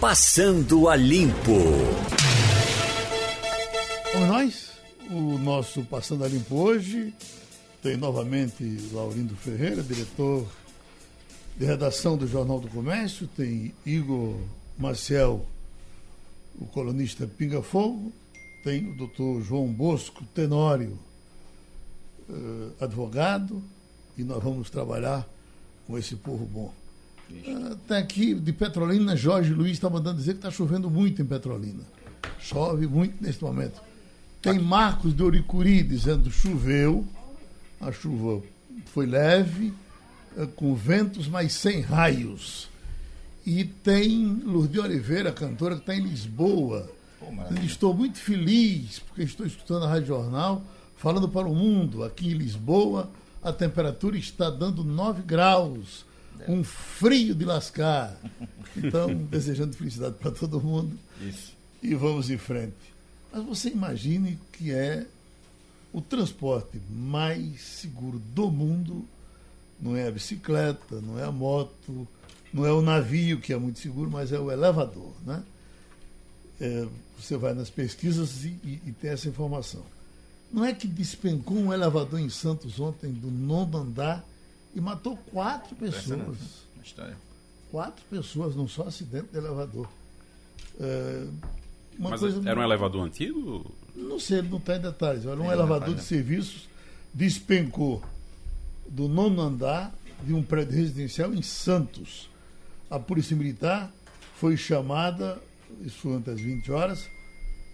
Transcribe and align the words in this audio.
Passando 0.00 0.88
a 0.88 0.94
Limpo. 0.94 1.58
Vamos 4.12 4.28
nós? 4.28 4.70
O 5.10 5.36
nosso 5.38 5.82
Passando 5.82 6.22
a 6.22 6.28
Limpo 6.28 6.54
hoje 6.54 7.12
tem 7.82 7.96
novamente 7.96 8.62
Laurindo 8.92 9.34
Ferreira, 9.34 9.82
diretor 9.82 10.46
de 11.56 11.64
redação 11.64 12.16
do 12.16 12.28
Jornal 12.28 12.60
do 12.60 12.68
Comércio, 12.68 13.26
tem 13.26 13.74
Igor 13.84 14.36
Marcel, 14.78 15.44
o 16.60 16.66
colunista 16.66 17.26
Pinga 17.26 17.60
Fogo, 17.60 18.12
tem 18.62 18.88
o 18.88 18.96
doutor 18.96 19.42
João 19.42 19.66
Bosco 19.66 20.24
Tenório, 20.26 20.96
eh, 22.30 22.84
advogado, 22.84 23.60
e 24.16 24.22
nós 24.22 24.40
vamos 24.40 24.70
trabalhar 24.70 25.28
com 25.88 25.98
esse 25.98 26.14
povo 26.14 26.46
bom. 26.46 26.77
Uh, 27.30 27.76
tem 27.86 27.96
aqui 27.98 28.34
de 28.34 28.52
Petrolina, 28.52 29.14
Jorge 29.14 29.52
Luiz 29.52 29.72
está 29.72 29.90
mandando 29.90 30.18
dizer 30.18 30.32
que 30.32 30.38
está 30.38 30.50
chovendo 30.50 30.90
muito 30.90 31.20
em 31.20 31.26
Petrolina. 31.26 31.82
Chove 32.38 32.86
muito 32.86 33.22
neste 33.22 33.42
momento. 33.44 33.80
Tem 34.40 34.58
Marcos 34.58 35.14
de 35.14 35.22
Oricuri 35.22 35.82
dizendo 35.82 36.30
choveu, 36.30 37.04
a 37.80 37.92
chuva 37.92 38.42
foi 38.86 39.06
leve, 39.06 39.74
uh, 40.36 40.46
com 40.48 40.74
ventos, 40.74 41.28
mas 41.28 41.52
sem 41.52 41.80
raios. 41.80 42.68
E 43.44 43.64
tem 43.64 44.42
Lourdes 44.44 44.82
Oliveira, 44.82 45.32
cantora, 45.32 45.74
que 45.74 45.82
está 45.82 45.94
em 45.94 46.02
Lisboa. 46.02 46.90
Oh, 47.20 47.54
estou 47.64 47.94
muito 47.94 48.18
feliz 48.18 49.00
porque 49.00 49.22
estou 49.22 49.46
escutando 49.46 49.84
a 49.84 49.88
Rádio 49.88 50.08
Jornal, 50.08 50.62
falando 50.96 51.28
para 51.28 51.46
o 51.46 51.54
mundo. 51.54 52.04
Aqui 52.04 52.28
em 52.28 52.34
Lisboa, 52.34 53.10
a 53.42 53.52
temperatura 53.52 54.16
está 54.16 54.50
dando 54.50 54.84
9 54.84 55.22
graus 55.22 56.07
um 56.46 56.62
frio 56.62 57.34
de 57.34 57.44
lascar. 57.44 58.16
Então, 58.76 59.14
desejando 59.30 59.76
felicidade 59.76 60.16
para 60.16 60.30
todo 60.30 60.60
mundo. 60.60 60.98
Isso. 61.20 61.52
E 61.82 61.94
vamos 61.94 62.30
em 62.30 62.38
frente. 62.38 62.74
Mas 63.32 63.44
você 63.44 63.68
imagine 63.70 64.38
que 64.52 64.72
é 64.72 65.06
o 65.92 66.00
transporte 66.00 66.80
mais 66.90 67.60
seguro 67.60 68.18
do 68.18 68.50
mundo. 68.50 69.04
Não 69.80 69.96
é 69.96 70.08
a 70.08 70.10
bicicleta, 70.10 71.00
não 71.00 71.18
é 71.18 71.24
a 71.24 71.30
moto, 71.30 72.06
não 72.52 72.66
é 72.66 72.72
o 72.72 72.82
navio, 72.82 73.40
que 73.40 73.52
é 73.52 73.56
muito 73.56 73.78
seguro, 73.78 74.10
mas 74.10 74.32
é 74.32 74.38
o 74.38 74.50
elevador. 74.50 75.12
Né? 75.24 75.42
É, 76.60 76.88
você 77.18 77.36
vai 77.36 77.54
nas 77.54 77.70
pesquisas 77.70 78.44
e, 78.44 78.48
e, 78.64 78.82
e 78.86 78.92
tem 78.92 79.10
essa 79.10 79.28
informação. 79.28 79.84
Não 80.52 80.64
é 80.64 80.72
que 80.72 80.88
despencou 80.88 81.58
um 81.58 81.72
elevador 81.72 82.18
em 82.18 82.30
Santos 82.30 82.80
ontem 82.80 83.12
do 83.12 83.30
nono 83.30 83.78
andar 83.78 84.24
e 84.74 84.80
matou 84.80 85.16
quatro 85.32 85.74
pessoas. 85.76 86.36
Quatro 87.70 88.04
pessoas 88.08 88.54
num 88.54 88.68
só 88.68 88.84
acidente 88.84 89.28
de 89.32 89.38
elevador. 89.38 89.88
É, 90.80 91.26
Mas 91.98 92.22
era 92.22 92.58
um 92.58 92.62
elevador 92.62 93.04
antigo? 93.04 93.74
Não 93.94 94.18
sei, 94.18 94.42
não 94.42 94.58
está 94.58 94.76
em 94.76 94.80
detalhes. 94.80 95.26
Era 95.26 95.40
um 95.40 95.52
elevador 95.52 95.94
de 95.94 96.02
serviços, 96.02 96.68
despencou 97.12 98.02
do 98.88 99.08
nono 99.08 99.42
andar 99.42 99.92
de 100.22 100.32
um 100.32 100.42
prédio 100.42 100.76
residencial 100.76 101.32
em 101.34 101.42
Santos. 101.42 102.28
A 102.90 102.98
Polícia 102.98 103.36
Militar 103.36 103.92
foi 104.36 104.56
chamada, 104.56 105.38
isso 105.82 105.98
foi 105.98 106.14
antes 106.14 106.26
das 106.26 106.40
20 106.40 106.72
horas, 106.72 107.08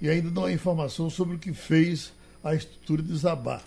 e 0.00 0.08
ainda 0.08 0.30
não 0.30 0.44
há 0.44 0.52
informação 0.52 1.08
sobre 1.08 1.36
o 1.36 1.38
que 1.38 1.52
fez 1.52 2.12
a 2.42 2.54
estrutura 2.54 3.02
desabar. 3.02 3.62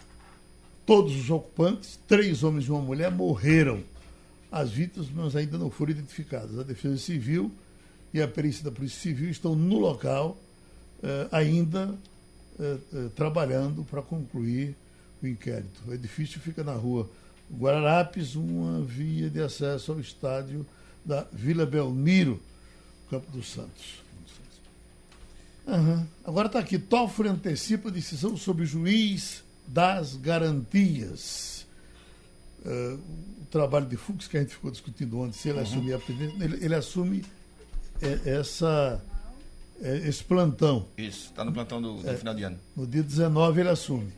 Todos 0.88 1.18
os 1.18 1.30
ocupantes, 1.30 2.00
três 2.08 2.44
homens 2.44 2.66
e 2.66 2.72
uma 2.72 2.80
mulher, 2.80 3.12
morreram. 3.12 3.84
As 4.50 4.72
vítimas 4.72 5.36
ainda 5.36 5.58
não 5.58 5.70
foram 5.70 5.92
identificadas. 5.92 6.58
A 6.58 6.64
Defesa 6.64 6.98
Civil 6.98 7.52
e 8.14 8.22
a 8.22 8.28
perícia 8.28 8.64
da 8.64 8.72
Polícia 8.72 8.98
Civil 9.02 9.30
estão 9.30 9.54
no 9.54 9.80
local, 9.80 10.38
eh, 11.04 11.28
ainda 11.30 11.94
eh, 12.58 12.78
eh, 12.94 13.10
trabalhando 13.14 13.84
para 13.84 14.02
concluir 14.02 14.78
o 15.22 15.28
inquérito. 15.28 15.82
O 15.86 15.94
edifício 15.94 16.40
fica 16.40 16.64
na 16.64 16.72
rua 16.72 17.10
Guararapes, 17.52 18.36
uma 18.36 18.82
via 18.82 19.30
de 19.30 19.42
acesso 19.42 19.92
ao 19.92 20.00
estádio 20.00 20.66
da 21.04 21.28
Vila 21.34 21.66
Belmiro, 21.66 22.42
Campo 23.10 23.30
dos 23.30 23.52
Santos. 23.52 24.02
Uhum. 25.68 26.08
Agora 26.24 26.48
está 26.48 26.60
aqui, 26.60 26.80
Toffoli 26.80 27.28
antecipa 27.28 27.92
decisão 27.92 28.38
sobre 28.38 28.66
juiz 28.66 29.44
das 29.68 30.16
garantias. 30.16 31.66
Uh, 32.66 33.00
o 33.42 33.46
trabalho 33.50 33.86
de 33.86 33.96
Fux, 33.96 34.28
que 34.28 34.38
a 34.38 34.42
gente 34.42 34.54
ficou 34.54 34.72
discutindo 34.72 35.20
ontem, 35.20 35.34
se 35.34 35.50
ele 35.50 35.60
uhum. 35.60 35.64
assumir 35.64 35.94
a 35.94 36.00
presidência, 36.00 36.44
ele, 36.44 36.66
ele 36.66 36.76
assume 36.76 37.26
é, 38.02 38.32
essa, 38.40 39.02
é, 39.82 39.98
esse 40.08 40.24
plantão. 40.24 40.88
Isso, 40.98 41.28
está 41.28 41.44
no 41.44 41.52
plantão 41.52 41.82
do, 41.82 42.02
do 42.02 42.10
é, 42.10 42.18
final 42.18 42.34
de 42.34 42.44
ano. 42.44 42.60
No 42.76 42.86
dia 42.86 43.04
19 43.04 43.62
ele 43.62 43.70
assume. 43.70 44.12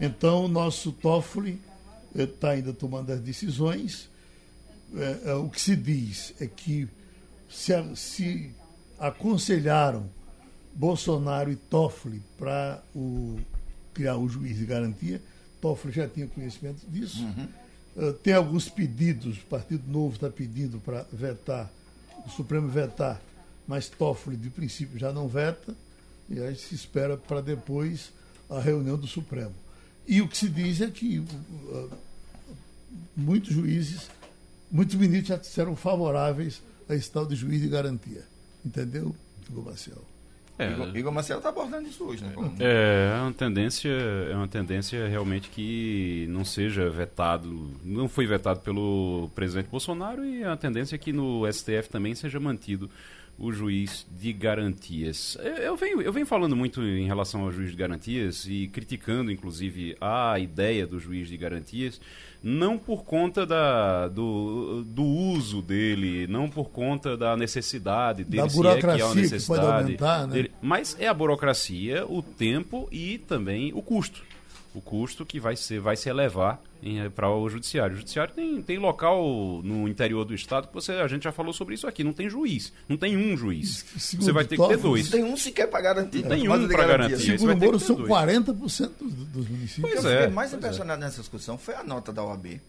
Então, 0.00 0.46
o 0.46 0.48
nosso 0.48 0.92
Toffoli 0.92 1.60
está 2.14 2.50
ainda 2.50 2.72
tomando 2.72 3.10
as 3.10 3.20
decisões. 3.20 4.08
É, 4.94 5.30
é, 5.30 5.34
o 5.34 5.48
que 5.48 5.60
se 5.60 5.76
diz 5.76 6.34
é 6.40 6.46
que 6.46 6.88
se, 7.48 7.72
se 7.96 8.50
aconselharam 8.98 10.08
Bolsonaro 10.74 11.50
e 11.50 11.56
Toffoli 11.56 12.22
para 12.38 12.82
o 12.94 13.38
criar 13.94 14.16
o 14.16 14.28
juiz 14.28 14.58
de 14.58 14.66
garantia. 14.66 15.20
Toffoli 15.60 15.92
já 15.92 16.08
tinha 16.08 16.26
conhecimento 16.26 16.86
disso. 16.88 17.22
Uhum. 17.22 17.48
Uh, 17.96 18.12
tem 18.14 18.32
alguns 18.32 18.68
pedidos, 18.68 19.38
o 19.38 19.46
Partido 19.46 19.82
Novo 19.90 20.14
está 20.14 20.30
pedindo 20.30 20.78
para 20.80 21.06
vetar, 21.12 21.70
o 22.24 22.30
Supremo 22.30 22.68
vetar, 22.68 23.20
mas 23.66 23.88
Toffoli, 23.88 24.36
de 24.36 24.48
princípio, 24.48 24.98
já 24.98 25.12
não 25.12 25.28
veta, 25.28 25.74
e 26.28 26.40
aí 26.40 26.54
se 26.56 26.74
espera 26.74 27.16
para 27.16 27.40
depois 27.40 28.12
a 28.48 28.60
reunião 28.60 28.96
do 28.96 29.06
Supremo. 29.06 29.54
E 30.06 30.22
o 30.22 30.28
que 30.28 30.36
se 30.36 30.48
diz 30.48 30.80
é 30.80 30.90
que 30.90 31.18
uh, 31.18 31.90
muitos 33.16 33.52
juízes, 33.52 34.08
muitos 34.70 34.94
ministros 34.94 35.28
já 35.28 35.36
disseram 35.36 35.76
favoráveis 35.76 36.62
a 36.88 36.94
esse 36.94 37.10
tal 37.10 37.26
de 37.26 37.36
juiz 37.36 37.60
de 37.60 37.68
garantia. 37.68 38.24
Entendeu, 38.64 39.14
Hugo 39.48 39.62
Marcelo? 39.62 40.04
É, 40.60 40.72
Igor, 40.72 40.96
Igor 40.96 41.12
Marcelo 41.12 41.38
está 41.38 41.48
abordando 41.48 41.88
isso 41.88 42.04
hoje, 42.04 42.22
né? 42.24 42.32
Como... 42.34 42.54
É, 42.60 43.16
é 43.16 43.22
uma 43.22 43.32
tendência, 43.32 43.88
é 43.88 44.34
uma 44.34 44.48
tendência 44.48 45.08
realmente 45.08 45.48
que 45.48 46.26
não 46.28 46.44
seja 46.44 46.90
vetado, 46.90 47.70
não 47.82 48.08
foi 48.08 48.26
vetado 48.26 48.60
pelo 48.60 49.30
presidente 49.34 49.68
Bolsonaro 49.70 50.24
e 50.24 50.44
a 50.44 50.56
tendência 50.56 50.94
é 50.94 50.98
que 50.98 51.12
no 51.12 51.50
STF 51.50 51.88
também 51.90 52.14
seja 52.14 52.38
mantido 52.38 52.90
o 53.40 53.50
juiz 53.50 54.06
de 54.10 54.34
garantias. 54.34 55.38
Eu 55.64 55.74
venho, 55.74 56.02
eu 56.02 56.12
venho 56.12 56.26
falando 56.26 56.54
muito 56.54 56.82
em 56.82 57.06
relação 57.06 57.40
ao 57.40 57.50
juiz 57.50 57.70
de 57.70 57.76
garantias 57.76 58.44
e 58.46 58.68
criticando, 58.68 59.32
inclusive, 59.32 59.96
a 59.98 60.38
ideia 60.38 60.86
do 60.86 61.00
juiz 61.00 61.26
de 61.26 61.38
garantias, 61.38 61.98
não 62.42 62.76
por 62.76 63.02
conta 63.02 63.46
da, 63.46 64.08
do, 64.08 64.84
do 64.84 65.02
uso 65.02 65.62
dele, 65.62 66.26
não 66.26 66.50
por 66.50 66.68
conta 66.68 67.16
da 67.16 67.34
necessidade 67.34 68.24
dele, 68.24 68.42
da 68.42 68.48
burocracia 68.48 69.04
é 69.04 69.08
que 69.08 69.14
necessidade. 69.16 69.96
Que 69.96 70.04
aumentar, 70.04 70.26
né? 70.26 70.34
dele, 70.34 70.52
mas 70.60 70.94
é 71.00 71.08
a 71.08 71.14
burocracia, 71.14 72.04
o 72.06 72.22
tempo 72.22 72.88
e 72.92 73.16
também 73.16 73.72
o 73.72 73.80
custo 73.80 74.22
o 74.74 74.80
custo 74.80 75.26
que 75.26 75.40
vai, 75.40 75.56
ser, 75.56 75.80
vai 75.80 75.96
se 75.96 76.08
elevar 76.08 76.60
para 77.14 77.28
o 77.28 77.48
judiciário. 77.48 77.94
O 77.94 77.98
judiciário 77.98 78.32
tem, 78.32 78.62
tem 78.62 78.78
local 78.78 79.22
no 79.64 79.88
interior 79.88 80.24
do 80.24 80.34
estado 80.34 80.68
que 80.68 80.74
você, 80.74 80.92
a 80.92 81.08
gente 81.08 81.24
já 81.24 81.32
falou 81.32 81.52
sobre 81.52 81.74
isso 81.74 81.86
aqui, 81.86 82.04
não 82.04 82.12
tem 82.12 82.28
juiz, 82.28 82.72
não 82.88 82.96
tem 82.96 83.16
um 83.16 83.36
juiz. 83.36 83.84
Segundo 83.98 84.24
você 84.24 84.32
vai 84.32 84.44
ter 84.44 84.56
que 84.56 84.68
ter 84.68 84.76
dois. 84.76 85.10
Tem 85.10 85.24
um 85.24 85.36
sequer 85.36 85.68
para 85.68 85.80
garantir. 85.80 86.22
Tem 86.22 86.48
um 86.48 86.68
para 86.68 86.86
garantir. 86.86 87.38
Segundo 87.38 87.52
o 87.52 87.56
Moro, 87.56 87.80
são 87.80 87.96
dois. 87.96 88.08
40% 88.08 88.90
dos, 89.00 89.12
dos 89.12 89.48
municípios. 89.48 89.92
Pois 89.92 90.04
é. 90.04 90.28
O 90.28 90.32
mais 90.32 90.52
é. 90.52 90.56
impressionante 90.56 90.98
é. 90.98 91.04
nessa 91.04 91.20
discussão 91.20 91.58
foi 91.58 91.74
a 91.74 91.82
nota 91.82 92.12
da 92.12 92.24
OAB. 92.24 92.60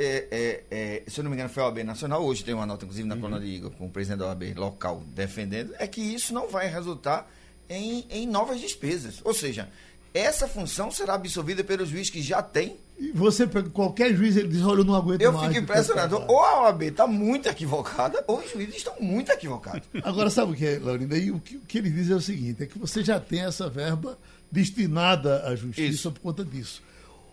É, 0.00 0.28
é, 0.30 0.64
é, 0.70 1.02
se 1.08 1.20
eu 1.20 1.24
não 1.24 1.30
me 1.30 1.36
engano, 1.36 1.50
foi 1.50 1.62
a 1.62 1.66
OAB 1.66 1.78
Nacional, 1.78 2.24
hoje 2.24 2.44
tem 2.44 2.54
uma 2.54 2.64
nota, 2.64 2.84
inclusive, 2.84 3.06
na 3.06 3.16
uhum. 3.16 3.20
coluna 3.20 3.40
de 3.40 3.46
Igor, 3.46 3.72
com 3.72 3.86
o 3.86 3.90
presidente 3.90 4.20
da 4.20 4.26
OAB 4.28 4.54
local 4.56 5.02
defendendo, 5.08 5.74
é 5.78 5.86
que 5.86 6.00
isso 6.00 6.32
não 6.32 6.48
vai 6.48 6.68
resultar 6.68 7.28
em, 7.68 8.06
em 8.08 8.26
novas 8.26 8.60
despesas. 8.60 9.20
Ou 9.24 9.34
seja, 9.34 9.68
essa 10.12 10.48
função 10.48 10.90
será 10.90 11.14
absorvida 11.14 11.62
pelo 11.62 11.84
juiz 11.84 12.10
que 12.10 12.22
já 12.22 12.42
tem. 12.42 12.76
E 12.98 13.12
você 13.12 13.46
pega 13.46 13.70
qualquer 13.70 14.14
juiz, 14.14 14.36
ele 14.36 14.48
diz, 14.48 14.62
olha, 14.62 14.80
eu 14.80 14.84
não 14.84 14.94
aguento 14.94 15.20
eu 15.20 15.32
mais. 15.32 15.46
Eu 15.46 15.52
fico 15.52 15.64
impressionado. 15.64 16.16
Ou 16.26 16.42
a 16.42 16.62
OAB 16.64 16.82
está 16.82 17.06
muito 17.06 17.48
equivocada, 17.48 18.24
ou 18.26 18.40
os 18.40 18.50
juízes 18.50 18.76
estão 18.76 18.94
muito 19.00 19.30
equivocados. 19.30 19.86
Agora, 20.02 20.30
sabe 20.30 20.52
o 20.52 20.56
que 20.56 20.66
é, 20.66 20.78
Laurinda? 20.78 21.16
E 21.16 21.30
o 21.30 21.38
que, 21.38 21.56
o 21.56 21.60
que 21.60 21.78
ele 21.78 21.90
diz 21.90 22.10
é 22.10 22.14
o 22.14 22.20
seguinte, 22.20 22.62
é 22.62 22.66
que 22.66 22.78
você 22.78 23.04
já 23.04 23.20
tem 23.20 23.40
essa 23.40 23.68
verba 23.68 24.18
destinada 24.50 25.46
à 25.46 25.54
justiça 25.54 25.94
Isso. 25.94 26.12
por 26.12 26.20
conta 26.20 26.44
disso. 26.44 26.82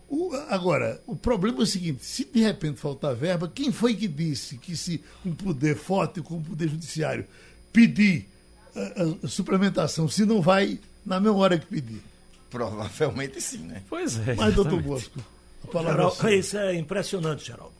O, 0.07 0.31
agora, 0.49 1.01
o 1.07 1.15
problema 1.15 1.59
é 1.59 1.63
o 1.63 1.65
seguinte: 1.65 2.05
se 2.05 2.25
de 2.25 2.41
repente 2.41 2.79
faltar 2.79 3.15
verba, 3.15 3.51
quem 3.53 3.71
foi 3.71 3.95
que 3.95 4.07
disse 4.07 4.57
que 4.57 4.77
se 4.77 5.03
um 5.25 5.33
poder 5.33 5.75
forte 5.75 6.21
como 6.21 6.41
o 6.41 6.43
poder 6.43 6.69
judiciário 6.69 7.25
pedir 7.73 8.27
a, 8.75 8.79
a, 8.79 9.25
a 9.25 9.27
suplementação, 9.27 10.07
se 10.07 10.25
não 10.25 10.41
vai 10.41 10.79
na 11.03 11.19
mesma 11.19 11.37
hora 11.37 11.57
que 11.57 11.65
pedir? 11.65 12.01
Provavelmente 12.49 13.41
sim, 13.41 13.59
né? 13.59 13.81
Pois 13.89 14.17
é. 14.27 14.35
Mas, 14.35 14.53
doutor 14.53 14.81
Bosco, 14.81 15.19
a 15.63 15.67
palavra 15.67 16.09
Geraldo, 16.09 16.27
é 16.27 16.35
Isso 16.35 16.57
é 16.57 16.75
impressionante, 16.75 17.47
Geraldo. 17.47 17.73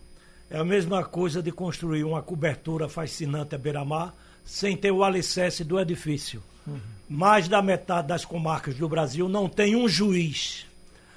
É 0.50 0.58
a 0.58 0.64
mesma 0.64 1.04
coisa 1.04 1.42
de 1.42 1.52
construir 1.52 2.04
uma 2.04 2.22
cobertura 2.22 2.88
fascinante 2.88 3.56
à 3.56 3.58
beira-mar 3.58 4.14
sem 4.44 4.78
ter 4.78 4.92
o 4.92 5.04
alicerce 5.04 5.64
do 5.64 5.80
edifício. 5.80 6.44
Uhum. 6.68 6.80
Mais 7.10 7.48
da 7.48 7.62
metade 7.62 8.08
das 8.08 8.26
comarcas 8.26 8.76
do 8.76 8.88
Brasil 8.88 9.28
não 9.28 9.50
tem 9.50 9.76
um 9.76 9.88
juiz. 9.88 10.66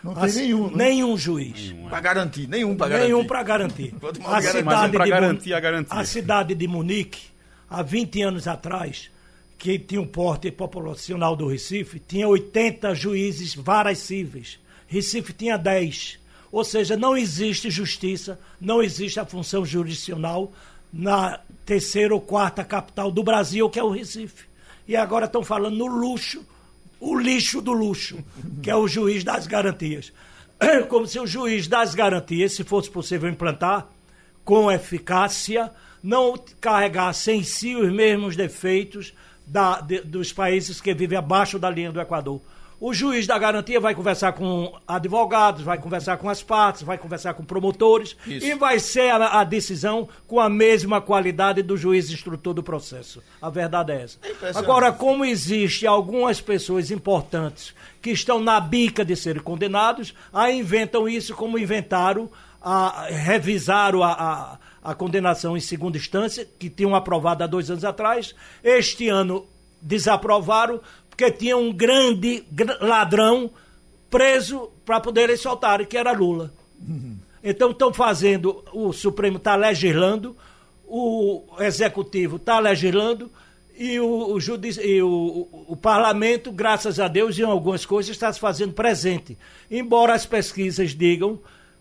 Não 0.03 0.15
tem 0.15 0.33
nenhum. 0.33 0.71
Né? 0.71 0.77
Nenhum 0.77 1.17
juiz. 1.17 1.71
Nenhum, 1.71 1.87
é. 1.87 1.91
Para 1.91 2.01
garantir, 2.01 2.49
nenhum 2.49 2.77
para 2.77 2.89
garantir. 2.89 3.07
Nenhum 3.07 3.27
para 3.27 3.43
garantir. 3.43 3.95
a 4.25 4.43
cidade 4.43 4.97
um 4.97 5.41
de 5.41 5.51
garantir. 5.51 5.91
A 5.91 6.05
cidade 6.05 6.55
de 6.55 6.69
Munique, 6.69 7.29
há 7.69 7.83
20 7.83 8.23
anos 8.23 8.49
atrás, 8.49 9.11
que 9.59 9.77
tinha 9.77 10.01
um 10.01 10.07
porte 10.07 10.53
populacional 10.53 11.35
do 11.35 11.49
Recife, 11.49 11.99
tinha 11.99 12.29
80 12.29 12.95
juízes 12.95 13.57
varas 13.57 13.99
cíveis. 13.99 14.59
Recife 14.87 15.33
tinha 15.33 15.59
10. 15.59 16.21
Ou 16.53 16.63
seja, 16.63 16.97
não 16.97 17.17
existe 17.17 17.69
justiça, 17.69 18.39
não 18.61 18.81
existe 18.81 19.19
a 19.19 19.27
função 19.27 19.67
jurisdicional 19.67 20.53
na 20.93 21.41
terceira 21.67 22.15
ou 22.15 22.21
quarta 22.21 22.65
capital 22.65 23.11
do 23.11 23.23
Brasil, 23.23 23.69
que 23.69 23.81
é 23.81 23.83
o 23.83 23.91
Recife. 23.91 24.47
E 24.87 24.95
agora 24.95 25.27
estão 25.27 25.43
falando 25.43 25.77
no 25.77 25.87
luxo, 25.87 26.47
o 27.01 27.19
lixo 27.19 27.61
do 27.61 27.73
luxo, 27.73 28.25
que 28.63 28.71
é 28.71 28.77
o 28.77 28.87
juiz 28.87 29.25
das 29.25 29.47
garantias. 29.47 30.13
Como 30.89 31.07
se 31.07 31.19
o 31.19 31.27
juiz 31.27 31.67
das 31.67 31.97
garantias, 31.97 32.53
se 32.53 32.63
fosse 32.63 32.89
possível 32.89 33.29
implantar, 33.29 33.89
com 34.45 34.71
eficácia, 34.71 35.71
não 36.03 36.39
carregasse 36.61 37.33
em 37.33 37.43
si 37.43 37.75
os 37.75 37.93
mesmos 37.93 38.37
defeitos 38.37 39.13
da, 39.49 39.81
de, 39.81 40.01
dos 40.01 40.33
países 40.33 40.81
que 40.81 40.95
vivem 40.95 41.19
abaixo 41.19 41.59
da 41.59 41.71
linha 41.71 41.91
do 41.91 42.01
Equador. 42.01 42.41
O 42.81 42.95
juiz 42.95 43.27
da 43.27 43.37
garantia 43.37 43.81
vai 43.81 43.93
conversar 43.93 44.33
com 44.35 44.73
advogados, 44.87 45.63
vai 45.63 45.79
conversar 45.79 46.17
com 46.17 46.29
as 46.29 46.45
partes, 46.45 46.83
vai 46.83 46.97
conversar 46.97 47.35
com 47.35 47.43
promotores 47.43 48.17
Isso. 48.25 48.47
e 48.47 48.55
vai 48.55 48.79
ser 48.79 49.11
a, 49.11 49.41
a, 49.41 49.45
decisão 49.45 50.09
com 50.29 50.39
a 50.39 50.49
mesma 50.49 51.01
qualidade 51.01 51.61
do 51.61 51.77
juiz 51.77 52.09
instrutor 52.09 52.55
do 52.55 52.63
processo. 52.63 53.21
A 53.43 53.51
verdade 53.51 53.91
é 53.91 54.03
essa. 54.03 54.19
É 54.23 54.57
Agora, 54.57 54.93
como 54.93 55.25
existe 55.25 55.89
algumas 55.89 56.41
pessoas 56.41 56.93
importantes 56.93 57.75
que 58.01 58.11
estão 58.11 58.39
na 58.39 58.61
bica 58.61 59.05
de 59.05 59.17
serem 59.17 59.43
condenados, 59.43 60.15
aí 60.33 60.61
inventam 60.61 61.09
isso 61.09 61.35
como 61.35 61.59
inventaram, 61.59 62.31
a, 62.63 63.09
revisaram 63.11 64.05
a, 64.05 64.13
a, 64.13 64.59
a 64.89 64.95
condenação 64.95 65.55
em 65.55 65.61
segunda 65.61 65.99
instância, 65.99 66.49
que 66.59 66.71
tinham 66.71 66.95
aprovado 66.95 67.45
há 67.45 67.47
dois 67.47 67.71
anos 67.71 67.85
atrás. 67.85 68.35
Este 68.65 69.07
ano 69.07 69.47
desaprovaram 69.83 70.81
porque 71.11 71.31
tinha 71.31 71.59
um 71.59 71.71
grande 71.71 72.43
ladrão 72.81 73.51
preso 74.09 74.71
para 74.87 74.99
poderem 74.99 75.37
soltar, 75.37 75.85
que 75.85 75.99
era 75.99 76.13
Lula. 76.13 76.51
Então 77.45 77.71
estão 77.71 77.93
fazendo, 77.93 78.65
o 78.73 78.91
Supremo 78.95 79.37
está 79.37 79.57
legislando, 79.57 80.35
o 80.87 81.45
Executivo 81.61 82.37
está 82.37 82.59
legislando 82.59 83.31
e, 83.77 84.01
o, 84.01 84.33
o, 84.33 84.41
judici 84.41 84.81
e 84.81 85.03
o, 85.03 85.09
o, 85.09 85.65
o, 85.73 85.77
Parlamento, 85.77 86.51
graças 86.51 86.99
a 86.99 87.09
Deus, 87.09 87.39
em 87.39 87.45
algumas 87.45 87.85
coisas 87.85 88.11
está 88.11 88.33
se 88.33 88.41
fazendo 88.41 88.73
presente. 88.73 89.37
Embora 89.71 90.15
as 90.15 90.25
pesquisas 90.25 90.95
digam 90.95 91.39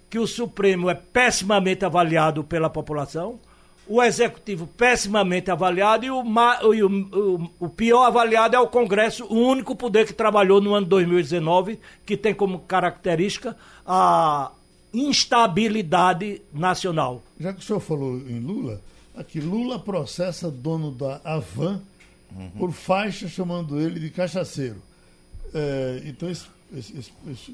que 0.10 0.20
o 0.20 0.28
Supremo 0.28 0.90
é 0.90 0.96
pessimamente 0.96 1.84
avaliado 1.84 2.44
pela 2.44 2.70
população, 2.70 3.40
o 3.88 4.04
executivo 4.04 4.68
pessimamente 4.68 5.50
avaliado 5.50 6.06
e, 6.06 6.12
o, 6.12 6.22
o, 6.22 6.86
o, 6.86 7.50
o, 7.60 7.70
pior 7.70 8.04
avaliado 8.04 8.56
é 8.56 8.60
o 8.60 8.68
Congresso, 8.68 9.26
o 9.26 9.36
único 9.36 9.76
poder 9.76 10.06
que 10.06 10.14
trabalhou 10.14 10.60
no 10.60 10.74
ano 10.74 10.86
2019, 10.86 11.80
que 12.06 12.18
tem 12.18 12.34
como 12.34 12.60
característica 12.60 13.56
a 13.86 14.52
instabilidade 14.94 16.42
nacional. 16.54 17.24
Já 17.40 17.54
que 17.54 17.60
o 17.60 17.64
senhor 17.64 17.80
falou 17.80 18.18
em 18.18 18.40
Lula, 18.40 18.82
aqui 19.16 19.40
Lula 19.40 19.80
processa 19.80 20.52
dono 20.52 20.92
da 20.92 21.22
Avan 21.24 21.82
uhum. 22.36 22.50
por 22.58 22.72
faixa 22.72 23.28
chamando 23.28 23.80
ele 23.80 24.00
de 24.00 24.10
cachaceiro. 24.10 24.82
É, 25.54 26.02
então 26.06 26.30
esse, 26.30 26.46
esse, 26.76 27.14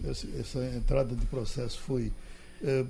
esse, 0.09 0.33
essa 0.39 0.65
entrada 0.75 1.15
de 1.15 1.25
processo 1.27 1.79
foi 1.79 2.11
é, 2.63 2.85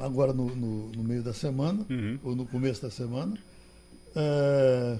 agora 0.00 0.32
no, 0.32 0.46
no, 0.54 0.88
no, 0.88 1.04
meio 1.04 1.22
da 1.22 1.32
semana, 1.32 1.84
uhum. 1.88 2.18
ou 2.24 2.34
no 2.34 2.46
começo 2.46 2.82
da 2.82 2.90
semana. 2.90 3.36
É, 4.16 4.98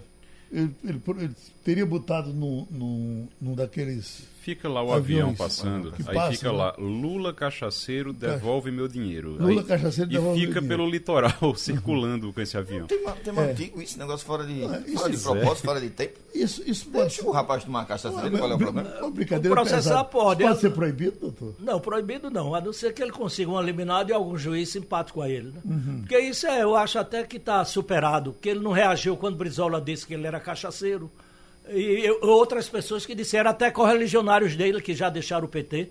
ele, 0.52 0.74
ele, 0.84 1.02
ele, 1.18 1.34
teria 1.68 1.84
botado 1.84 2.32
num, 2.32 2.66
num, 2.70 3.28
num 3.38 3.54
daqueles 3.54 4.26
fica 4.48 4.66
lá 4.66 4.82
o 4.82 4.94
avião 4.94 5.34
passando. 5.34 5.92
Aí 6.06 6.14
passa, 6.14 6.32
fica 6.32 6.50
né? 6.50 6.56
lá, 6.56 6.74
Lula 6.78 7.34
cachaceiro 7.34 8.14
devolve 8.14 8.70
meu 8.70 8.88
dinheiro. 8.88 9.32
Lula 9.32 9.60
aí, 9.60 9.66
cachaceiro 9.66 10.10
devolve 10.10 10.42
E 10.42 10.46
fica 10.46 10.62
pelo 10.62 10.88
litoral 10.88 11.32
circulando 11.54 12.32
com 12.32 12.40
esse 12.40 12.56
avião. 12.56 12.86
Tem, 12.86 12.98
tem 13.22 13.36
é. 13.36 13.50
antigo 13.50 13.82
isso, 13.82 13.98
negócio 13.98 14.24
fora 14.24 14.46
de, 14.46 14.64
ah, 14.64 14.82
fora 14.96 15.10
de 15.10 15.18
propósito, 15.18 15.66
fora 15.66 15.80
de 15.80 15.90
tempo. 15.90 16.18
Isso, 16.34 16.62
isso 16.66 16.86
pode 16.86 17.08
Deixa 17.08 17.26
o 17.26 17.30
rapaz 17.30 17.64
tomar 17.64 17.84
dele, 17.84 18.38
qual 18.38 18.50
é 18.50 18.54
o 18.54 18.58
problema? 18.58 18.88
Não, 19.00 19.10
brincadeira 19.10 19.54
Processar 19.54 20.04
pode. 20.04 20.42
Pode 20.42 20.60
ser 20.60 20.70
proibido, 20.70 21.18
doutor? 21.20 21.54
Não, 21.58 21.78
proibido 21.78 22.30
não, 22.30 22.54
a 22.54 22.60
não 22.60 22.72
ser 22.72 22.94
que 22.94 23.02
ele 23.02 23.12
consiga 23.12 23.50
um 23.50 23.60
eliminado 23.60 24.08
e 24.08 24.12
algum 24.14 24.38
juiz 24.38 24.70
simpático 24.70 25.20
a 25.20 25.28
ele. 25.28 25.48
Né? 25.48 25.60
Uhum. 25.62 25.98
Porque 26.00 26.18
isso 26.18 26.46
é, 26.46 26.62
eu 26.62 26.74
acho 26.74 26.98
até 26.98 27.22
que 27.24 27.36
está 27.36 27.62
superado, 27.66 28.34
que 28.40 28.48
ele 28.48 28.60
não 28.60 28.72
reagiu 28.72 29.14
quando 29.14 29.36
Brizola 29.36 29.78
disse 29.78 30.06
que 30.06 30.14
ele 30.14 30.26
era 30.26 30.40
cachaceiro. 30.40 31.10
E 31.70 32.10
outras 32.22 32.68
pessoas 32.68 33.04
que 33.04 33.14
disseram, 33.14 33.50
até 33.50 33.70
correligionários 33.70 34.56
dele, 34.56 34.80
que 34.80 34.94
já 34.94 35.08
deixaram 35.08 35.46
o 35.46 35.48
PT, 35.48 35.90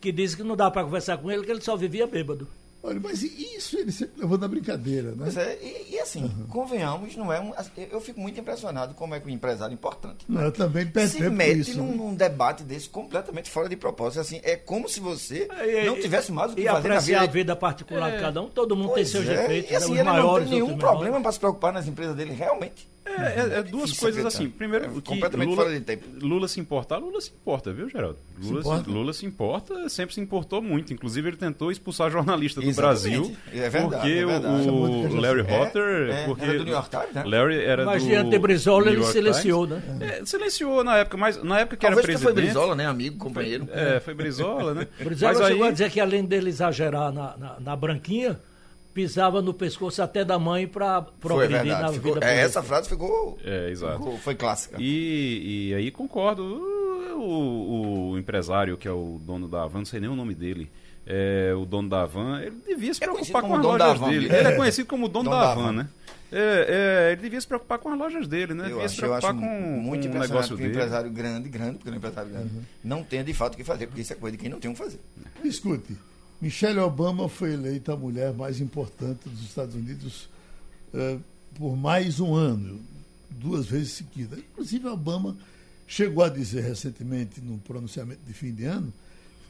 que 0.00 0.12
dizem 0.12 0.38
que 0.38 0.42
não 0.42 0.56
dá 0.56 0.70
para 0.70 0.84
conversar 0.84 1.16
com 1.18 1.30
ele, 1.30 1.44
que 1.44 1.50
ele 1.50 1.60
só 1.60 1.76
vivia 1.76 2.06
bêbado. 2.06 2.46
Olha, 2.86 3.00
mas 3.02 3.22
isso 3.22 3.78
ele 3.78 3.90
sempre 3.90 4.20
levou 4.20 4.36
na 4.36 4.46
brincadeira, 4.46 5.12
né? 5.12 5.16
Pois 5.20 5.36
é, 5.38 5.58
e, 5.62 5.94
e 5.94 5.98
assim, 5.98 6.24
uhum. 6.24 6.46
convenhamos, 6.48 7.16
não 7.16 7.32
é 7.32 7.40
um, 7.40 7.54
eu 7.90 7.98
fico 7.98 8.20
muito 8.20 8.38
impressionado 8.38 8.92
como 8.92 9.14
é 9.14 9.20
que 9.20 9.26
um 9.26 9.30
empresário 9.30 9.72
importante 9.72 10.26
não, 10.28 10.42
eu 10.42 10.52
também 10.52 10.86
se 11.08 11.30
mete 11.30 11.60
isso, 11.60 11.78
num, 11.78 11.92
né? 11.92 11.96
num, 11.96 12.14
debate 12.14 12.62
desse 12.62 12.86
completamente 12.86 13.50
fora 13.50 13.70
de 13.70 13.76
propósito. 13.76 14.20
Assim, 14.20 14.38
é 14.42 14.54
como 14.54 14.86
se 14.86 15.00
você 15.00 15.48
é, 15.50 15.86
não 15.86 15.98
tivesse 15.98 16.30
mais 16.30 16.52
o 16.52 16.54
que 16.54 16.60
e 16.60 16.66
fazer 16.66 16.88
na 16.88 17.00
vida. 17.00 17.20
a 17.22 17.26
vida 17.26 17.56
particular 17.56 18.12
é. 18.12 18.16
de 18.16 18.22
cada 18.22 18.42
um, 18.42 18.50
todo 18.50 18.76
mundo 18.76 18.90
pois 18.90 19.10
tem 19.10 19.22
seus 19.22 19.34
é. 19.34 19.40
defeitos. 19.40 19.70
E 19.70 19.76
assim, 19.76 19.94
ele 19.94 20.02
não 20.02 20.34
tem 20.40 20.48
nenhum 20.48 20.76
problema 20.76 21.18
para 21.22 21.32
se 21.32 21.40
preocupar 21.40 21.72
nas 21.72 21.88
empresas 21.88 22.14
dele, 22.14 22.34
realmente. 22.34 22.86
É, 23.04 23.56
é, 23.56 23.58
é 23.58 23.62
duas 23.62 23.92
coisas 23.92 24.24
assim. 24.24 24.48
Primeiro, 24.48 24.86
é, 24.86 24.88
o 24.88 25.02
que 25.02 25.14
Lula, 25.14 25.66
Lula 26.20 26.48
se 26.48 26.58
importar, 26.58 26.98
Lula 26.98 27.20
se 27.20 27.30
importa, 27.30 27.72
viu, 27.72 27.88
Geraldo? 27.88 28.18
Lula 28.38 28.62
se, 28.62 28.68
importa? 28.68 28.90
Lula 28.90 29.12
se 29.12 29.26
importa, 29.26 29.88
sempre 29.88 30.14
se 30.14 30.20
importou 30.20 30.62
muito. 30.62 30.92
Inclusive, 30.92 31.28
ele 31.28 31.36
tentou 31.36 31.70
expulsar 31.70 32.10
jornalista 32.10 32.60
do 32.60 32.68
Exatamente. 32.68 33.10
Brasil. 33.10 33.36
É 33.52 33.68
verdade, 33.68 33.94
porque 33.94 34.10
é 34.10 34.26
verdade. 34.26 34.68
o 34.68 35.20
Larry 35.20 35.44
Potter. 35.44 36.10
É, 36.10 36.24
porque 36.24 36.44
era 36.44 36.58
do 36.58 36.64
New 36.64 36.72
York 36.72 36.90
Times, 36.90 37.14
né? 37.14 37.24
Larry 37.26 37.58
era 37.58 37.84
Mas 37.84 38.02
do 38.02 38.08
diante 38.08 38.30
de 38.30 38.38
Brizola, 38.38 38.90
ele 38.90 39.04
silenciou, 39.04 39.66
né? 39.66 39.82
silenciou 40.24 40.82
na 40.82 40.96
época, 40.98 41.16
mas 41.16 41.42
na 41.42 41.60
época 41.60 41.76
que 41.76 41.86
Talvez 41.86 42.04
era 42.04 42.18
presidente. 42.18 42.34
foi 42.34 42.42
Brizola, 42.42 42.74
né? 42.74 42.86
Amigo, 42.86 43.18
companheiro. 43.18 43.68
É, 43.70 44.00
foi 44.00 44.14
Brizola, 44.14 44.74
né? 44.74 44.86
Brizola 44.98 45.34
mas 45.34 45.46
chegou 45.46 45.64
aí... 45.64 45.68
a 45.68 45.72
dizer 45.72 45.90
que 45.90 46.00
além 46.00 46.24
dele 46.24 46.48
exagerar 46.48 47.12
na, 47.12 47.36
na, 47.36 47.60
na 47.60 47.76
branquinha 47.76 48.38
pisava 48.94 49.42
no 49.42 49.52
pescoço 49.52 50.00
até 50.00 50.24
da 50.24 50.38
mãe 50.38 50.66
para 50.68 51.02
progredir 51.02 51.66
na 51.66 51.92
ficou, 51.92 52.14
vida 52.14 52.26
é, 52.26 52.40
Essa 52.40 52.62
frase 52.62 52.88
ficou, 52.88 53.36
é, 53.44 53.68
exato. 53.68 53.98
Ficou, 53.98 54.18
foi 54.18 54.34
clássica. 54.36 54.76
E, 54.80 55.70
e 55.70 55.74
aí 55.74 55.90
concordo. 55.90 56.72
O, 57.16 58.10
o, 58.10 58.18
empresário 58.18 58.76
que 58.76 58.86
é 58.86 58.90
o 58.90 59.20
dono 59.24 59.48
da 59.48 59.62
Avan, 59.62 59.78
não 59.78 59.84
sei 59.84 60.00
nem 60.00 60.10
o 60.10 60.16
nome 60.16 60.34
dele, 60.34 60.70
é, 61.06 61.54
o 61.56 61.64
dono 61.64 61.88
da 61.88 62.02
Avan, 62.02 62.40
ele 62.40 62.56
devia 62.66 62.92
se 62.92 63.02
é 63.02 63.06
preocupar 63.06 63.42
com 63.42 63.54
as 63.54 63.62
lojas 63.62 64.00
dele. 64.00 64.26
Ele 64.26 64.48
é 64.48 64.52
conhecido 64.52 64.88
como 64.88 65.08
dono, 65.08 65.30
dono 65.30 65.42
da, 65.42 65.52
Avan, 65.52 65.72
né? 65.72 65.88
É, 66.32 67.08
é, 67.08 67.12
ele 67.12 67.22
devia 67.22 67.40
se 67.40 67.46
preocupar 67.46 67.78
com 67.78 67.88
as 67.90 67.98
lojas 67.98 68.26
dele, 68.26 68.54
né? 68.54 68.64
Eu 68.64 68.68
devia 68.68 68.84
acho, 68.84 68.94
se 68.94 69.00
preocupar 69.00 69.32
com, 69.32 69.40
muito 69.40 70.08
com 70.08 70.16
o 70.16 70.20
negócio 70.20 70.56
dele. 70.56 70.68
um 70.68 70.72
empresário 70.72 71.10
grande, 71.10 71.48
grande, 71.48 71.78
porque 71.78 71.90
um 71.90 71.94
empresário 71.94 72.30
grande, 72.30 72.54
uhum. 72.54 72.62
não 72.82 73.04
tenha 73.04 73.22
de 73.22 73.32
fato 73.32 73.54
o 73.54 73.56
que 73.56 73.64
fazer, 73.64 73.86
porque 73.86 74.02
isso 74.02 74.12
é 74.12 74.16
coisa 74.16 74.36
de 74.36 74.42
quem 74.42 74.50
não 74.50 74.58
tem 74.58 74.70
o 74.70 74.74
que 74.74 74.80
fazer. 74.80 75.00
Escute, 75.44 75.96
Michelle 76.44 76.78
Obama 76.80 77.26
foi 77.26 77.54
eleita 77.54 77.94
a 77.94 77.96
mulher 77.96 78.34
mais 78.34 78.60
importante 78.60 79.30
dos 79.30 79.40
Estados 79.44 79.74
Unidos 79.74 80.28
uh, 80.92 81.18
por 81.54 81.74
mais 81.74 82.20
um 82.20 82.34
ano, 82.34 82.82
duas 83.30 83.64
vezes 83.64 83.92
seguidas. 83.92 84.40
Inclusive, 84.40 84.86
Obama 84.88 85.38
chegou 85.86 86.22
a 86.22 86.28
dizer 86.28 86.60
recentemente, 86.60 87.40
num 87.40 87.56
pronunciamento 87.56 88.20
de 88.26 88.34
fim 88.34 88.52
de 88.52 88.66
ano, 88.66 88.92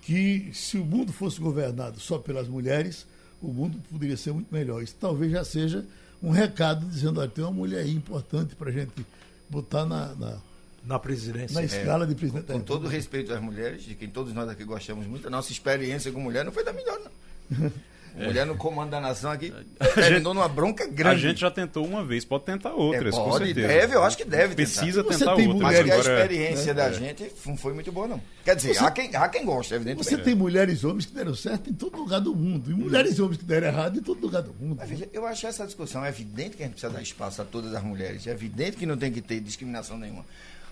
que 0.02 0.52
se 0.54 0.78
o 0.78 0.84
mundo 0.84 1.12
fosse 1.12 1.40
governado 1.40 1.98
só 1.98 2.16
pelas 2.16 2.46
mulheres, 2.46 3.04
o 3.42 3.48
mundo 3.48 3.76
poderia 3.90 4.16
ser 4.16 4.32
muito 4.32 4.54
melhor. 4.54 4.80
Isso 4.80 4.94
talvez 5.00 5.32
já 5.32 5.44
seja 5.44 5.84
um 6.22 6.30
recado 6.30 6.86
dizendo: 6.86 7.18
olha, 7.18 7.28
tem 7.28 7.42
uma 7.42 7.50
mulher 7.50 7.80
aí 7.80 7.92
importante 7.92 8.54
para 8.54 8.70
a 8.70 8.72
gente 8.72 9.04
botar 9.50 9.84
na, 9.84 10.14
na 10.14 10.38
na 10.84 10.98
presidência. 10.98 11.54
Na 11.54 11.64
escala 11.64 12.04
é, 12.04 12.06
de 12.08 12.14
presidente. 12.14 12.46
Com, 12.46 12.52
com 12.54 12.60
todo 12.60 12.88
respeito 12.88 13.32
às 13.32 13.40
mulheres, 13.40 13.82
de 13.82 13.94
quem 13.94 14.08
todos 14.08 14.32
nós 14.32 14.48
aqui 14.48 14.64
gostamos 14.64 15.06
muito, 15.06 15.26
a 15.26 15.30
nossa 15.30 15.50
experiência 15.52 16.12
com 16.12 16.20
mulher 16.20 16.44
não 16.44 16.52
foi 16.52 16.64
da 16.64 16.72
melhor, 16.72 16.98
não. 17.00 17.70
Mulher 18.16 18.46
no 18.46 18.56
comando 18.56 18.90
da 18.90 19.00
nação 19.00 19.30
aqui 19.32 19.52
terminou 19.94 20.32
numa 20.32 20.48
bronca 20.48 20.86
grande. 20.86 21.26
A 21.26 21.28
gente 21.30 21.40
já 21.40 21.50
tentou 21.50 21.84
uma 21.84 22.04
vez, 22.04 22.24
pode 22.24 22.44
tentar 22.44 22.72
outras, 22.72 23.12
É, 23.12 23.18
com 23.18 23.28
pode, 23.28 23.46
certeza. 23.46 23.66
deve, 23.66 23.94
eu 23.96 24.04
acho 24.04 24.16
que 24.16 24.24
deve 24.24 24.54
Precisa 24.54 25.02
tentar. 25.02 25.18
tentar 25.18 25.34
Você 25.34 25.48
outras. 25.48 25.62
Mas 25.62 25.82
que 25.82 25.90
a 25.90 25.94
Agora, 25.94 26.20
experiência 26.20 26.74
da 26.74 26.92
gente 26.92 27.32
não 27.44 27.56
foi 27.56 27.74
muito 27.74 27.90
boa, 27.90 28.06
não. 28.06 28.20
Quer 28.44 28.54
dizer, 28.54 28.78
há, 28.78 28.90
quem, 28.92 29.14
há 29.16 29.28
quem 29.28 29.44
gosta, 29.44 29.74
evidentemente. 29.74 30.08
Você 30.08 30.16
tem 30.18 30.34
mulheres 30.34 30.80
e 30.80 30.86
homens 30.86 31.06
que 31.06 31.12
deram 31.12 31.34
certo 31.34 31.68
em 31.68 31.72
todo 31.72 31.96
lugar 31.96 32.20
do 32.20 32.34
mundo. 32.36 32.70
E 32.70 32.74
mulheres 32.74 33.18
e 33.18 33.22
homens 33.22 33.38
que 33.38 33.44
deram 33.44 33.66
errado 33.66 33.98
em 33.98 34.02
todo 34.02 34.20
lugar 34.20 34.42
do 34.42 34.54
mundo. 34.54 34.76
Mas 34.78 34.88
veja, 34.88 35.08
eu 35.12 35.26
acho 35.26 35.46
essa 35.48 35.66
discussão 35.66 36.04
é 36.04 36.08
evidente 36.08 36.56
que 36.56 36.62
a 36.62 36.66
gente 36.66 36.74
precisa 36.74 36.92
dar 36.92 37.02
espaço 37.02 37.42
a 37.42 37.44
todas 37.44 37.74
as 37.74 37.82
mulheres. 37.82 38.24
É 38.28 38.30
evidente 38.30 38.76
que 38.76 38.86
não 38.86 38.96
tem 38.96 39.10
que 39.10 39.20
ter 39.20 39.40
discriminação 39.40 39.98
nenhuma. 39.98 40.24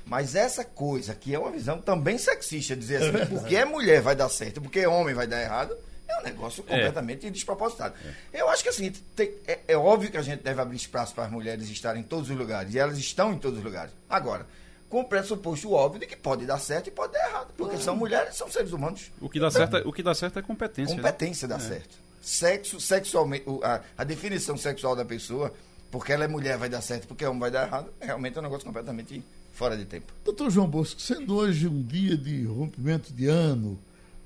Mas 0.04 0.34
essa 0.34 0.64
coisa, 0.64 1.14
que 1.14 1.34
é 1.34 1.38
uma 1.38 1.50
visão 1.50 1.80
também 1.80 2.18
sexista, 2.18 2.76
dizer 2.76 3.02
assim, 3.02 3.26
porque 3.26 3.56
é 3.56 3.64
mulher 3.64 4.00
vai 4.02 4.14
dar 4.16 4.28
certo, 4.28 4.60
porque 4.60 4.84
homem 4.86 5.14
vai 5.14 5.26
dar 5.26 5.40
errado, 5.40 5.76
é 6.08 6.18
um 6.20 6.22
negócio 6.22 6.62
completamente 6.62 7.30
despropositado. 7.30 7.94
Eu 8.32 8.48
acho 8.50 8.62
que 8.62 8.68
assim, 8.68 8.90
tem- 9.16 9.32
é, 9.46 9.60
é 9.68 9.76
óbvio 9.76 10.10
que 10.10 10.16
a 10.18 10.22
gente 10.22 10.42
deve 10.42 10.60
abrir 10.60 10.76
espaço 10.76 11.14
para 11.14 11.24
as 11.24 11.30
mulheres 11.30 11.68
estarem 11.70 12.00
em 12.02 12.04
todos 12.04 12.28
os 12.28 12.36
lugares. 12.36 12.74
E 12.74 12.78
elas 12.78 12.98
estão 12.98 13.32
em 13.32 13.38
todos 13.38 13.58
os 13.58 13.64
lugares. 13.64 13.92
Agora, 14.10 14.46
com 14.90 15.00
o 15.00 15.04
pressuposto 15.04 15.72
óbvio 15.72 16.00
de 16.00 16.06
que 16.06 16.16
pode 16.16 16.44
dar 16.44 16.58
certo 16.58 16.88
e 16.88 16.90
pode 16.90 17.14
dar 17.14 17.26
errado. 17.30 17.48
Porque 17.56 17.78
são 17.78 17.96
mulheres, 17.96 18.36
são 18.36 18.50
seres 18.50 18.72
humanos. 18.72 19.10
O 19.20 19.28
que 19.30 19.40
dá 19.40 19.50
certo, 19.50 19.76
é- 19.78 19.82
o 19.86 19.92
que 19.92 20.02
dá 20.02 20.14
certo 20.14 20.38
é 20.38 20.42
competência. 20.42 20.94
né? 20.96 21.02
Competência 21.02 21.48
dá 21.48 21.58
certo. 21.58 21.96
Sexo, 22.20 22.78
sexualmente, 22.78 23.44
a, 23.62 23.80
a 23.96 24.04
definição 24.04 24.56
sexual 24.58 24.94
da 24.94 25.04
pessoa, 25.04 25.52
porque 25.90 26.12
ela 26.12 26.24
é 26.24 26.28
mulher 26.28 26.58
vai 26.58 26.68
dar 26.68 26.82
certo, 26.82 27.08
porque 27.08 27.24
homem 27.24 27.40
vai 27.40 27.50
dar 27.50 27.66
errado, 27.66 27.92
realmente 28.00 28.36
é 28.36 28.40
um 28.40 28.42
negócio 28.44 28.66
completamente 28.66 29.24
fora 29.52 29.76
de 29.76 29.84
tempo. 29.84 30.12
Doutor 30.24 30.50
João 30.50 30.68
Bosco, 30.68 31.00
sendo 31.00 31.34
hoje 31.36 31.68
um 31.68 31.82
dia 31.82 32.16
de 32.16 32.44
rompimento 32.44 33.12
de 33.12 33.26
ano, 33.26 33.78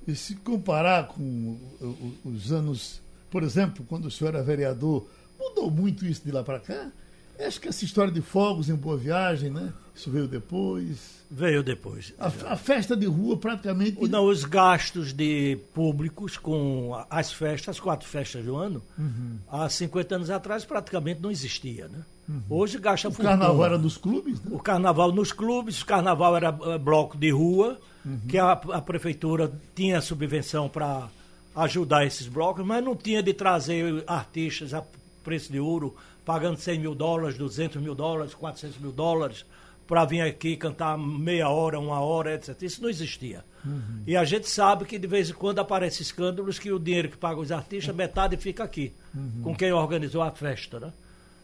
e 0.07 0.15
se 0.15 0.37
comparar 0.37 1.09
com 1.09 1.59
os 2.25 2.53
anos, 2.53 3.01
por 3.31 3.43
exemplo, 3.43 3.85
quando 3.89 4.07
o 4.07 4.11
senhor 4.11 4.35
era 4.35 4.43
vereador, 4.43 5.07
mudou 5.39 5.71
muito 5.71 6.07
isso 6.07 6.23
de 6.25 6.31
lá 6.31 6.43
para 6.45 6.61
cá? 6.61 6.91
Acho 7.39 7.61
que 7.61 7.69
essa 7.69 7.85
história 7.85 8.11
de 8.11 8.23
fogos 8.23 8.71
em 8.71 8.75
Boa 8.75 8.97
Viagem, 8.97 9.51
né? 9.51 9.71
Isso 9.95 10.11
veio 10.11 10.27
depois. 10.27 11.17
Veio 11.31 11.63
depois. 11.63 12.15
A, 12.19 12.29
a 12.53 12.57
festa 12.57 12.97
de 12.97 13.05
rua 13.05 13.37
praticamente. 13.37 14.01
Não, 14.09 14.25
os 14.27 14.45
gastos 14.45 15.13
de 15.13 15.59
públicos 15.75 16.39
com 16.39 16.93
as 17.11 17.31
festas, 17.33 17.77
as 17.77 17.81
quatro 17.81 18.09
festas 18.09 18.43
do 18.43 18.57
ano, 18.57 18.83
Uhum. 18.97 19.37
há 19.51 19.69
50 19.69 20.15
anos 20.15 20.31
atrás 20.31 20.65
praticamente 20.65 21.21
não 21.21 21.31
existia, 21.31 21.89
né? 21.89 22.05
Hoje 22.51 22.79
gasta 22.79 23.09
o 23.09 23.13
fortuna. 23.13 23.39
carnaval 23.39 23.65
era 23.65 23.79
dos 23.79 23.97
clubes, 23.97 24.41
né? 24.43 24.51
O 24.53 24.59
carnaval 24.59 25.13
nos 25.13 25.33
clubes, 25.33 25.81
o 25.81 25.87
carnaval 25.87 26.37
era 26.37 26.49
eh, 26.49 26.79
bloco 26.79 27.17
de 27.17 27.31
rua, 27.31 27.79
que 28.29 28.39
a, 28.39 28.53
a 28.53 28.81
prefeitura 28.81 29.53
tinha 29.75 30.01
subvenção 30.01 30.69
para 30.69 31.09
ajudar 31.55 32.05
esses 32.05 32.29
blocos, 32.29 32.65
mas 32.65 32.85
não 32.85 32.95
tinha 32.95 33.23
de 33.23 33.33
trazer 33.33 34.05
artistas 34.07 34.75
a 34.75 34.85
preço 35.25 35.51
de 35.51 35.59
ouro, 35.59 35.97
pagando 36.25 36.59
100 36.59 36.79
mil 36.81 36.95
dólares, 36.95 37.37
200 37.37 37.81
mil 37.83 37.95
dólares, 37.95 38.35
400 38.35 38.79
mil 38.79 38.93
dólares, 38.93 39.45
para 39.87 40.05
vir 40.05 40.21
aqui 40.21 40.57
cantar 40.57 40.99
meia 40.99 41.49
hora, 41.49 41.79
uma 41.79 42.01
hora, 42.01 42.35
etc. 42.35 42.61
Isso 42.63 42.83
não 42.83 42.89
existia. 42.89 43.45
E 44.07 44.17
a 44.17 44.25
gente 44.25 44.49
sabe 44.49 44.85
que 44.85 44.99
de 44.99 45.07
vez 45.09 45.31
em 45.31 45.33
quando 45.33 45.59
aparecem 45.59 46.03
escândalos 46.03 46.59
que 46.59 46.71
o 46.71 46.79
dinheiro 46.79 47.09
que 47.09 47.17
paga 47.17 47.41
os 47.41 47.51
artistas, 47.51 47.95
metade 47.95 48.37
fica 48.37 48.63
aqui, 48.63 48.93
com 49.43 49.55
quem 49.57 49.73
organizou 49.73 50.23
a 50.23 50.31
festa, 50.31 50.79
né? 50.79 50.93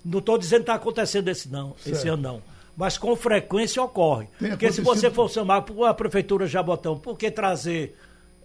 Não 0.04 0.18
estou 0.18 0.37
dizendo 0.38 0.59
que 0.61 0.62
está 0.71 0.75
acontecendo 0.75 1.28
esse, 1.28 1.49
não, 1.49 1.75
esse 1.87 2.09
ano, 2.09 2.23
não. 2.23 2.42
Mas 2.76 2.97
com 2.99 3.14
frequência 3.14 3.82
ocorre. 3.82 4.26
Tem 4.38 4.50
Porque 4.50 4.73
se 4.73 4.80
você 4.80 5.11
for 5.11 5.30
chamar 5.30 5.62
para 5.62 5.90
a 5.90 5.94
Prefeitura 5.94 6.47
Jabotão, 6.47 6.99
por 6.99 7.16
que 7.18 7.30
trazer. 7.30 7.97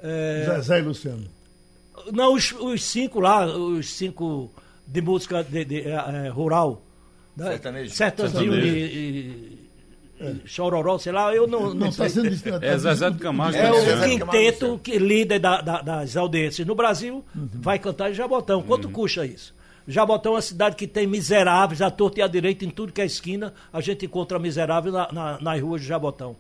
eh, 0.04 0.46
Zezé 0.58 0.80
e 0.80 0.82
Luciano. 0.82 1.24
não, 2.12 2.34
os, 2.34 2.52
os 2.52 2.84
cinco 2.84 3.20
lá, 3.20 3.46
os 3.46 3.90
cinco 3.94 4.52
de 4.86 5.02
música 5.02 5.44
de, 5.44 5.66
de, 5.66 5.80
eh, 5.82 6.04
eh, 6.26 6.30
rural. 6.30 6.82
né? 7.36 7.46
Sertanejo. 7.52 7.94
Sertanejo 7.96 8.54
e, 8.54 8.68
e- 8.68 9.68
e 10.20 10.42
Chororó, 10.46 10.98
sei 10.98 11.12
lá, 11.12 11.34
eu 11.34 11.46
não, 11.48 11.68
não 11.70 11.74
Não, 11.76 11.88
está 11.90 12.10
sei. 12.10 12.24
tá 12.40 12.60
É 12.62 12.78
Zezé 12.78 13.10
do 13.12 13.20
Camargo, 13.20 13.56
É 13.56 13.70
Tá 13.70 13.74
o 13.74 14.04
quinteto 14.10 14.80
que 14.84 14.98
líder 14.98 15.38
da- 15.40 15.62
da- 15.62 15.82
das 15.82 16.18
audiências 16.18 16.68
no 16.68 16.74
Brasil 16.76 17.24
vai 17.36 17.78
cantar 17.80 18.10
em 18.10 18.14
Jabotão. 18.16 18.62
Quanto 18.64 18.90
custa 18.90 19.26
isso? 19.26 19.54
Jabotão 19.88 20.34
é 20.34 20.36
uma 20.36 20.42
cidade 20.42 20.76
que 20.76 20.86
tem 20.86 21.08
miseráveis, 21.08 21.82
à 21.82 21.90
torta 21.90 22.20
e 22.20 22.22
à 22.22 22.28
direita, 22.28 22.66
em 22.66 22.70
tudo 22.70 22.92
que 22.92 23.02
é 23.02 23.06
esquina, 23.06 23.54
a 23.72 23.80
gente 23.82 24.06
encontra 24.06 24.38
miserável 24.38 24.92
na, 24.92 25.12
na- 25.12 25.38
nas 25.42 25.62
ruas 25.62 25.82
de 25.82 25.88
Jabotão. 25.88 26.36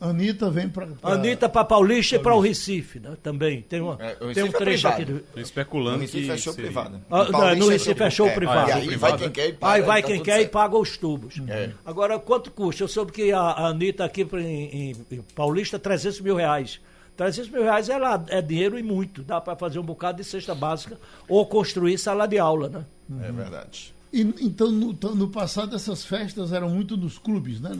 Anitta 0.00 0.48
vem 0.50 0.68
para. 0.68 0.88
Anitta 1.02 1.48
para 1.48 1.64
Paulista 1.64 2.14
e 2.14 2.18
para 2.20 2.32
o 2.34 2.38
Recife, 2.40 3.00
né? 3.00 3.16
Também. 3.22 3.60
Tem, 3.62 3.80
uma, 3.80 3.96
É, 4.00 4.12
o 4.12 4.16
tem 4.18 4.24
um 4.26 4.28
Recife 4.46 4.48
é 4.54 4.58
trecho 4.58 4.88
aqui. 4.88 5.04
do- 5.04 5.18
Tô 5.18 5.40
especulando 5.40 5.96
No 5.96 6.02
Recife 6.02 6.26
que 6.26 6.30
é 6.30 6.36
show 6.36 6.54
privado. 6.54 7.00
Ah, 7.10 7.54
no 7.56 7.68
Recife 7.68 8.02
é 8.02 8.10
show 8.10 8.28
é, 8.28 8.34
privado. 8.34 8.68
E 8.70 8.72
aí 8.72 8.96
vai 8.96 9.16
quem 9.18 9.30
quer 9.30 9.48
e 9.48 9.52
paga. 9.54 9.72
Aí 9.74 9.82
vai 9.82 10.00
tá 10.02 10.08
quem 10.08 10.22
quer 10.22 10.40
e 10.42 10.46
paga 10.48 10.76
os 10.78 10.96
tubos. 10.96 11.42
É. 11.48 11.70
Agora, 11.84 12.18
quanto 12.20 12.50
custa? 12.52 12.84
Eu 12.84 12.88
soube 12.88 13.10
que 13.10 13.32
a, 13.32 13.40
a 13.40 13.66
Anitta 13.66 14.04
aqui 14.04 14.24
pra- 14.24 14.40
em, 14.40 14.90
em- 14.92 14.96
em 15.10 15.22
Paulista, 15.34 15.76
300 15.78 16.20
mil 16.20 16.36
reais. 16.36 16.80
300 17.18 17.50
mil 17.50 17.64
reais 17.64 17.88
é, 17.88 17.98
lá, 17.98 18.24
é 18.28 18.40
dinheiro 18.40 18.78
e 18.78 18.82
muito. 18.82 19.24
Dá 19.24 19.40
para 19.40 19.56
fazer 19.56 19.80
um 19.80 19.82
bocado 19.82 20.18
de 20.18 20.24
cesta 20.24 20.54
básica 20.54 20.96
ou 21.28 21.44
construir 21.44 21.98
sala 21.98 22.26
de 22.28 22.38
aula, 22.38 22.68
né? 22.68 22.84
É 23.26 23.32
verdade. 23.32 23.92
E, 24.12 24.20
então, 24.40 24.70
no, 24.70 24.92
no 24.92 25.28
passado, 25.28 25.74
essas 25.74 26.04
festas 26.04 26.52
eram 26.52 26.70
muito 26.70 26.96
nos 26.96 27.18
clubes, 27.18 27.60
né? 27.60 27.76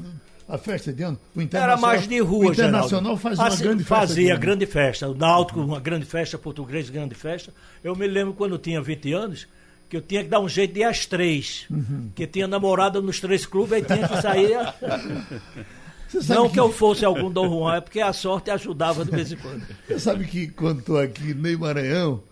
A 0.48 0.58
festa 0.58 0.92
de 0.92 1.04
ano. 1.04 1.18
O 1.36 1.40
Era 1.56 1.76
mais 1.76 2.08
de 2.08 2.18
rua, 2.18 2.46
O 2.46 2.52
internacional 2.52 3.16
Geraldo. 3.16 3.16
fazia 3.20 3.42
uma 3.44 3.48
Assim, 3.48 3.62
grande 3.62 3.84
festa. 3.84 3.94
Fazia 4.06 4.32
ano. 4.32 4.40
grande 4.40 4.66
festa. 4.66 5.08
O 5.08 5.14
Náutico, 5.14 5.60
uma 5.60 5.78
grande 5.78 6.04
festa, 6.04 6.36
Português, 6.36 6.90
grande 6.90 7.14
festa. 7.14 7.54
Eu 7.84 7.94
me 7.94 8.08
lembro 8.08 8.34
quando 8.34 8.52
eu 8.52 8.58
tinha 8.58 8.80
20 8.82 9.12
anos, 9.12 9.46
que 9.88 9.96
eu 9.96 10.02
tinha 10.02 10.24
que 10.24 10.28
dar 10.30 10.40
um 10.40 10.48
jeito 10.48 10.74
de 10.74 10.80
ir 10.80 10.84
às 10.84 11.06
três. 11.06 11.64
Uhum. 11.70 12.10
Que 12.12 12.26
tinha 12.26 12.48
namorada 12.48 13.00
nos 13.00 13.20
três 13.20 13.46
clubes, 13.46 13.74
aí 13.74 13.82
tinha 13.84 14.08
que 14.08 14.20
sair. 14.20 14.56
Não 16.28 16.48
que 16.48 16.58
eu 16.58 16.72
fosse 16.72 17.04
algum 17.04 17.30
Dom 17.30 17.48
Juan, 17.48 17.76
é 17.76 17.80
porque 17.80 18.00
a 18.00 18.12
sorte 18.12 18.50
ajudava 18.50 19.04
de 19.04 19.10
vez 19.10 19.32
em 19.32 19.36
quando. 19.36 19.62
Você 19.86 19.98
sabe 19.98 20.26
que 20.26 20.48
quando 20.48 20.80
estou 20.80 20.98
aqui, 20.98 21.34
Ney 21.34 21.56
Maranhão, 21.56 22.22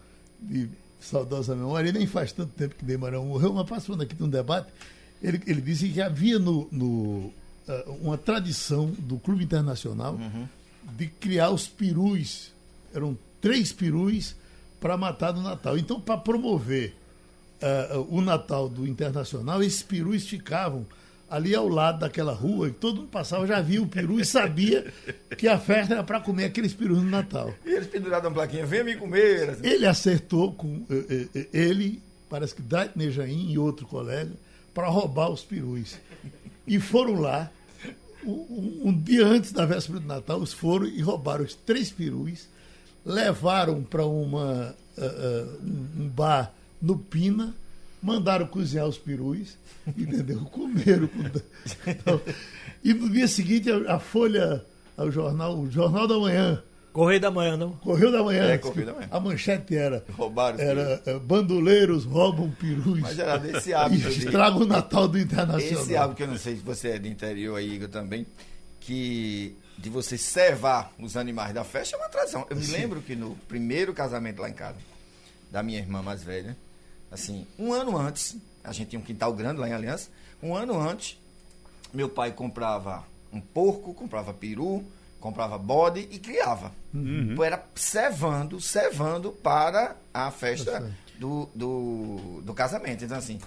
de 0.40 0.68
saudosa 1.00 1.54
memória, 1.54 1.90
e 1.90 1.92
nem 1.92 2.06
faz 2.06 2.33
tanto 2.33 2.52
tempo 2.52 2.75
que 2.75 2.85
Ney 2.85 2.97
Maranhão 2.97 3.26
morreu, 3.26 3.52
mas 3.52 3.68
participando 3.68 4.02
aqui 4.02 4.14
de 4.14 4.23
um 4.23 4.28
debate, 4.28 4.68
ele, 5.23 5.40
ele 5.47 5.61
disse 5.61 5.88
que 5.88 6.00
havia 6.00 6.38
no, 6.38 6.68
no, 6.73 7.33
ah, 7.68 7.85
uma 8.00 8.16
tradição 8.16 8.90
do 8.99 9.18
Clube 9.18 9.45
Internacional 9.45 10.18
de 10.97 11.06
criar 11.06 11.50
os 11.50 11.66
perus. 11.66 12.52
Eram 12.95 13.16
três 13.40 13.73
perus 13.73 14.35
para 14.80 14.97
matar 14.97 15.35
no 15.35 15.42
Natal. 15.42 15.76
Então, 15.76 16.00
para 16.00 16.16
promover 16.16 16.95
ah, 17.61 18.04
o 18.09 18.21
Natal 18.21 18.68
do 18.68 18.87
Internacional, 18.87 19.62
esses 19.62 19.83
perus 19.83 20.26
ficavam 20.26 20.87
ali 21.28 21.54
ao 21.54 21.68
lado 21.68 21.99
daquela 22.00 22.33
rua, 22.33 22.68
e 22.68 22.73
todo 22.73 22.99
mundo 22.99 23.09
passava, 23.09 23.47
já 23.47 23.61
via 23.61 23.83
o 23.83 23.87
peru 23.88 24.21
e 24.21 24.25
sabia 24.25 24.92
que 25.37 25.49
a 25.49 25.59
festa 25.59 25.95
era 25.95 26.02
para 26.04 26.21
comer 26.21 26.45
aqueles 26.45 26.73
perus 26.73 26.99
no 26.99 27.11
Natal. 27.11 27.52
E 27.64 27.71
eles 27.71 27.88
penduraram 27.88 28.28
uma 28.28 28.35
plaquinha, 28.35 28.64
venha 28.64 28.85
me 28.85 28.97
comer. 28.97 29.50
assim. 29.50 29.66
Ele 29.66 29.87
acertou 29.87 30.52
com 30.52 30.85
eh, 30.88 31.04
eh, 31.11 31.26
eh, 31.35 31.47
ele, 31.52 32.00
parece 32.30 32.54
que 32.54 32.62
Daitner 32.62 33.11
Jaim 33.11 33.50
e 33.50 33.59
outro 33.59 33.87
colega, 33.87 34.30
para 34.73 34.88
roubar 34.88 35.30
os 35.30 35.42
perus. 35.42 35.97
E 36.66 36.78
foram 36.78 37.21
lá, 37.21 37.50
um, 38.25 38.80
um- 38.85 38.92
dia 39.02 39.26
antes 39.26 39.50
da 39.52 39.64
véspera 39.66 39.99
do 40.00 40.06
Natal, 40.06 40.38
eles 40.38 40.52
foram 40.52 40.87
e 40.87 41.00
roubaram 41.00 41.45
os 41.45 41.54
três 41.54 41.90
perus, 41.90 42.47
levaram 43.04 43.83
para 43.83 44.04
uma 44.06 44.75
ah, 44.99 45.56
um, 45.62 46.02
um 46.04 46.09
bar 46.09 46.52
no 46.80 46.99
Pina, 46.99 47.54
mandaram 48.06 48.46
cozinhar 48.46 48.86
os 48.86 48.96
perus, 48.96 49.58
entendeu? 49.96 50.40
Comeram. 50.46 51.08
com- 51.08 51.90
Então, 51.90 52.20
e 52.84 52.94
no 52.94 53.10
dia 53.10 53.26
seguinte, 53.28 53.68
a, 53.70 53.96
a 53.96 53.98
Folha, 53.98 54.64
o 54.96 55.10
jornal, 55.10 55.58
o 55.58 55.70
Jornal 55.70 56.06
da 56.06 56.18
Manhã, 56.18 56.62
Correio 56.92 57.20
da 57.20 57.30
manhã, 57.30 57.58
não? 57.58 57.72
Correio 57.72 58.10
da 58.10 58.22
Manhã. 58.22 58.44
É, 58.44 58.56
Correio 58.56 58.86
da 58.86 58.94
Manhã. 58.94 59.08
A 59.10 59.20
manchete 59.20 59.76
era. 59.76 60.02
Roubaram 60.16 60.58
Era 60.58 61.02
eh, 61.04 61.18
bandoleiros 61.18 62.06
roubam 62.06 62.50
perus 62.52 63.00
Mas 63.00 63.18
era 63.18 63.36
desse 63.36 63.68
e 63.68 63.75
hábito. 63.75 64.08
de- 64.08 64.25
estragam 64.25 64.62
o 64.62 64.66
Natal 64.66 65.06
do 65.06 65.18
Internacional. 65.18 65.82
Esse 65.82 65.94
hábito 65.94 66.16
que 66.16 66.22
eu 66.22 66.28
não 66.28 66.38
sei 66.38 66.56
se 66.56 66.62
você 66.62 66.88
é 66.92 66.98
de 66.98 67.06
interior 67.10 67.56
aí, 67.56 67.75
Igor, 67.75 67.88
também, 67.88 68.26
que 68.80 69.54
de 69.76 69.90
você 69.90 70.16
servar 70.16 70.90
os 70.98 71.18
animais 71.18 71.52
da 71.52 71.64
festa 71.64 71.96
é 71.96 71.98
uma 71.98 72.08
tradição. 72.08 72.46
Eu 72.48 72.56
me 72.56 72.66
lembro 72.68 73.02
que 73.02 73.14
no 73.14 73.34
primeiro 73.46 73.92
casamento 73.92 74.40
lá 74.40 74.48
em 74.48 74.54
casa, 74.54 74.78
da 75.50 75.62
minha 75.62 75.78
irmã 75.78 76.00
mais 76.00 76.22
velha, 76.22 76.56
assim, 77.10 77.46
um 77.58 77.72
ano 77.72 77.96
antes, 77.96 78.36
a 78.64 78.72
gente 78.72 78.90
tinha 78.90 79.00
um 79.00 79.04
quintal 79.04 79.32
grande 79.32 79.60
lá 79.60 79.68
em 79.68 79.72
Aliança, 79.72 80.08
um 80.42 80.54
ano 80.54 80.78
antes, 80.80 81.18
meu 81.92 82.08
pai 82.08 82.32
comprava 82.32 83.04
um 83.32 83.40
porco, 83.40 83.92
comprava 83.94 84.32
peru, 84.32 84.84
comprava 85.20 85.58
bode 85.58 86.00
e 86.10 86.18
criava. 86.18 86.72
Então, 87.32 87.44
Era 87.44 87.64
cevando, 87.75 88.60
cevando 88.60 89.32
para 89.32 89.96
a 90.12 90.30
festa 90.30 90.80
do, 91.18 91.48
do, 91.54 92.42
do 92.42 92.54
casamento. 92.54 93.04
Então, 93.04 93.16
assim, 93.16 93.38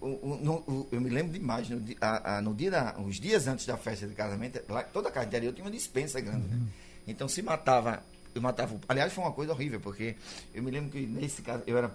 o- 0.00 0.06
o- 0.06 0.38
no- 0.42 0.62
o- 0.66 0.88
eu 0.90 1.00
me 1.00 1.10
lembro 1.10 1.32
demais, 1.32 1.68
no, 1.68 1.82
a- 2.00 2.36
a- 2.36 2.40
no 2.42 2.54
dia 2.54 2.70
da- 2.70 2.94
os 2.98 3.16
dias 3.20 3.46
antes 3.46 3.66
da 3.66 3.76
festa 3.76 4.06
de 4.06 4.14
casamento, 4.14 4.60
lá, 4.68 4.82
toda 4.82 5.08
a 5.08 5.12
casa 5.12 5.26
interior 5.26 5.52
tinha 5.52 5.64
uma 5.64 5.70
dispensa 5.70 6.20
grande. 6.20 6.46
né? 6.48 6.66
Então 7.06 7.28
se 7.28 7.42
matava 7.42 8.02
eu 8.32 8.40
matava. 8.40 8.78
Aliás, 8.88 9.12
foi 9.12 9.24
uma 9.24 9.32
coisa 9.32 9.52
horrível, 9.52 9.80
porque 9.80 10.14
eu 10.54 10.62
me 10.62 10.70
lembro 10.70 10.90
que 10.90 11.04
nesse 11.04 11.42
caso, 11.42 11.64
eu 11.66 11.76
era 11.76 11.90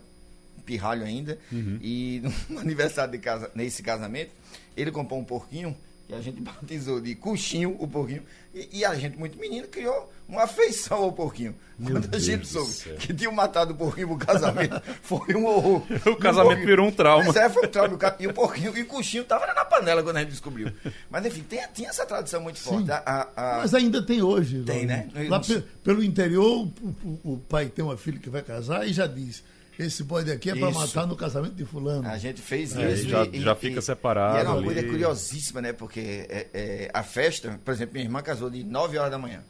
pirralho 0.63 1.03
ainda, 1.03 1.37
uhum. 1.51 1.79
e 1.81 2.21
no 2.49 2.59
aniversário 2.59 3.11
de 3.11 3.19
casa, 3.19 3.51
nesse 3.55 3.81
casamento, 3.83 4.31
ele 4.75 4.91
comprou 4.91 5.19
um 5.19 5.23
porquinho 5.23 5.75
que 6.07 6.13
a 6.13 6.21
gente 6.21 6.39
batizou 6.41 7.01
de 7.01 7.15
Cuxinho, 7.15 7.75
o 7.79 7.87
porquinho, 7.87 8.23
e, 8.53 8.79
e, 8.79 8.85
a 8.85 8.95
gente, 8.95 9.17
muito 9.17 9.37
menino, 9.37 9.67
criou 9.67 10.11
uma 10.27 10.43
afeição 10.43 10.97
ao 11.03 11.11
porquinho. 11.11 11.55
Meu 11.77 11.95
Quando 11.95 12.07
Deus 12.07 12.23
a 12.23 12.25
gente 12.25 12.47
soube 12.47 12.71
que 12.99 13.13
tinham 13.13 13.33
matado 13.33 13.73
o 13.73 13.75
porquinho 13.75 14.07
pro 14.09 14.17
casamento, 14.17 14.81
foi 15.03 15.35
um 15.35 15.45
horror. 15.45 15.83
o 16.05 16.15
casamento 16.15 16.65
virou 16.65 16.87
um 16.87 16.91
trauma. 16.91 17.25
Mas 17.25 17.35
é, 17.35 17.49
foi 17.49 17.65
um 17.65 17.69
trauma. 17.69 17.97
E 18.19 18.27
o 18.27 18.33
porquinho 18.33 18.77
e 18.77 18.81
o 18.83 18.85
Cuxinho 18.85 19.25
tava 19.25 19.45
na 19.47 19.65
panela 19.65 20.01
quando 20.01 20.17
a 20.17 20.19
gente 20.21 20.29
descobriu. 20.29 20.71
Mas 21.09 21.25
enfim, 21.25 21.43
tem, 21.43 21.61
tinha 21.73 21.89
essa 21.89 22.05
tradição 22.05 22.41
muito 22.41 22.59
forte. 22.59 22.89
A, 22.91 23.27
a... 23.35 23.57
Mas 23.57 23.73
ainda 23.73 24.01
tem 24.01 24.21
hoje. 24.21 24.63
Tem, 24.63 24.81
lá, 24.81 24.87
né? 24.87 25.09
Lá 25.27 25.41
pelo 25.83 26.03
interior, 26.03 26.65
o, 26.81 26.87
o, 27.03 27.33
o 27.33 27.37
pai 27.49 27.67
tem 27.67 27.83
uma 27.83 27.97
filha 27.97 28.19
que 28.19 28.29
vai 28.29 28.41
casar 28.41 28.87
e 28.87 28.93
já 28.93 29.05
diz 29.05 29.43
esse 29.77 30.03
bode 30.03 30.31
aqui 30.31 30.49
é 30.49 30.55
para 30.55 30.71
matar 30.71 31.05
no 31.05 31.15
casamento 31.15 31.55
de 31.55 31.65
fulano. 31.65 32.07
A 32.07 32.17
gente 32.17 32.41
fez 32.41 32.75
é, 32.75 32.91
isso. 32.93 33.09
Já, 33.09 33.25
e, 33.25 33.41
já 33.41 33.55
fica 33.55 33.81
separado. 33.81 34.37
E 34.37 34.39
era 34.39 34.49
uma 34.49 34.57
ali. 34.57 34.65
coisa 34.65 34.83
curiosíssima, 34.83 35.61
né? 35.61 35.73
Porque 35.73 36.25
é, 36.29 36.47
é, 36.53 36.91
a 36.93 37.03
festa, 37.03 37.59
por 37.63 37.73
exemplo, 37.73 37.93
minha 37.93 38.05
irmã 38.05 38.21
casou 38.21 38.49
de 38.49 38.63
9 38.63 38.97
horas 38.97 39.11
da 39.11 39.17
manhã. 39.17 39.43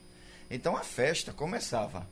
Então 0.50 0.76
a 0.76 0.84
festa 0.84 1.32
começava. 1.32 2.08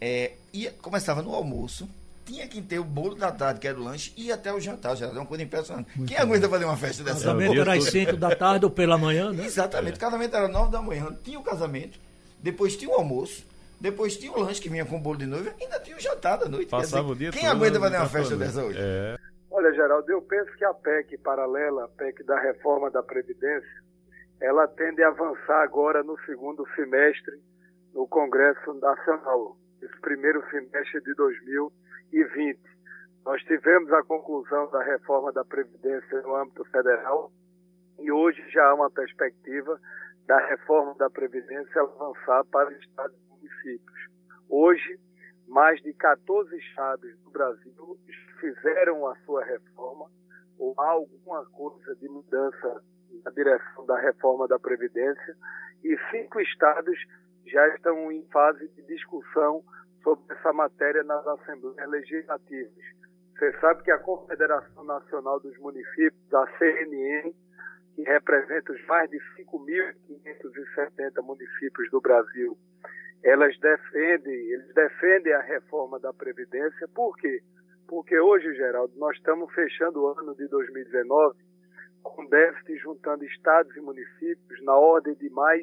É, 0.00 0.32
ia, 0.52 0.72
começava 0.80 1.22
no 1.22 1.34
almoço, 1.34 1.88
tinha 2.24 2.46
que 2.48 2.62
ter 2.62 2.78
o 2.78 2.84
bolo 2.84 3.14
da 3.14 3.30
tarde, 3.30 3.60
que 3.60 3.68
era 3.68 3.78
o 3.78 3.82
lanche, 3.82 4.12
e 4.16 4.32
até 4.32 4.52
o 4.52 4.60
jantar. 4.60 4.96
Já 4.96 5.06
era 5.06 5.14
uma 5.14 5.26
coisa 5.26 5.44
impressionante. 5.44 5.88
Muito 5.94 6.08
Quem 6.08 6.16
bom. 6.16 6.22
aguenta 6.22 6.48
fazer 6.48 6.64
uma 6.64 6.76
festa 6.76 7.04
dessa? 7.04 7.18
Casamento 7.20 7.60
era 7.60 7.74
às 7.74 7.84
5 7.84 8.16
da 8.16 8.34
tarde 8.34 8.64
ou 8.64 8.70
pela 8.70 8.96
manhã, 8.96 9.32
né? 9.32 9.44
Exatamente. 9.44 9.96
O 9.96 10.00
casamento 10.00 10.34
era 10.34 10.48
9 10.48 10.70
da 10.70 10.80
manhã. 10.80 11.14
Tinha 11.22 11.38
o 11.38 11.42
casamento, 11.42 11.98
depois 12.42 12.76
tinha 12.76 12.90
o 12.90 12.94
almoço 12.94 13.49
depois 13.80 14.16
tinha 14.16 14.30
o 14.32 14.40
lanche 14.40 14.60
que 14.60 14.68
vinha 14.68 14.84
com 14.84 15.00
bolo 15.00 15.16
de 15.16 15.26
noiva, 15.26 15.54
ainda 15.58 15.80
tinha 15.80 15.96
o 15.96 16.00
jantar 16.00 16.36
da 16.36 16.48
noite. 16.48 16.70
Passava 16.70 17.02
dizer, 17.02 17.12
o 17.12 17.16
dia 17.16 17.30
Quem 17.30 17.48
aguenta 17.48 17.80
fazer 17.80 17.96
uma 17.96 18.08
festa 18.08 18.36
dessa 18.36 18.62
hoje? 18.62 18.78
É. 18.78 19.16
Olha, 19.50 19.72
Geraldo, 19.72 20.12
eu 20.12 20.20
penso 20.22 20.52
que 20.56 20.64
a 20.64 20.74
PEC 20.74 21.16
paralela, 21.18 21.84
a 21.84 21.88
PEC 21.88 22.22
da 22.24 22.38
reforma 22.38 22.90
da 22.90 23.02
Previdência, 23.02 23.82
ela 24.40 24.68
tende 24.68 25.02
a 25.02 25.08
avançar 25.08 25.62
agora 25.62 26.02
no 26.02 26.18
segundo 26.20 26.66
semestre 26.76 27.40
no 27.94 28.06
Congresso 28.06 28.74
Nacional, 28.74 29.56
esse 29.82 30.00
primeiro 30.00 30.42
semestre 30.50 31.00
de 31.02 31.14
2020. 31.14 32.60
Nós 33.24 33.42
tivemos 33.42 33.92
a 33.92 34.02
conclusão 34.02 34.70
da 34.70 34.82
reforma 34.82 35.32
da 35.32 35.44
Previdência 35.44 36.20
no 36.22 36.36
âmbito 36.36 36.64
federal 36.66 37.32
e 37.98 38.12
hoje 38.12 38.42
já 38.50 38.64
há 38.66 38.74
uma 38.74 38.90
perspectiva 38.90 39.78
da 40.26 40.38
reforma 40.48 40.94
da 40.98 41.10
Previdência 41.10 41.82
avançar 41.82 42.44
para 42.46 42.72
estados 42.72 43.29
municípios. 43.40 44.08
Hoje, 44.48 44.98
mais 45.48 45.80
de 45.82 45.92
14 45.94 46.56
estados 46.56 47.18
do 47.24 47.30
Brasil 47.30 47.98
fizeram 48.38 49.06
a 49.06 49.16
sua 49.24 49.44
reforma 49.44 50.06
ou 50.58 50.74
há 50.78 50.90
alguma 50.90 51.44
coisa 51.46 51.94
de 51.96 52.08
mudança 52.08 52.82
na 53.24 53.30
direção 53.30 53.86
da 53.86 53.98
reforma 53.98 54.46
da 54.46 54.58
Previdência 54.58 55.36
e 55.82 55.96
cinco 56.10 56.40
estados 56.40 56.98
já 57.46 57.66
estão 57.74 58.12
em 58.12 58.22
fase 58.28 58.68
de 58.68 58.82
discussão 58.82 59.64
sobre 60.02 60.34
essa 60.34 60.52
matéria 60.52 61.02
nas 61.02 61.26
assembleias 61.26 61.90
legislativas. 61.90 62.84
Você 63.36 63.52
sabe 63.58 63.82
que 63.82 63.90
a 63.90 63.98
Confederação 63.98 64.84
Nacional 64.84 65.40
dos 65.40 65.56
Municípios, 65.58 66.34
a 66.34 66.46
CNN, 66.58 67.32
que 67.94 68.02
representa 68.02 68.72
os 68.72 68.86
mais 68.86 69.10
de 69.10 69.18
5.570 69.36 71.22
municípios 71.22 71.90
do 71.90 72.00
Brasil, 72.00 72.56
elas 73.22 73.58
defendem, 73.58 74.34
eles 74.34 74.74
defendem 74.74 75.32
a 75.32 75.40
reforma 75.40 75.98
da 75.98 76.12
Previdência. 76.12 76.88
Por 76.88 77.16
quê? 77.16 77.42
Porque 77.86 78.18
hoje, 78.18 78.54
Geraldo, 78.54 78.92
nós 78.96 79.16
estamos 79.16 79.52
fechando 79.52 80.02
o 80.02 80.08
ano 80.08 80.34
de 80.34 80.46
2019 80.48 81.36
com 82.02 82.24
déficit 82.26 82.78
juntando 82.78 83.24
estados 83.24 83.74
e 83.76 83.80
municípios 83.80 84.62
na 84.62 84.74
ordem 84.74 85.14
de 85.14 85.28
mais 85.30 85.62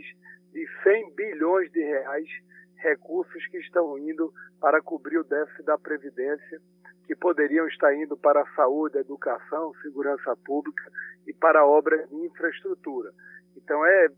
de 0.54 0.68
100 0.84 1.16
bilhões 1.16 1.72
de 1.72 1.80
reais, 1.80 2.28
recursos 2.76 3.48
que 3.48 3.58
estão 3.58 3.98
indo 3.98 4.32
para 4.60 4.82
cobrir 4.82 5.18
o 5.18 5.24
déficit 5.24 5.64
da 5.64 5.78
Previdência, 5.78 6.62
que 7.06 7.16
poderiam 7.16 7.68
estar 7.68 7.94
indo 7.96 8.16
para 8.18 8.42
a 8.42 8.56
saúde, 8.56 8.98
educação, 8.98 9.74
segurança 9.82 10.36
pública 10.46 10.92
e 11.26 11.34
para 11.34 11.66
obras 11.66 12.08
de 12.10 12.16
infraestrutura. 12.16 13.12
Então 13.56 13.86
é 13.86 14.10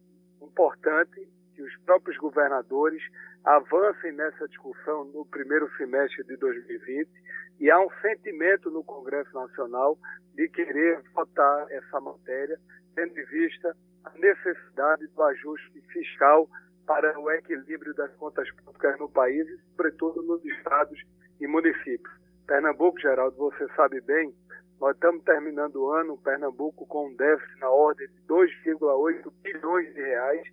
importante 0.42 1.28
que 1.60 1.64
os 1.64 1.78
próprios 1.80 2.18
governadores 2.18 3.04
avancem 3.44 4.14
nessa 4.14 4.48
discussão 4.48 5.04
no 5.14 5.26
primeiro 5.26 5.70
semestre 5.76 6.24
de 6.24 6.38
2020 6.38 7.10
e 7.60 7.70
há 7.70 7.78
um 7.82 7.90
sentimento 8.02 8.72
no 8.72 8.82
Congresso 8.82 9.34
Nacional 9.34 9.98
de 10.36 10.48
querer 10.48 11.02
votar 11.14 11.70
essa 11.70 12.00
matéria, 12.00 12.58
tendo 12.96 13.20
em 13.20 13.26
vista 13.26 13.76
a 14.06 14.12
necessidade 14.18 15.06
do 15.08 15.22
ajuste 15.22 15.82
fiscal 15.92 16.50
para 16.88 17.20
o 17.20 17.30
equilíbrio 17.30 17.94
das 17.94 18.12
contas 18.16 18.50
públicas 18.52 18.98
no 18.98 19.10
país 19.10 19.46
e, 19.46 19.60
sobretudo, 19.72 20.24
nos 20.24 20.44
estados 20.46 20.98
e 21.42 21.46
municípios. 21.48 22.18
Pernambuco, 22.48 22.98
Geraldo, 23.02 23.36
você 23.36 23.68
sabe 23.76 24.00
bem, 24.00 24.34
nós 24.80 24.96
estamos 24.96 25.26
terminando 25.26 25.76
o 25.76 25.92
ano, 25.92 26.18
Pernambuco, 26.18 26.86
com 26.88 27.10
um 27.10 27.16
déficit 27.18 27.60
na 27.60 27.70
ordem 27.70 28.08
de 28.08 28.22
2,8 28.30 29.34
bilhões 29.44 29.94
de 29.94 30.02
reais, 30.02 30.48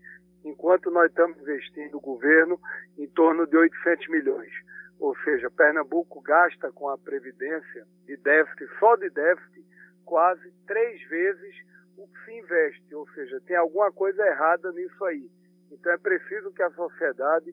enquanto 0.46 0.90
nós 0.92 1.10
estamos 1.10 1.38
investindo 1.40 1.96
o 1.96 2.00
governo 2.00 2.58
em 2.96 3.08
torno 3.08 3.46
de 3.46 3.56
800 3.56 4.08
milhões. 4.08 4.52
Ou 5.00 5.16
seja, 5.18 5.50
Pernambuco 5.50 6.20
gasta 6.22 6.70
com 6.70 6.88
a 6.88 6.96
Previdência 6.96 7.84
de 8.06 8.16
déficit, 8.16 8.70
só 8.78 8.94
de 8.96 9.10
déficit, 9.10 9.66
quase 10.04 10.52
três 10.66 11.02
vezes 11.08 11.54
o 11.98 12.06
que 12.06 12.24
se 12.24 12.32
investe. 12.38 12.94
Ou 12.94 13.08
seja, 13.10 13.40
tem 13.40 13.56
alguma 13.56 13.90
coisa 13.90 14.24
errada 14.24 14.70
nisso 14.72 15.04
aí. 15.04 15.28
Então 15.70 15.92
é 15.92 15.98
preciso 15.98 16.52
que 16.52 16.62
a 16.62 16.70
sociedade 16.70 17.52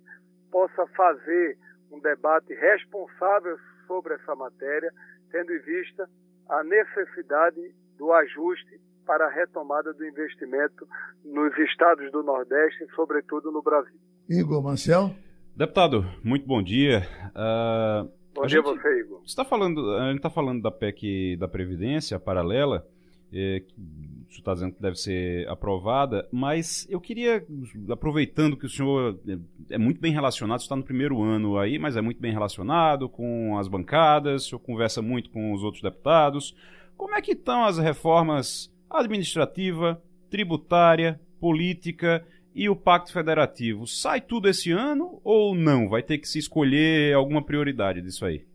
possa 0.51 0.86
fazer 0.88 1.58
um 1.91 1.99
debate 1.99 2.53
responsável 2.53 3.58
sobre 3.88 4.13
essa 4.13 4.36
matéria, 4.36 4.93
tendo 5.32 5.51
em 5.51 5.60
vista 5.60 6.08
a 6.47 6.63
necessidade 6.63 7.73
do 7.97 8.13
ajuste 8.13 8.79
para 9.06 9.28
a 9.28 9.30
retomada 9.30 9.94
do 9.94 10.06
investimento 10.06 10.88
nos 11.24 11.58
estados 11.58 12.12
do 12.12 12.24
Nordeste 12.24 12.84
e, 12.84 12.96
sobretudo, 12.96 13.52
no 13.52 13.62
Brasil. 13.62 14.00
Igor 14.30 14.63
Marcel. 14.63 15.13
Deputado, 15.56 16.06
muito 16.24 16.48
bom 16.48 16.63
dia. 16.63 17.08
Uh, 17.30 18.10
bom 18.34 18.46
dia 18.48 18.58
gente, 18.58 18.63
você, 18.63 19.00
Igor. 19.00 19.20
Você 19.20 19.28
está 19.28 19.46
falando, 19.46 19.96
a 19.96 20.08
gente 20.08 20.18
está 20.18 20.30
falando 20.30 20.63
da 20.63 20.72
PEC 20.72 21.38
da 21.38 21.48
Previdência 21.48 22.20
paralela, 22.20 22.88
é, 23.32 23.60
que 23.60 23.74
o 23.74 24.32
senhor 24.32 24.39
está 24.39 24.54
dizendo 24.54 24.74
que 24.74 24.82
deve 24.82 24.96
ser 24.96 25.48
aprovada, 25.48 26.28
mas 26.32 26.88
eu 26.89 27.00
queria, 27.00 27.46
aproveitando 27.92 28.58
que 28.58 28.66
o 28.66 28.70
senhor 28.70 29.20
é, 29.28 29.76
é 29.76 29.78
muito 29.78 30.02
bem 30.02 30.12
relacionado, 30.12 30.62
está 30.62 30.76
no 30.76 30.84
primeiro 30.84 31.22
ano 31.22 31.60
aí, 31.60 31.78
mas 31.78 31.96
é 31.96 32.02
muito 32.02 32.20
bem 32.20 32.32
relacionado 32.32 33.08
com 33.08 33.58
as 33.60 33.68
bancadas, 33.68 34.46
o 34.46 34.50
senhor 34.50 34.60
conversa 34.60 35.02
muito 35.04 35.30
com 35.30 35.54
os 35.54 35.63
outros 35.63 35.84
deputados. 35.84 36.56
Como 36.98 37.16
é 37.16 37.22
que 37.22 37.34
estão 37.34 37.63
as 37.63 37.78
reformas 37.78 38.72
administrativa, 38.93 40.01
tributária, 40.29 41.19
política 41.39 42.25
e 42.56 42.69
o 42.69 42.75
Pacto 42.75 43.12
Federativo. 43.12 43.88
Sai 43.88 44.21
tudo 44.21 44.47
esse 44.47 44.71
ano 44.71 45.19
ou 45.23 45.56
não? 45.56 45.89
Vai 45.89 46.03
ter 46.03 46.17
que 46.17 46.27
se 46.27 46.39
escolher 46.39 47.13
alguma 47.13 47.43
prioridade 47.43 48.01
disso 48.01 48.25
aí? 48.25 48.45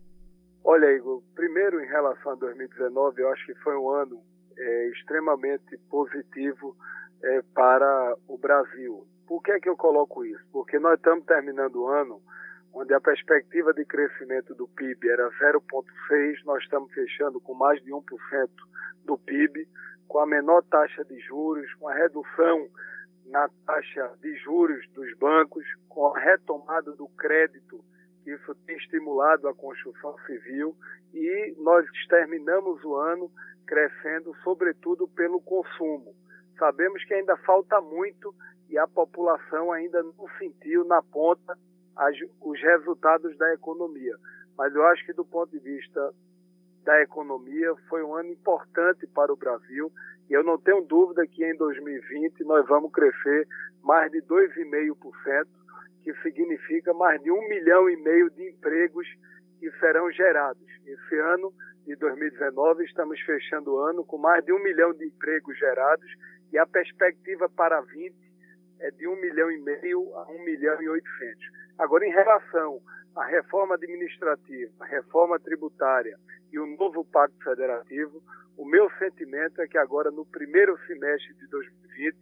Olha, 0.65 0.87
Igor, 0.95 1.23
primeiro 1.35 1.83
em 1.83 1.87
relação 1.87 2.33
a 2.33 2.35
2019, 2.37 3.23
eu 3.23 3.33
acho 3.33 3.47
que 3.47 3.55
foi 3.57 3.77
um 3.77 3.89
ano 3.91 4.21
é, 4.57 4.89
extremamente 4.91 5.77
positivo 5.91 6.77
é, 7.23 7.43
para 7.55 8.17
o 8.29 8.39
Brasil. 8.39 9.07
Por 9.27 9.43
que, 9.43 9.53
é 9.53 9.61
que 9.61 9.69
eu 9.69 9.77
coloco 9.77 10.25
isso? 10.25 10.45
Porque 10.53 10.79
nós 10.79 10.95
estamos 10.95 11.25
terminando 11.27 11.77
o 11.77 11.89
ano 11.89 12.21
onde 12.73 12.95
a 12.95 13.01
perspectiva 13.01 13.73
de 13.73 13.85
crescimento 13.85 14.55
do 14.55 14.69
PIB 14.69 15.09
era 15.09 15.29
0,6%, 15.31 16.45
nós 16.45 16.63
estamos 16.63 16.93
fechando 16.93 17.41
com 17.41 17.55
mais 17.55 17.83
de 17.83 17.91
1% 17.91 18.03
do 19.05 19.19
PIB 19.19 19.67
com 20.09 20.19
a 20.19 20.27
menor 20.27 20.63
taxa 20.65 21.05
de 21.05 21.21
juros, 21.21 21.73
com 21.75 21.89
a 21.89 21.95
redução 21.95 22.69
na 23.27 23.49
taxa 23.67 24.11
de 24.23 24.35
juros 24.39 24.85
dos 24.95 25.17
bancos, 25.19 25.65
com 25.89 26.07
a 26.09 26.19
retomada 26.19 26.93
do 26.93 27.07
crédito, 27.09 27.85
que 28.25 28.33
isso 28.33 28.55
tem 28.67 28.77
estimulado 28.77 29.47
a 29.47 29.55
construção 29.55 30.17
civil, 30.27 30.75
e 31.13 31.55
nós 31.59 31.87
terminamos 32.09 32.83
o 32.83 32.97
ano 32.97 33.31
crescendo, 33.67 34.35
sobretudo, 34.43 35.07
pelo 35.09 35.41
consumo. 35.43 36.15
Sabemos 36.59 37.05
que 37.05 37.15
ainda 37.15 37.37
falta 37.39 37.81
muito 37.81 38.35
e 38.69 38.79
a 38.79 38.87
população 38.87 39.71
ainda 39.71 40.03
não 40.03 40.27
sentiu 40.39 40.85
na 40.85 41.03
ponta 41.03 41.57
as, 41.95 42.17
os 42.41 42.61
resultados 42.61 43.37
da 43.37 43.53
economia. 43.53 44.17
Mas 44.57 44.75
eu 44.75 44.85
acho 44.87 45.05
que, 45.05 45.13
do 45.13 45.25
ponto 45.25 45.51
de 45.51 45.59
vista 45.59 46.13
da 46.85 47.01
economia, 47.03 47.75
foi 47.89 48.03
um 48.03 48.15
ano 48.15 48.31
importante 48.31 49.07
para 49.09 49.33
o 49.33 49.37
Brasil 49.37 49.93
e 50.29 50.33
eu 50.33 50.45
não 50.45 50.59
tenho 50.59 50.83
dúvida 50.83 51.27
que 51.27 51.45
em 51.45 51.57
2020 51.57 52.45
nós 52.45 52.67
vamos 52.67 52.93
crescer 52.93 53.47
mais 53.83 54.11
de 54.13 54.21
2,5%, 54.23 55.47
que 56.03 56.13
significa 56.23 56.93
mais 56.93 57.23
de 57.23 57.31
um 57.31 57.49
milhão 57.49 57.89
e 57.89 57.97
meio 57.97 58.31
de 58.31 58.49
empregos 58.49 59.07
que 59.59 59.71
serão 59.79 60.11
gerados. 60.13 60.67
Esse 60.87 61.19
ano 61.19 61.53
de 61.87 61.97
2019 61.97 62.85
estamos 62.85 63.19
fechando 63.21 63.75
o 63.75 63.79
ano 63.79 64.05
com 64.05 64.19
mais 64.19 64.45
de 64.45 64.53
um 64.53 64.63
milhão 64.63 64.93
de 64.93 65.07
empregos 65.07 65.59
gerados 65.59 66.09
e 66.53 66.59
a 66.59 66.67
perspectiva 66.67 67.49
para 67.49 67.81
20 67.81 68.15
é 68.81 68.91
de 68.91 69.09
um 69.09 69.17
milhão 69.17 69.51
e 69.51 69.59
meio 69.59 70.15
a 70.15 70.31
um 70.31 70.45
milhão 70.45 70.81
e 70.81 70.89
oitocentos. 70.89 71.47
Agora, 71.79 72.07
em 72.07 72.11
relação 72.11 72.81
à 73.15 73.25
reforma 73.25 73.75
administrativa, 73.75 74.73
a 74.81 74.85
reforma 74.85 75.39
tributária 75.39 76.19
e 76.53 76.59
o 76.59 76.67
novo 76.77 77.05
Pacto 77.05 77.43
Federativo, 77.43 78.23
o 78.57 78.65
meu 78.65 78.91
sentimento 78.99 79.61
é 79.61 79.69
que 79.69 79.79
agora, 79.79 80.11
no 80.11 80.25
primeiro 80.27 80.79
semestre 80.87 81.35
de 81.35 81.47
2020, 81.49 82.17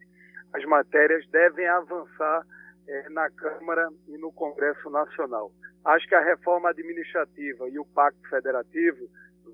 as 0.53 0.65
matérias 0.65 1.27
devem 1.29 1.67
avançar 1.67 2.47
eh, 2.89 3.09
na 3.11 3.31
Câmara 3.31 3.89
e 4.09 4.19
no 4.19 4.33
Congresso 4.33 4.89
Nacional. 4.91 5.51
Acho 5.85 6.07
que 6.09 6.15
a 6.15 6.21
reforma 6.21 6.71
administrativa 6.71 7.69
e 7.69 7.79
o 7.79 7.85
Pacto 7.85 8.29
Federativo 8.29 9.09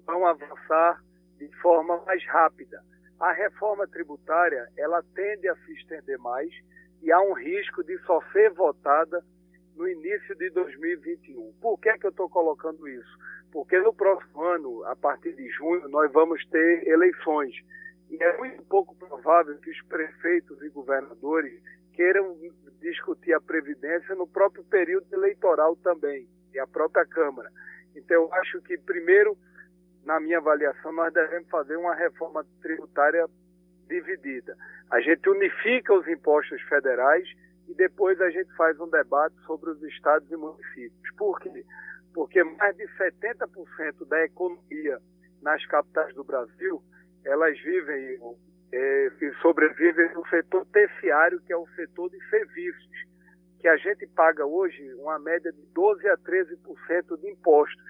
vão 0.07 0.27
avançar 0.27 1.03
de 1.39 1.49
forma 1.61 2.03
mais 2.05 2.25
rápida. 2.27 2.83
A 3.21 3.33
reforma 3.33 3.87
tributária, 3.87 4.69
ela 4.77 5.03
tende 5.15 5.49
a 5.49 5.55
se 5.57 5.73
estender 5.73 6.19
mais 6.19 6.51
e 7.03 7.13
há 7.13 7.21
um 7.21 7.33
risco 7.33 7.85
de 7.85 7.99
só 8.01 8.21
ser 8.33 8.51
votada 8.51 9.23
no 9.77 9.89
início 9.89 10.35
de 10.37 10.51
2021. 10.51 11.53
Por 11.61 11.79
que, 11.79 11.89
é 11.89 11.99
que 11.99 12.07
eu 12.07 12.11
estou 12.11 12.29
colocando 12.29 12.87
isso? 12.89 13.19
Porque 13.51 13.79
no 13.79 13.93
próximo 13.93 14.43
ano, 14.43 14.85
a 14.85 14.97
partir 14.97 15.35
de 15.35 15.49
junho, 15.51 15.89
nós 15.89 16.11
vamos 16.13 16.45
ter 16.47 16.87
eleições. 16.87 17.55
E 18.11 18.23
é 18.23 18.37
muito 18.39 18.63
pouco 18.65 18.95
provável 18.95 19.57
que 19.59 19.71
os 19.71 19.83
prefeitos 19.83 20.61
e 20.63 20.69
governadores 20.69 21.61
queiram 21.93 22.37
discutir 22.81 23.33
a 23.33 23.41
Previdência 23.41 24.15
no 24.15 24.27
próprio 24.27 24.65
período 24.65 25.07
eleitoral 25.13 25.77
também, 25.77 26.27
e 26.53 26.59
a 26.59 26.67
própria 26.67 27.07
Câmara. 27.07 27.51
Então, 27.95 28.23
eu 28.23 28.35
acho 28.35 28.61
que, 28.63 28.77
primeiro, 28.79 29.37
na 30.05 30.19
minha 30.19 30.39
avaliação, 30.39 30.93
nós 30.93 31.13
devemos 31.13 31.49
fazer 31.49 31.77
uma 31.77 31.95
reforma 31.95 32.45
tributária 32.61 33.27
dividida. 33.89 34.57
A 34.91 35.01
gente 35.01 35.29
unifica 35.29 35.95
os 35.95 36.07
impostos 36.09 36.61
federais 36.63 37.29
e 37.69 37.75
depois 37.75 38.21
a 38.21 38.31
gente 38.31 38.53
faz 38.55 38.79
um 38.81 38.89
debate 38.89 39.35
sobre 39.47 39.71
os 39.71 39.83
estados 39.83 40.31
e 40.31 40.37
municípios. 40.37 41.15
Por 41.17 41.39
quê? 41.41 41.65
Porque 42.15 42.43
mais 42.45 42.77
de 42.77 42.87
70% 42.99 44.07
da 44.07 44.25
economia 44.25 44.99
nas 45.41 45.65
capitais 45.67 46.15
do 46.15 46.25
Brasil, 46.25 46.83
elas 47.25 47.59
vivem 47.61 48.19
é, 48.73 49.13
e 49.21 49.33
sobrevivem 49.41 50.13
no 50.15 50.27
setor 50.29 50.65
terciário, 50.67 51.41
que 51.41 51.53
é 51.53 51.57
o 51.57 51.67
setor 51.77 52.11
de 52.11 52.19
serviços, 52.29 53.07
que 53.61 53.69
a 53.69 53.77
gente 53.77 54.07
paga 54.09 54.45
hoje 54.45 54.95
uma 54.95 55.19
média 55.19 55.53
de 55.53 55.63
12 55.73 56.09
a 56.09 56.17
13% 56.19 57.21
de 57.21 57.31
impostos. 57.31 57.85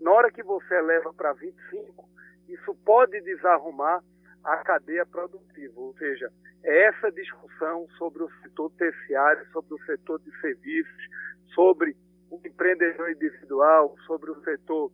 Na 0.00 0.12
hora 0.12 0.30
que 0.30 0.42
você 0.42 0.80
leva 0.80 1.12
para 1.12 1.32
25, 1.32 2.08
isso 2.48 2.74
pode 2.84 3.20
desarrumar 3.22 4.02
a 4.46 4.58
cadeia 4.58 5.04
produtiva, 5.04 5.74
ou 5.80 5.92
seja, 5.94 6.30
é 6.62 6.86
essa 6.86 7.10
discussão 7.10 7.86
sobre 7.98 8.22
o 8.22 8.30
setor 8.42 8.70
terciário, 8.78 9.44
sobre 9.52 9.74
o 9.74 9.84
setor 9.84 10.20
de 10.20 10.30
serviços, 10.40 11.02
sobre 11.52 11.96
o 12.30 12.40
empreendedor 12.46 13.10
individual, 13.10 13.96
sobre 14.06 14.30
o 14.30 14.40
setor, 14.42 14.92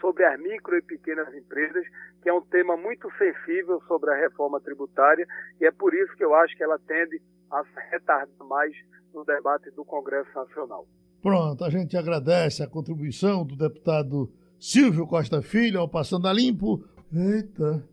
sobre 0.00 0.24
as 0.24 0.38
micro 0.40 0.76
e 0.76 0.82
pequenas 0.82 1.32
empresas, 1.34 1.86
que 2.20 2.28
é 2.28 2.34
um 2.34 2.40
tema 2.42 2.76
muito 2.76 3.08
sensível 3.16 3.80
sobre 3.86 4.10
a 4.10 4.16
reforma 4.16 4.60
tributária, 4.60 5.26
e 5.60 5.66
é 5.66 5.70
por 5.70 5.94
isso 5.94 6.14
que 6.16 6.24
eu 6.24 6.34
acho 6.34 6.56
que 6.56 6.64
ela 6.64 6.78
tende 6.80 7.22
a 7.50 7.62
se 7.64 7.90
retardar 7.90 8.28
mais 8.48 8.74
no 9.14 9.24
debate 9.24 9.70
do 9.70 9.84
Congresso 9.84 10.30
Nacional. 10.34 10.84
Pronto, 11.22 11.64
a 11.64 11.70
gente 11.70 11.96
agradece 11.96 12.62
a 12.62 12.68
contribuição 12.68 13.46
do 13.46 13.56
deputado 13.56 14.32
Silvio 14.58 15.06
Costa 15.06 15.40
Filho 15.40 15.78
ao 15.80 15.88
Passando 15.88 16.26
a 16.26 16.32
Limpo. 16.32 16.84
Eita, 17.12 17.88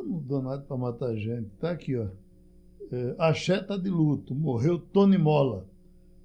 um 0.00 0.18
danado 0.20 0.64
para 0.64 0.76
matar 0.76 1.14
gente. 1.16 1.48
Tá 1.60 1.70
aqui, 1.70 1.96
ó. 1.96 2.08
É, 2.90 3.14
Axé 3.18 3.60
tá 3.60 3.76
de 3.76 3.90
luto. 3.90 4.34
Morreu 4.34 4.78
Tony 4.78 5.18
Mola, 5.18 5.66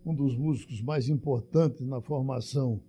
um 0.06 0.14
dos 0.14 0.38
músicos 0.38 0.82
mais 0.82 1.10
importantes 1.10 1.86
na 1.86 2.02
formação 2.02 2.80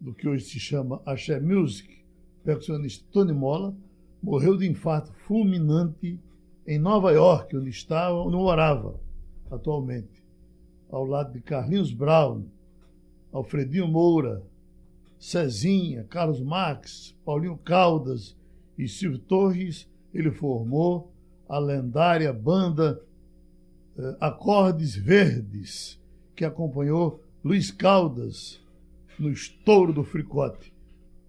do 0.00 0.12
que 0.12 0.28
hoje 0.28 0.44
se 0.44 0.58
chama 0.58 1.00
Axé 1.06 1.40
Music. 1.40 2.04
Percussionista 2.44 3.04
Tony 3.12 3.32
Mola 3.32 3.74
morreu 4.22 4.56
de 4.56 4.68
infarto 4.68 5.12
fulminante 5.12 6.18
em 6.66 6.78
Nova 6.78 7.12
York, 7.12 7.56
onde 7.56 7.70
estava, 7.70 8.16
onde 8.16 8.36
morava 8.36 8.98
atualmente, 9.50 10.24
ao 10.90 11.04
lado 11.04 11.32
de 11.32 11.40
Carlinhos 11.40 11.92
Brown, 11.92 12.44
Alfredinho 13.32 13.86
Moura, 13.86 14.42
Cezinha, 15.18 16.04
Carlos 16.04 16.40
Marques, 16.40 17.16
Paulinho 17.24 17.56
Caldas 17.58 18.36
e 18.76 18.88
Silvio 18.88 19.18
Torres 19.18 19.88
ele 20.16 20.30
formou 20.30 21.12
a 21.48 21.58
lendária 21.58 22.32
banda 22.32 23.02
eh, 23.98 24.16
Acordes 24.18 24.96
Verdes, 24.96 26.00
que 26.34 26.44
acompanhou 26.44 27.22
Luiz 27.44 27.70
Caldas 27.70 28.60
no 29.18 29.30
estouro 29.30 29.92
do 29.92 30.02
fricote. 30.02 30.72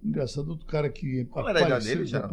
Engraçado, 0.03 0.49
outro 0.49 0.65
cara 0.65 0.89
que 0.89 1.25
Qual 1.25 1.47
era 1.49 1.59
a 1.59 1.67
idade 1.67 1.85
dele, 1.85 2.05
já? 2.05 2.29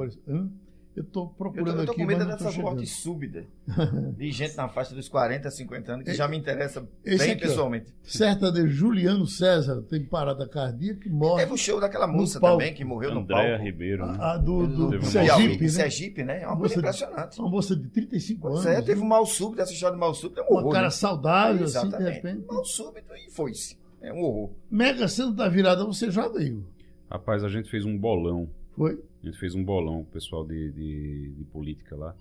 Eu 0.96 1.02
estou 1.02 1.28
procurando 1.28 1.80
eu 1.80 1.87
tô, 1.87 1.92
aqui. 1.92 2.02
Eu 2.02 2.07
tô 2.07 2.12
com 2.12 2.18
medo 2.18 2.24
dessa 2.24 2.52
morte 2.52 2.87
súbita 2.87 3.44
de 4.16 4.30
gente 4.30 4.57
na 4.57 4.68
faixa 4.68 4.94
dos 4.94 5.09
40, 5.09 5.50
50 5.50 5.92
anos, 5.92 6.04
que 6.04 6.12
é, 6.12 6.14
já 6.14 6.28
me 6.28 6.37
interessa 6.37 6.87
bem 7.04 7.14
aqui, 7.14 7.37
pessoalmente. 7.37 7.90
Ó, 7.90 7.94
certa 8.04 8.52
de 8.52 8.68
Juliano 8.68 9.26
César 9.26 9.83
tem 9.83 10.04
parada 10.04 10.48
cardíaca 10.48 11.00
que 11.00 11.11
morre. 11.11 11.42
Teve 11.42 11.54
o 11.54 11.57
show 11.57 11.80
daquela 11.80 12.07
moça 12.07 12.40
também, 12.40 12.72
que 12.72 12.85
morreu 12.85 13.11
Andréa 13.11 13.20
no 13.20 13.26
palco. 13.26 13.42
Andréa 13.42 13.59
Ribeiro. 13.59 14.07
Né? 14.07 14.18
A, 14.20 14.33
a 14.33 14.37
do, 14.37 14.66
do, 14.68 14.90
do 14.90 15.04
Sergipe, 15.04 15.64
né? 15.64 15.68
Sergipe, 15.68 16.22
né? 16.22 16.42
É 16.42 16.46
uma 16.46 16.57
coisa 16.57 16.78
impressionante. 16.78 17.40
Uma 17.40 17.50
moça 17.50 17.74
de 17.74 17.88
35 17.88 18.48
anos. 18.48 18.66
É, 18.66 18.80
teve 18.80 19.00
um 19.00 19.07
mal 19.07 19.26
súbito, 19.26 19.62
essa 19.62 19.72
história 19.72 19.94
de 19.94 20.00
mal 20.00 20.14
súbito 20.14 20.40
é 20.40 20.44
um 20.44 20.52
horror. 20.52 20.64
Uma 20.66 20.72
cara 20.72 20.85
né? 20.85 20.90
saudável, 20.90 21.64
Exatamente. 21.64 21.96
assim, 21.96 22.04
de 22.04 22.11
repente. 22.11 22.46
Mal 22.46 22.64
súbito 22.64 23.12
e 23.16 23.30
foi-se. 23.33 23.76
É 24.00 24.12
um 24.12 24.20
horror. 24.20 24.50
Mega 24.70 25.09
sendo 25.09 25.33
da 25.33 25.48
virada, 25.48 25.85
você 25.85 26.09
joga, 26.09 26.40
Igor? 26.40 26.62
Rapaz, 27.11 27.42
a 27.42 27.48
gente 27.48 27.68
fez 27.68 27.85
um 27.85 27.98
bolão. 27.98 28.48
Foi? 28.76 29.00
A 29.25 29.27
gente 29.27 29.39
fez 29.39 29.55
um 29.55 29.65
bolão, 29.65 30.01
o 30.01 30.05
pessoal 30.05 30.45
de, 30.45 30.71
de, 30.71 31.35
de, 31.39 31.45
política 31.45 31.97
lá. 31.97 32.15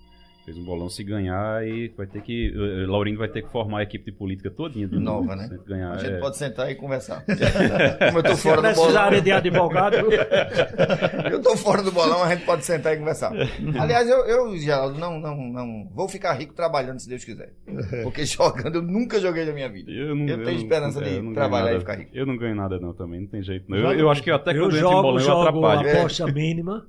Fez 0.46 0.56
um 0.56 0.64
bolão 0.64 0.88
se 0.88 1.02
ganhar 1.04 1.66
e 1.66 1.88
vai 1.88 2.06
ter 2.06 2.22
que. 2.22 2.50
Uh, 2.50 2.90
Laurindo 2.90 3.18
vai 3.18 3.28
ter 3.28 3.42
que 3.42 3.50
formar 3.50 3.80
a 3.80 3.82
equipe 3.82 4.10
de 4.10 4.12
política 4.12 4.50
todinha. 4.50 4.86
De 4.86 4.98
Nova, 4.98 5.36
né? 5.36 5.48
Ganhar, 5.66 5.92
a 5.92 5.98
gente 5.98 6.14
é... 6.14 6.18
pode 6.18 6.36
sentar 6.36 6.70
e 6.70 6.74
conversar. 6.74 7.24
Como 8.08 8.18
eu 8.18 8.22
tô 8.22 8.36
fora 8.36 8.62
do 8.62 8.74
bolão. 8.74 9.22
de 9.22 9.32
advogado. 9.32 9.96
eu 11.30 11.40
tô 11.42 11.56
fora 11.56 11.82
do 11.82 11.90
bolão, 11.90 12.22
a 12.22 12.34
gente 12.34 12.44
pode 12.44 12.64
sentar 12.64 12.94
e 12.94 12.98
conversar. 12.98 13.32
Aliás, 13.78 14.08
eu, 14.08 14.18
eu 14.26 14.56
Geraldo, 14.58 14.98
não, 14.98 15.18
não, 15.18 15.36
não. 15.36 15.90
Vou 15.94 16.08
ficar 16.10 16.34
rico 16.34 16.54
trabalhando, 16.54 17.00
se 17.00 17.08
Deus 17.08 17.24
quiser. 17.24 17.54
Porque 18.02 18.24
jogando 18.26 18.76
eu 18.76 18.82
nunca 18.82 19.18
joguei 19.18 19.46
na 19.46 19.52
minha 19.52 19.68
vida. 19.70 19.90
Eu, 19.90 20.14
não, 20.14 20.26
eu 20.26 20.44
tenho 20.44 20.50
eu 20.50 20.56
esperança 20.56 21.00
não, 21.00 21.28
de 21.28 21.34
trabalhar 21.34 21.74
e 21.74 21.80
ficar 21.80 21.98
rico. 21.98 22.10
Eu 22.14 22.26
não 22.26 22.36
ganho 22.36 22.54
nada, 22.54 22.78
não, 22.78 22.92
também. 22.92 23.20
Não 23.20 23.28
tem 23.28 23.42
jeito. 23.42 23.64
Não. 23.70 23.78
Eu, 23.78 23.92
eu 23.92 24.10
acho 24.10 24.22
que 24.22 24.30
até 24.30 24.52
que 24.52 24.58
eu, 24.58 24.64
eu 24.64 24.70
jogo, 24.72 25.02
bolão, 25.02 25.18
jogo 25.20 25.42
eu 25.42 25.48
atrapalho. 25.48 25.88
a 25.88 26.00
aposta 26.00 26.26
mínima 26.26 26.86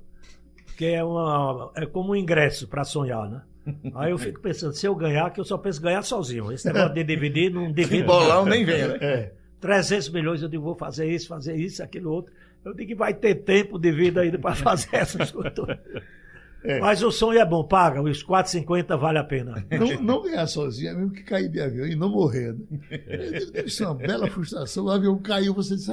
que 0.76 0.84
é, 0.84 1.02
uma, 1.02 1.70
é 1.74 1.86
como 1.86 2.12
um 2.12 2.16
ingresso 2.16 2.68
para 2.68 2.84
sonhar, 2.84 3.28
né? 3.28 3.42
Aí 3.94 4.12
eu 4.12 4.18
fico 4.18 4.40
pensando, 4.40 4.74
se 4.74 4.86
eu 4.86 4.94
ganhar, 4.94 5.30
que 5.30 5.40
eu 5.40 5.44
só 5.44 5.58
penso 5.58 5.82
ganhar 5.82 6.02
sozinho. 6.02 6.52
Esse 6.52 6.66
negócio 6.66 6.94
de 6.94 7.02
DVD 7.02 7.50
não 7.50 7.72
DVD. 7.72 8.04
bolão 8.04 8.44
nem 8.44 8.64
vem, 8.64 8.86
né? 8.86 8.98
É. 9.00 9.32
300 9.60 10.10
milhões, 10.10 10.42
eu 10.42 10.48
digo, 10.48 10.62
vou 10.62 10.76
fazer 10.76 11.10
isso, 11.10 11.26
fazer 11.26 11.56
isso, 11.56 11.82
aquilo 11.82 12.12
outro. 12.12 12.32
Eu 12.64 12.74
digo 12.74 12.88
que 12.88 12.94
vai 12.94 13.14
ter 13.14 13.34
tempo 13.36 13.78
de 13.78 13.90
vida 13.90 14.20
ainda 14.20 14.38
para 14.38 14.54
fazer 14.54 14.88
essas 14.94 15.32
coisas. 15.32 15.52
É. 16.62 16.78
Mas 16.78 17.02
o 17.02 17.10
sonho 17.10 17.40
é 17.40 17.44
bom, 17.44 17.64
paga, 17.64 18.02
os 18.02 18.24
4,50 18.24 18.98
vale 18.98 19.18
a 19.18 19.24
pena. 19.24 19.64
Não, 19.70 20.02
não 20.02 20.22
ganhar 20.22 20.46
sozinho, 20.46 20.90
é 20.90 20.94
mesmo 20.94 21.10
que 21.10 21.22
cair 21.22 21.48
de 21.48 21.60
avião 21.60 21.86
e 21.86 21.96
não 21.96 22.10
morrer. 22.10 22.52
Né? 22.52 23.00
Deve 23.52 23.70
ser 23.70 23.84
uma 23.84 23.94
bela 23.94 24.28
frustração. 24.28 24.84
O 24.84 24.90
avião 24.90 25.18
caiu, 25.18 25.54
você 25.54 25.74
disse, 25.74 25.92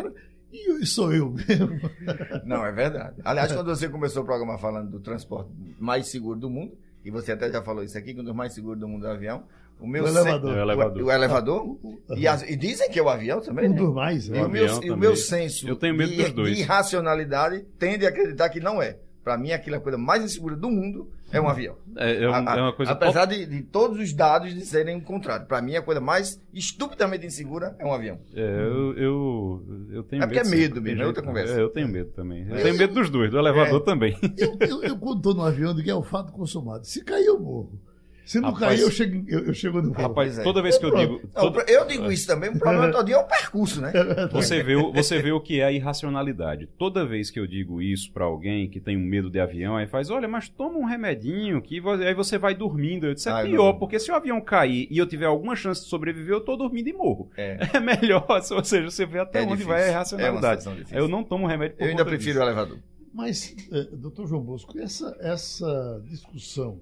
e 0.54 0.86
sou 0.86 1.12
eu 1.14 1.32
mesmo. 1.32 1.80
Não, 2.46 2.66
é 2.66 2.72
verdade. 2.72 3.16
Aliás, 3.24 3.52
quando 3.52 3.68
você 3.68 3.90
começou 3.90 4.22
o 4.22 4.26
programa 4.26 4.58
falando 4.58 4.92
do 4.92 5.00
transporte 5.00 5.50
mais 5.80 6.08
seguro 6.08 6.40
do 6.40 6.50
mundo, 6.50 6.78
e 7.04 7.12
você 7.12 7.32
até 7.32 7.52
já 7.52 7.62
falou 7.62 7.84
isso 7.84 7.98
aqui, 7.98 8.14
que 8.14 8.22
um 8.22 8.24
dos 8.24 8.36
mais 8.36 8.54
seguros 8.54 8.80
do 8.80 8.88
mundo 8.88 9.06
é 9.08 9.10
o 9.10 9.14
avião. 9.14 9.44
O 9.80 9.88
meu 9.88 10.04
o 10.04 10.08
elevador. 10.08 10.54
O 10.54 10.60
elevador. 10.60 11.02
O, 11.02 11.06
o 11.06 11.12
elevador. 11.12 11.78
E, 12.16 12.28
as, 12.28 12.44
e, 12.44 12.56
dizem 12.56 12.90
que 12.90 13.00
é 13.00 13.04
o 13.04 13.10
avião 13.10 13.42
também. 13.42 13.68
Um 13.68 13.74
né? 13.74 13.76
dos 13.78 13.94
mais. 13.94 14.28
E, 14.28 14.32
o, 14.32 14.48
meu, 14.48 14.84
e 14.84 14.92
o 14.92 14.98
meu 14.98 15.16
senso 15.16 15.68
Eu 15.68 15.76
tenho 15.76 15.96
medo 15.96 16.12
de, 16.12 16.24
dos 16.24 16.32
dois. 16.32 16.56
de 16.56 16.62
irracionalidade 16.62 17.66
tende 17.78 18.06
a 18.06 18.10
acreditar 18.10 18.50
que 18.50 18.60
não 18.60 18.82
é. 18.82 18.98
Para 19.24 19.38
mim, 19.38 19.52
aquilo 19.52 19.76
é 19.76 19.80
a 19.80 19.82
coisa 19.82 19.98
mais 19.98 20.24
insegura 20.24 20.56
do 20.56 20.70
mundo 20.70 21.10
é 21.34 21.42
um 21.42 21.50
avião. 21.50 21.76
É, 21.98 22.24
é, 22.24 22.30
um, 22.30 22.34
a, 22.34 22.56
é 22.58 22.62
uma 22.62 22.74
coisa 22.74 22.92
Apesar 22.92 23.26
de, 23.26 23.46
de, 23.46 23.64
todos 23.64 24.00
os 24.00 24.14
dados 24.14 24.54
de 24.54 24.62
serem 24.66 25.00
contrários. 25.02 25.48
Para 25.48 25.62
mim, 25.62 25.76
a 25.76 25.82
coisa 25.82 26.00
mais 26.00 26.40
estupidamente 26.54 27.26
insegura 27.26 27.76
é 27.80 27.86
um 27.86 27.94
avião. 27.94 28.20
É, 28.36 28.42
eu, 28.42 28.94
eu, 28.98 29.66
eu 29.92 30.04
tenho 30.04 30.24
é 30.24 30.28
porque 30.28 30.44
medo. 30.44 30.54
é 30.54 30.58
medo 30.58 30.82
mesmo, 30.82 31.02
é 31.02 31.08
outra 31.08 31.24
conversa. 31.24 31.56
É, 31.56 31.62
eu 31.62 31.70
tenho 31.70 31.88
medo 31.88 32.12
também. 32.12 32.48
Eu, 32.48 32.62
tenho 32.62 32.78
medo 32.78 32.94
dos 32.94 33.10
dois, 33.10 33.32
do 33.32 33.38
elevador 33.38 33.82
é, 33.82 33.84
também. 33.84 34.18
Eu, 34.38 34.58
eu, 34.60 34.84
eu 34.84 34.98
quando 34.98 35.18
estou 35.18 35.34
no 35.34 35.44
avião, 35.44 35.74
digo 35.74 35.86
que 35.86 35.92
é 35.92 35.96
o 35.96 36.04
fato 36.04 36.32
consumado. 36.32 36.86
Se 36.86 37.04
cair, 37.04 37.26
eu 37.26 37.40
morro. 37.40 37.80
Se 38.26 38.40
não 38.40 38.52
Rapaz, 38.52 38.76
cair, 38.80 38.82
eu 38.82 38.92
chego, 38.92 39.26
eu, 39.28 39.40
eu 39.48 39.54
chego 39.54 39.82
no. 39.82 39.92
Rapaz, 39.92 40.40
é. 40.40 40.44
toda 40.44 40.62
vez 40.62 40.78
que 40.78 40.86
eu 40.86 40.96
digo. 40.96 41.22
Toda- 41.34 41.64
eu 41.68 41.86
digo 41.86 42.12
isso 42.12 42.26
também, 42.26 42.50
o 42.52 42.58
problema 42.58 42.90
todo 42.92 43.06
dia 43.06 43.16
é 43.16 43.20
o 43.20 43.24
percurso, 43.26 43.82
né? 43.82 43.92
Você 44.32 44.64
vê, 44.64 44.76
o- 44.76 44.94
você 44.94 45.22
vê 45.22 45.32
o 45.32 45.42
que 45.42 45.60
é 45.60 45.66
a 45.66 45.72
irracionalidade. 45.72 46.68
Toda 46.78 47.06
vez 47.06 47.30
que 47.30 47.40
eu 47.40 47.46
digo 47.46 47.82
isso 47.82 48.12
pra 48.14 48.24
alguém 48.26 48.70
que 48.70 48.80
tem 48.80 48.96
um 48.96 49.04
medo 49.06 49.30
de 49.30 49.40
avião, 49.40 49.76
aí 49.76 49.88
faz, 49.88 50.10
olha, 50.10 50.28
mas 50.28 50.48
toma 50.48 50.78
um 50.80 50.86
remedinho 50.86 51.62
que 51.62 51.82
aí 52.08 52.14
você 52.14 52.38
vai 52.38 52.56
dormindo. 52.56 53.06
Eu 53.08 53.14
disse, 53.14 53.28
é 53.30 53.32
Ai, 53.34 53.50
pior, 53.50 53.74
não. 53.74 53.80
porque 53.80 54.00
se 54.00 54.10
o 54.12 54.16
avião 54.16 54.40
cair 54.40 54.88
e 54.90 54.98
eu 54.98 55.06
tiver 55.06 55.26
alguma 55.26 55.56
chance 55.56 55.82
de 55.84 55.88
sobreviver, 55.90 56.34
eu 56.34 56.42
tô 56.42 56.56
dormindo 56.56 56.88
e 56.90 56.94
morro. 56.94 57.30
É. 57.38 57.58
É 57.74 57.80
melhor, 57.80 58.26
ou 58.30 58.64
seja, 58.64 58.90
você 58.90 59.06
vê 59.06 59.20
até 59.20 59.40
É 59.40 59.42
onde 59.42 59.52
difícil. 59.54 59.70
vai 59.74 59.84
a 59.84 59.86
É 59.88 59.90
irracionalidade. 59.90 60.64
difícil. 60.64 60.98
eu 60.98 61.08
não 61.08 61.24
tomo 61.24 61.46
remédio 61.48 61.76
por 61.78 61.84
Eu 61.84 61.90
ainda 61.90 62.06
prefiro 62.06 62.38
o 62.38 62.42
disso. 62.42 62.44
elevador. 62.44 62.78
Mas, 63.14 63.56
eh, 63.72 63.88
doutor 63.94 64.28
João 64.28 64.42
Bosco, 64.42 64.78
essa, 64.80 65.16
essa 65.20 66.02
discussão 66.10 66.80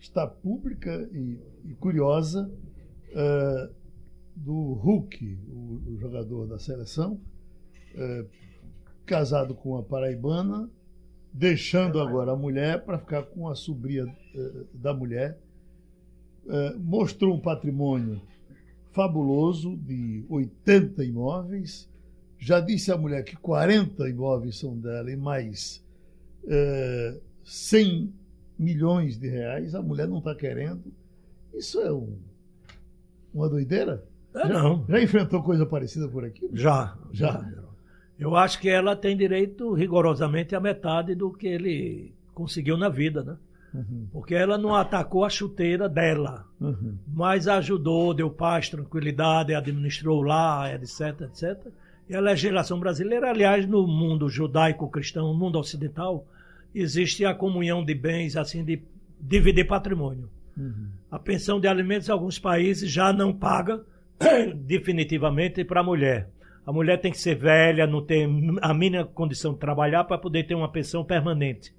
está 0.00 0.26
pública 0.26 1.08
e, 1.12 1.38
e 1.64 1.74
curiosa 1.74 2.50
eh, 3.10 3.70
do 4.36 4.74
Hulk, 4.74 5.38
o, 5.48 5.92
o 5.92 5.98
jogador 5.98 6.46
da 6.46 6.58
seleção, 6.58 7.20
eh, 7.94 8.24
casado 9.04 9.54
com 9.54 9.70
uma 9.70 9.82
paraibana, 9.82 10.70
deixando 11.32 12.00
agora 12.00 12.32
a 12.32 12.36
mulher 12.36 12.84
para 12.84 12.98
ficar 12.98 13.22
com 13.24 13.48
a 13.48 13.54
sobrinha 13.54 14.04
eh, 14.34 14.64
da 14.74 14.94
mulher. 14.94 15.38
Mostrou 16.78 17.34
um 17.34 17.40
patrimônio 17.40 18.22
fabuloso 18.92 19.76
de 19.76 20.24
80 20.28 21.04
imóveis. 21.04 21.88
Já 22.38 22.58
disse 22.58 22.90
à 22.90 22.96
mulher 22.96 23.22
que 23.22 23.36
40 23.36 24.08
imóveis 24.08 24.58
são 24.58 24.76
dela 24.76 25.10
e 25.10 25.16
mais 25.16 25.84
eh, 26.46 27.20
100 27.44 28.12
milhões 28.58 29.16
de 29.18 29.28
reais. 29.28 29.74
A 29.74 29.82
mulher 29.82 30.08
não 30.08 30.18
está 30.18 30.34
querendo. 30.34 30.82
Isso 31.54 31.80
é 31.80 31.92
um- 31.92 32.16
uma 33.32 33.48
doideira? 33.48 34.04
É, 34.34 34.48
já, 34.48 34.62
não. 34.62 34.84
já 34.88 35.00
enfrentou 35.02 35.42
coisa 35.42 35.64
parecida 35.64 36.08
por 36.08 36.24
aqui? 36.24 36.48
Já, 36.52 36.96
Já. 37.12 37.44
Eu 38.18 38.34
acho 38.34 38.58
que 38.60 38.68
ela 38.68 38.96
tem 38.96 39.16
direito 39.16 39.72
rigorosamente 39.74 40.54
a 40.56 40.60
metade 40.60 41.14
do 41.14 41.30
que 41.30 41.46
ele 41.46 42.12
conseguiu 42.34 42.76
na 42.76 42.88
vida, 42.88 43.22
né? 43.22 43.36
Uhum, 43.72 44.08
Porque 44.10 44.34
ela 44.34 44.58
não 44.58 44.74
atacou 44.74 45.24
a 45.24 45.30
chuteira 45.30 45.88
dela, 45.88 46.44
uhum. 46.60 46.96
mas 47.06 47.46
ajudou, 47.46 48.12
deu 48.14 48.28
paz, 48.30 48.68
tranquilidade, 48.68 49.54
administrou 49.54 50.22
lá, 50.22 50.72
etc, 50.74 51.20
etc. 51.22 51.66
E 52.08 52.14
a 52.16 52.20
legislação 52.20 52.80
brasileira, 52.80 53.28
aliás, 53.30 53.66
no 53.68 53.86
mundo 53.86 54.28
judaico-cristão, 54.28 55.28
no 55.32 55.38
mundo 55.38 55.58
ocidental, 55.58 56.26
existe 56.74 57.24
a 57.24 57.34
comunhão 57.34 57.84
de 57.84 57.94
bens, 57.94 58.36
assim, 58.36 58.64
de 58.64 58.82
dividir 59.20 59.66
patrimônio. 59.66 60.28
Uhum. 60.56 60.88
A 61.10 61.18
pensão 61.18 61.60
de 61.60 61.68
alimentos 61.68 62.08
em 62.08 62.12
alguns 62.12 62.38
países 62.38 62.90
já 62.90 63.12
não 63.12 63.32
paga 63.32 63.82
definitivamente 64.54 65.64
para 65.64 65.80
a 65.80 65.84
mulher. 65.84 66.30
A 66.66 66.72
mulher 66.72 67.00
tem 67.00 67.10
que 67.10 67.18
ser 67.18 67.34
velha, 67.34 67.86
não 67.86 68.04
ter 68.04 68.28
a 68.60 68.74
mínima 68.74 69.04
condição 69.04 69.54
de 69.54 69.58
trabalhar 69.58 70.04
para 70.04 70.18
poder 70.18 70.44
ter 70.46 70.54
uma 70.54 70.70
pensão 70.70 71.02
permanente. 71.02 71.72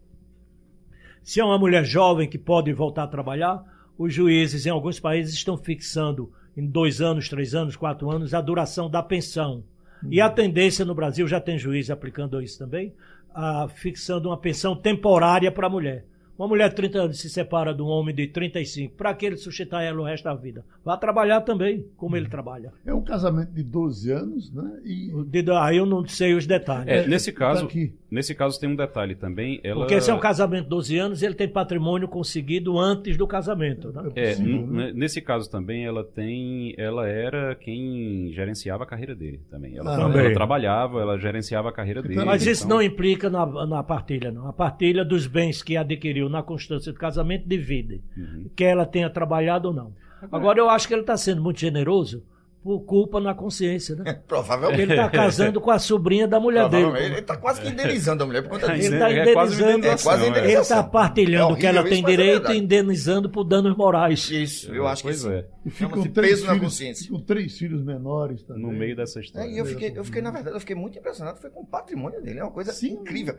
Se 1.22 1.40
é 1.40 1.44
uma 1.44 1.60
mulher 1.60 1.86
jovem 1.86 2.28
que 2.28 2.40
pode 2.40 2.74
voltar 2.74 3.04
a 3.04 3.08
trabalhar, 3.08 3.64
os 3.98 4.14
juízes 4.14 4.66
em 4.66 4.70
alguns 4.70 5.00
países 5.00 5.36
estão 5.36 5.58
fixando 5.58 6.32
em 6.58 6.66
dois 6.66 7.02
anos, 7.02 7.30
três 7.30 7.54
anos, 7.54 7.76
quatro 7.76 8.10
anos 8.10 8.34
a 8.34 8.42
duração 8.42 8.90
da 8.90 9.04
pensão. 9.04 9.64
E 10.10 10.22
a 10.22 10.30
tendência 10.30 10.86
no 10.86 10.96
Brasil, 10.96 11.28
já 11.28 11.42
tem 11.42 11.58
juiz 11.58 11.90
aplicando 11.90 12.42
isso 12.42 12.58
também, 12.58 12.94
a, 13.34 13.68
fixando 13.68 14.30
uma 14.30 14.38
pensão 14.38 14.76
temporária 14.76 15.52
para 15.52 15.68
a 15.68 15.70
mulher. 15.70 16.06
Uma 16.38 16.48
mulher 16.48 16.70
de 16.70 16.76
30 16.78 17.00
anos 17.02 17.20
se 17.20 17.30
separa 17.30 17.74
de 17.74 17.82
um 17.82 17.88
homem 17.88 18.16
de 18.16 18.26
35, 18.26 18.96
para 18.96 19.14
que 19.14 19.26
ele 19.26 19.36
sustentar 19.36 19.84
ela 19.84 20.00
o 20.00 20.06
resto 20.06 20.24
da 20.24 20.34
vida? 20.34 20.64
Vá 20.86 20.96
trabalhar 20.96 21.42
também, 21.42 21.86
como 21.98 22.16
ele 22.16 22.30
trabalha. 22.30 22.72
É 22.86 22.94
um 22.94 23.02
casamento 23.04 23.52
de 23.52 23.62
12 23.62 24.10
anos, 24.10 24.50
né? 24.54 24.80
E 24.86 25.12
De- 25.26 25.52
Aí 25.52 25.76
eu 25.76 25.86
não 25.86 26.08
sei 26.08 26.34
os 26.34 26.48
detalhes. 26.48 26.88
É, 26.88 27.06
nesse 27.06 27.34
tá 27.34 27.40
caso, 27.40 27.66
aqui. 27.66 27.94
Nesse 28.12 28.34
caso 28.36 28.60
tem 28.60 28.70
um 28.70 28.76
detalhe 28.76 29.16
também. 29.16 29.60
Ela... 29.64 29.82
Porque 29.82 30.00
se 30.02 30.10
é 30.10 30.14
um 30.14 30.20
casamento 30.20 30.64
de 30.64 30.70
12 30.70 30.98
anos, 30.98 31.22
ele 31.24 31.34
tem 31.36 31.48
patrimônio 31.48 32.08
conseguido 32.08 32.78
antes 32.80 33.18
do 33.18 33.28
casamento. 33.28 33.92
Né? 33.92 34.12
É, 34.16 34.36
n- 34.36 34.66
né? 34.68 34.92
nesse 34.94 35.22
caso 35.22 35.50
também 35.50 35.86
ela 35.86 36.04
tem, 36.04 36.74
ela 36.78 37.08
era 37.08 37.56
quem 37.56 38.32
gerenciava 38.34 38.84
a 38.84 38.88
carreira 38.88 39.16
dele 39.16 39.42
também. 39.50 39.78
Ela, 39.78 39.96
Ah, 39.98 40.02
ela 40.20 40.34
trabalhava, 40.34 41.02
ela 41.02 41.18
gerenciava 41.18 41.70
a 41.70 41.72
carreira 41.72 42.02
dele. 42.02 42.24
Mas 42.24 42.46
isso 42.46 42.66
então- 42.66 42.78
não 42.78 42.84
implica 42.84 43.30
na, 43.30 43.46
na 43.66 43.84
partilha, 43.84 44.32
não. 44.32 44.48
A 44.48 44.54
partilha 44.54 45.04
dos 45.06 45.28
bens 45.28 45.62
que 45.62 45.78
adquiriu 45.78 46.30
na 46.30 46.42
constância 46.44 46.92
do 46.92 46.98
casamento 47.00 47.48
divide. 47.48 48.02
Uhum. 48.18 48.50
Quer 48.56 48.72
ela 48.72 48.86
tenha 48.86 49.10
trabalhado 49.10 49.68
ou 49.70 49.74
não. 49.74 49.94
Agora 50.32 50.60
eu 50.60 50.70
acho 50.70 50.88
que 50.88 50.94
ele 50.94 51.02
está 51.02 51.16
sendo 51.16 51.42
muito 51.42 51.60
generoso 51.60 52.24
por 52.64 52.82
culpa 52.82 53.20
na 53.20 53.34
consciência, 53.34 53.96
né? 53.96 54.04
Porque 54.04 54.20
Provavelmente. 54.28 54.82
ele 54.82 54.94
está 54.94 55.10
casando 55.10 55.62
com 55.62 55.72
a 55.72 55.80
sobrinha 55.80 56.28
da 56.28 56.40
mulher 56.40 56.68
dele. 56.70 56.92
Ele 56.98 57.20
está 57.20 57.38
quase 57.38 57.62
que 57.62 57.68
indenizando 57.70 58.24
a 58.24 58.28
mulher 58.28 58.42
por 58.44 58.50
conta 58.52 58.74
disso. 58.74 58.88
Ele 58.88 59.00
tá 59.00 59.10
é 59.10 59.22
indenizando- 59.22 59.88
É 59.88 59.98
quase 59.98 60.24
é. 60.24 60.28
indenização. 60.28 60.44
Ele 60.52 60.60
está 60.62 60.84
partilhando 60.84 61.50
É 61.52 61.54
o 61.54 61.58
que 61.58 61.66
ela 61.66 61.84
tem 61.84 62.00
isso, 62.00 62.08
é 62.08 62.10
direito 62.12 62.52
e 62.52 62.58
indenizando 62.58 63.30
por 63.30 63.44
danos 63.44 63.76
morais. 63.78 64.30
Isso, 64.30 64.74
eu 64.74 64.88
acho 64.88 65.04
que 65.04 65.14
sim. 65.14 65.32
é. 65.32 65.46
E 65.66 65.70
ficam 65.70 66.04
peso 66.04 66.46
na 66.46 66.54
filhos, 66.54 66.64
consciência. 66.70 67.04
ficam 67.06 67.22
três 67.22 67.58
filhos 67.58 67.84
menores 67.84 68.44
também. 68.44 68.64
No 68.64 68.72
meio 68.72 68.96
dessa 68.96 69.20
história. 69.20 69.48
É, 69.48 69.52
e 69.54 69.58
eu 69.58 69.66
fiquei, 69.66 69.94
eu 69.96 70.04
fiquei, 70.04 70.22
na 70.22 70.32
verdade, 70.32 70.56
eu 70.56 70.60
fiquei 70.60 70.76
muito 70.76 70.98
impressionado 70.98 71.40
foi 71.40 71.50
com 71.50 71.62
o 71.62 71.66
patrimônio 71.66 72.22
dele. 72.22 72.40
É 72.40 72.44
uma 72.44 72.52
coisa 72.52 72.72
Sim. 72.72 72.94
incrível. 72.94 73.36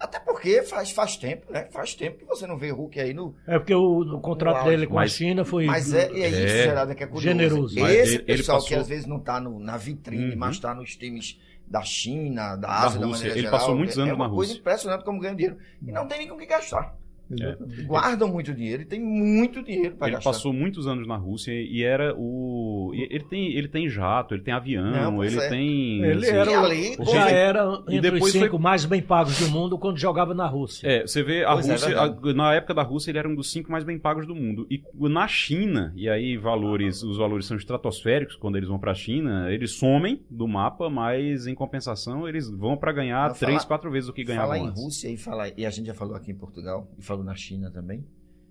Até 0.00 0.18
porque 0.20 0.62
faz, 0.62 0.90
faz 0.90 1.16
tempo, 1.16 1.52
né? 1.52 1.66
Faz 1.70 1.94
tempo 1.94 2.18
que 2.18 2.24
você 2.24 2.46
não 2.46 2.56
vê 2.58 2.70
Hulk 2.70 3.00
aí 3.00 3.12
no. 3.14 3.34
É 3.46 3.58
porque 3.58 3.74
o, 3.74 4.00
o 4.00 4.20
contrato 4.20 4.56
Uau, 4.58 4.64
dele 4.68 4.86
com 4.86 4.94
mas- 4.94 5.12
a 5.12 5.14
China 5.16 5.44
foi. 5.44 5.66
Mas 5.66 5.92
é, 5.92 6.10
é 6.12 6.28
isso, 6.28 6.36
É. 6.38 6.62
Geraldo, 6.64 6.94
que 6.94 7.02
é 7.04 7.06
curioso. 7.06 7.26
Generoso. 7.26 7.80
Mas 7.80 7.94
Esse 7.94 8.14
ele- 8.16 8.24
ele 8.28 8.42
pessoal 8.62 8.68
que 8.68 8.74
passou- 8.74 8.80
às 8.82 8.88
vezes 8.88 9.06
não 9.06 9.16
está 9.18 9.40
na 9.40 9.76
vitrine, 9.76 10.32
Uhum. 10.32 10.38
mas 10.38 10.54
está 10.56 10.74
nos 10.74 10.96
times 10.96 11.40
da 11.66 11.82
China, 11.82 12.56
da 12.56 12.68
Da 12.68 12.68
Ásia, 12.80 13.00
da, 13.00 13.06
Rússia. 13.06 13.18
maneira 13.20 13.34
Ele 13.34 13.42
geral. 13.46 13.58
passou 13.58 13.76
muitos 13.76 13.96
é, 13.96 14.00
anos 14.00 14.10
é 14.12 14.14
uma 14.14 14.28
na 14.28 14.34
coisa 14.34 14.50
Rússia. 14.52 14.60
impressionante 14.60 15.04
como 15.04 15.20
ganha 15.20 15.34
dinheiro. 15.34 15.58
E 15.80 15.90
não 15.92 16.06
tem 16.06 16.18
nem 16.18 16.28
com 16.28 16.34
o 16.34 16.38
que 16.38 16.46
gastar. 16.46 16.94
Exatamente. 17.40 17.82
Guardam 17.84 18.28
muito 18.28 18.52
dinheiro 18.54 18.82
e 18.82 18.84
tem 18.84 19.00
muito 19.00 19.62
dinheiro 19.62 19.96
para 19.96 20.08
Ele 20.08 20.16
gastar. 20.16 20.30
passou 20.30 20.52
muitos 20.52 20.86
anos 20.86 21.06
na 21.06 21.16
Rússia 21.16 21.52
e 21.52 21.82
era 21.82 22.14
o. 22.16 22.92
e 22.94 23.02
Ele 23.12 23.24
tem, 23.24 23.52
ele 23.52 23.68
tem 23.68 23.88
jato, 23.88 24.34
ele 24.34 24.42
tem 24.42 24.52
avião, 24.54 24.90
Não, 24.90 25.24
ele 25.24 25.38
é. 25.38 25.48
tem. 25.48 26.02
Ele 26.02 26.26
assim, 26.26 26.36
era, 26.36 26.50
E 26.52 26.56
o- 26.56 26.64
ali, 26.64 26.96
já 27.12 27.28
era 27.30 27.64
E 27.88 27.96
entre 27.96 28.08
os 28.08 28.12
depois 28.14 28.32
cinco 28.32 28.50
foi- 28.50 28.58
mais 28.60 28.84
bem 28.84 29.00
pagos 29.02 29.38
do 29.38 29.48
mundo 29.50 29.78
quando 29.78 29.98
jogava 29.98 30.34
na 30.34 30.46
Rússia. 30.46 30.86
É, 30.86 31.06
você 31.06 31.22
vê 31.22 31.44
a 31.44 31.52
Pois 31.54 31.68
é, 31.68 31.72
Rússia, 31.72 32.00
a- 32.00 32.34
na 32.34 32.54
época 32.54 32.74
da 32.74 32.82
Rússia 32.82 33.10
ele 33.10 33.18
era 33.18 33.28
um 33.28 33.34
dos 33.34 33.50
cinco 33.50 33.70
mais 33.70 33.84
bem 33.84 33.98
pagos 33.98 34.26
do 34.26 34.34
mundo. 34.34 34.66
E 34.70 34.82
na 35.08 35.26
China, 35.28 35.92
e 35.96 36.08
aí 36.08 36.36
valores, 36.36 37.02
os 37.02 37.16
valores 37.18 37.46
são 37.46 37.56
estratosféricos 37.56 38.36
quando 38.36 38.56
eles 38.56 38.68
vão 38.68 38.78
pra 38.78 38.94
China, 38.94 39.50
eles 39.52 39.72
somem 39.72 40.22
do 40.30 40.46
mapa, 40.48 40.88
mas 40.90 41.46
em 41.46 41.54
compensação 41.54 42.28
eles 42.28 42.48
vão 42.50 42.76
pra 42.76 42.92
ganhar 42.92 43.28
Não, 43.30 43.34
três, 43.36 43.54
falar- 43.62 43.66
quatro 43.66 43.90
vezes 43.90 44.08
o 44.08 44.12
que 44.12 44.24
ganhavam 44.24 44.48
Falar 44.48 44.58
em 44.58 44.68
antes. 44.68 44.82
Rússia 44.82 45.08
e 45.08 45.16
falar, 45.16 45.50
e 45.56 45.64
a 45.66 45.70
gente 45.70 45.86
já 45.86 45.94
falou 45.94 46.14
aqui 46.14 46.30
em 46.30 46.34
Portugal 46.34 46.88
e 46.98 47.02
falou 47.02 47.21
na 47.22 47.34
China 47.34 47.70
também. 47.70 48.06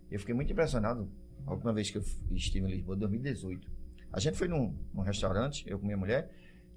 Eu 0.10 0.20
fiquei 0.20 0.36
muito 0.36 0.52
impressionado 0.52 1.10
a 1.46 1.54
última 1.54 1.74
vez 1.74 1.90
que 1.90 1.98
eu 1.98 2.04
estive 2.32 2.68
em 2.68 2.72
Lisboa, 2.72 2.96
2018. 2.96 3.68
A 4.12 4.20
gente 4.20 4.38
foi 4.38 4.48
num, 4.48 4.76
num 4.94 5.02
restaurante, 5.02 5.64
eu 5.68 5.80
com 5.80 5.86
minha 5.86 5.98
mulher, 5.98 6.30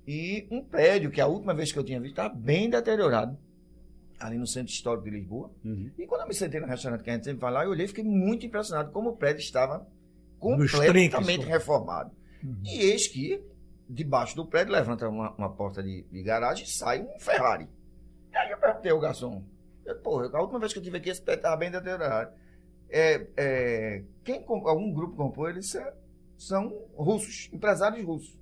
e 0.06 0.46
um 0.50 0.62
prédio 0.62 1.10
que 1.10 1.20
a 1.20 1.26
última 1.26 1.54
vez 1.54 1.72
que 1.72 1.78
eu 1.78 1.84
tinha 1.84 2.00
visto 2.00 2.12
estava 2.12 2.34
bem 2.34 2.70
deteriorado, 2.70 3.36
ali 4.18 4.38
no 4.38 4.46
centro 4.46 4.72
histórico 4.72 5.04
de 5.04 5.10
Lisboa. 5.10 5.50
Uhum. 5.64 5.90
E 5.98 6.06
quando 6.06 6.22
eu 6.22 6.28
me 6.28 6.34
sentei 6.34 6.60
no 6.60 6.66
restaurante 6.66 7.02
que 7.02 7.10
a 7.10 7.14
gente 7.14 7.24
sempre 7.24 7.40
vai 7.40 7.52
lá, 7.52 7.64
eu 7.64 7.70
olhei 7.70 7.86
e 7.86 7.88
fiquei 7.88 8.04
muito 8.04 8.46
impressionado 8.46 8.90
como 8.92 9.10
o 9.10 9.16
prédio 9.16 9.40
estava 9.40 9.86
completamente 10.38 11.44
reformado. 11.44 12.10
Uhum. 12.42 12.60
E 12.64 12.80
eis 12.80 13.08
que, 13.08 13.42
debaixo 13.88 14.36
do 14.36 14.46
prédio, 14.46 14.72
levanta 14.72 15.08
uma, 15.08 15.32
uma 15.32 15.50
porta 15.50 15.82
de, 15.82 16.02
de 16.04 16.22
garagem 16.22 16.64
e 16.64 16.68
sai 16.68 17.02
um 17.02 17.18
Ferrari. 17.18 17.68
E 18.32 18.36
aí 18.36 18.50
eu 18.50 18.58
perguntei 18.58 18.92
ao 18.92 19.00
garçom, 19.00 19.42
eu, 19.86 19.96
porra, 19.96 20.30
a 20.32 20.40
última 20.40 20.58
vez 20.58 20.72
que 20.72 20.78
eu 20.78 20.82
tive 20.82 20.98
aqui, 20.98 21.10
esse 21.10 21.20
prédio 21.22 21.40
estava 21.40 21.56
bem 21.56 21.70
deteriorado. 21.70 22.32
É, 22.90 23.26
é, 23.36 24.02
quem, 24.22 24.44
algum 24.46 24.92
grupo 24.92 25.16
comprou, 25.16 25.48
eles 25.48 25.74
é- 25.74 25.94
são 26.36 26.72
russos, 26.94 27.48
empresários 27.52 28.04
russos. 28.04 28.38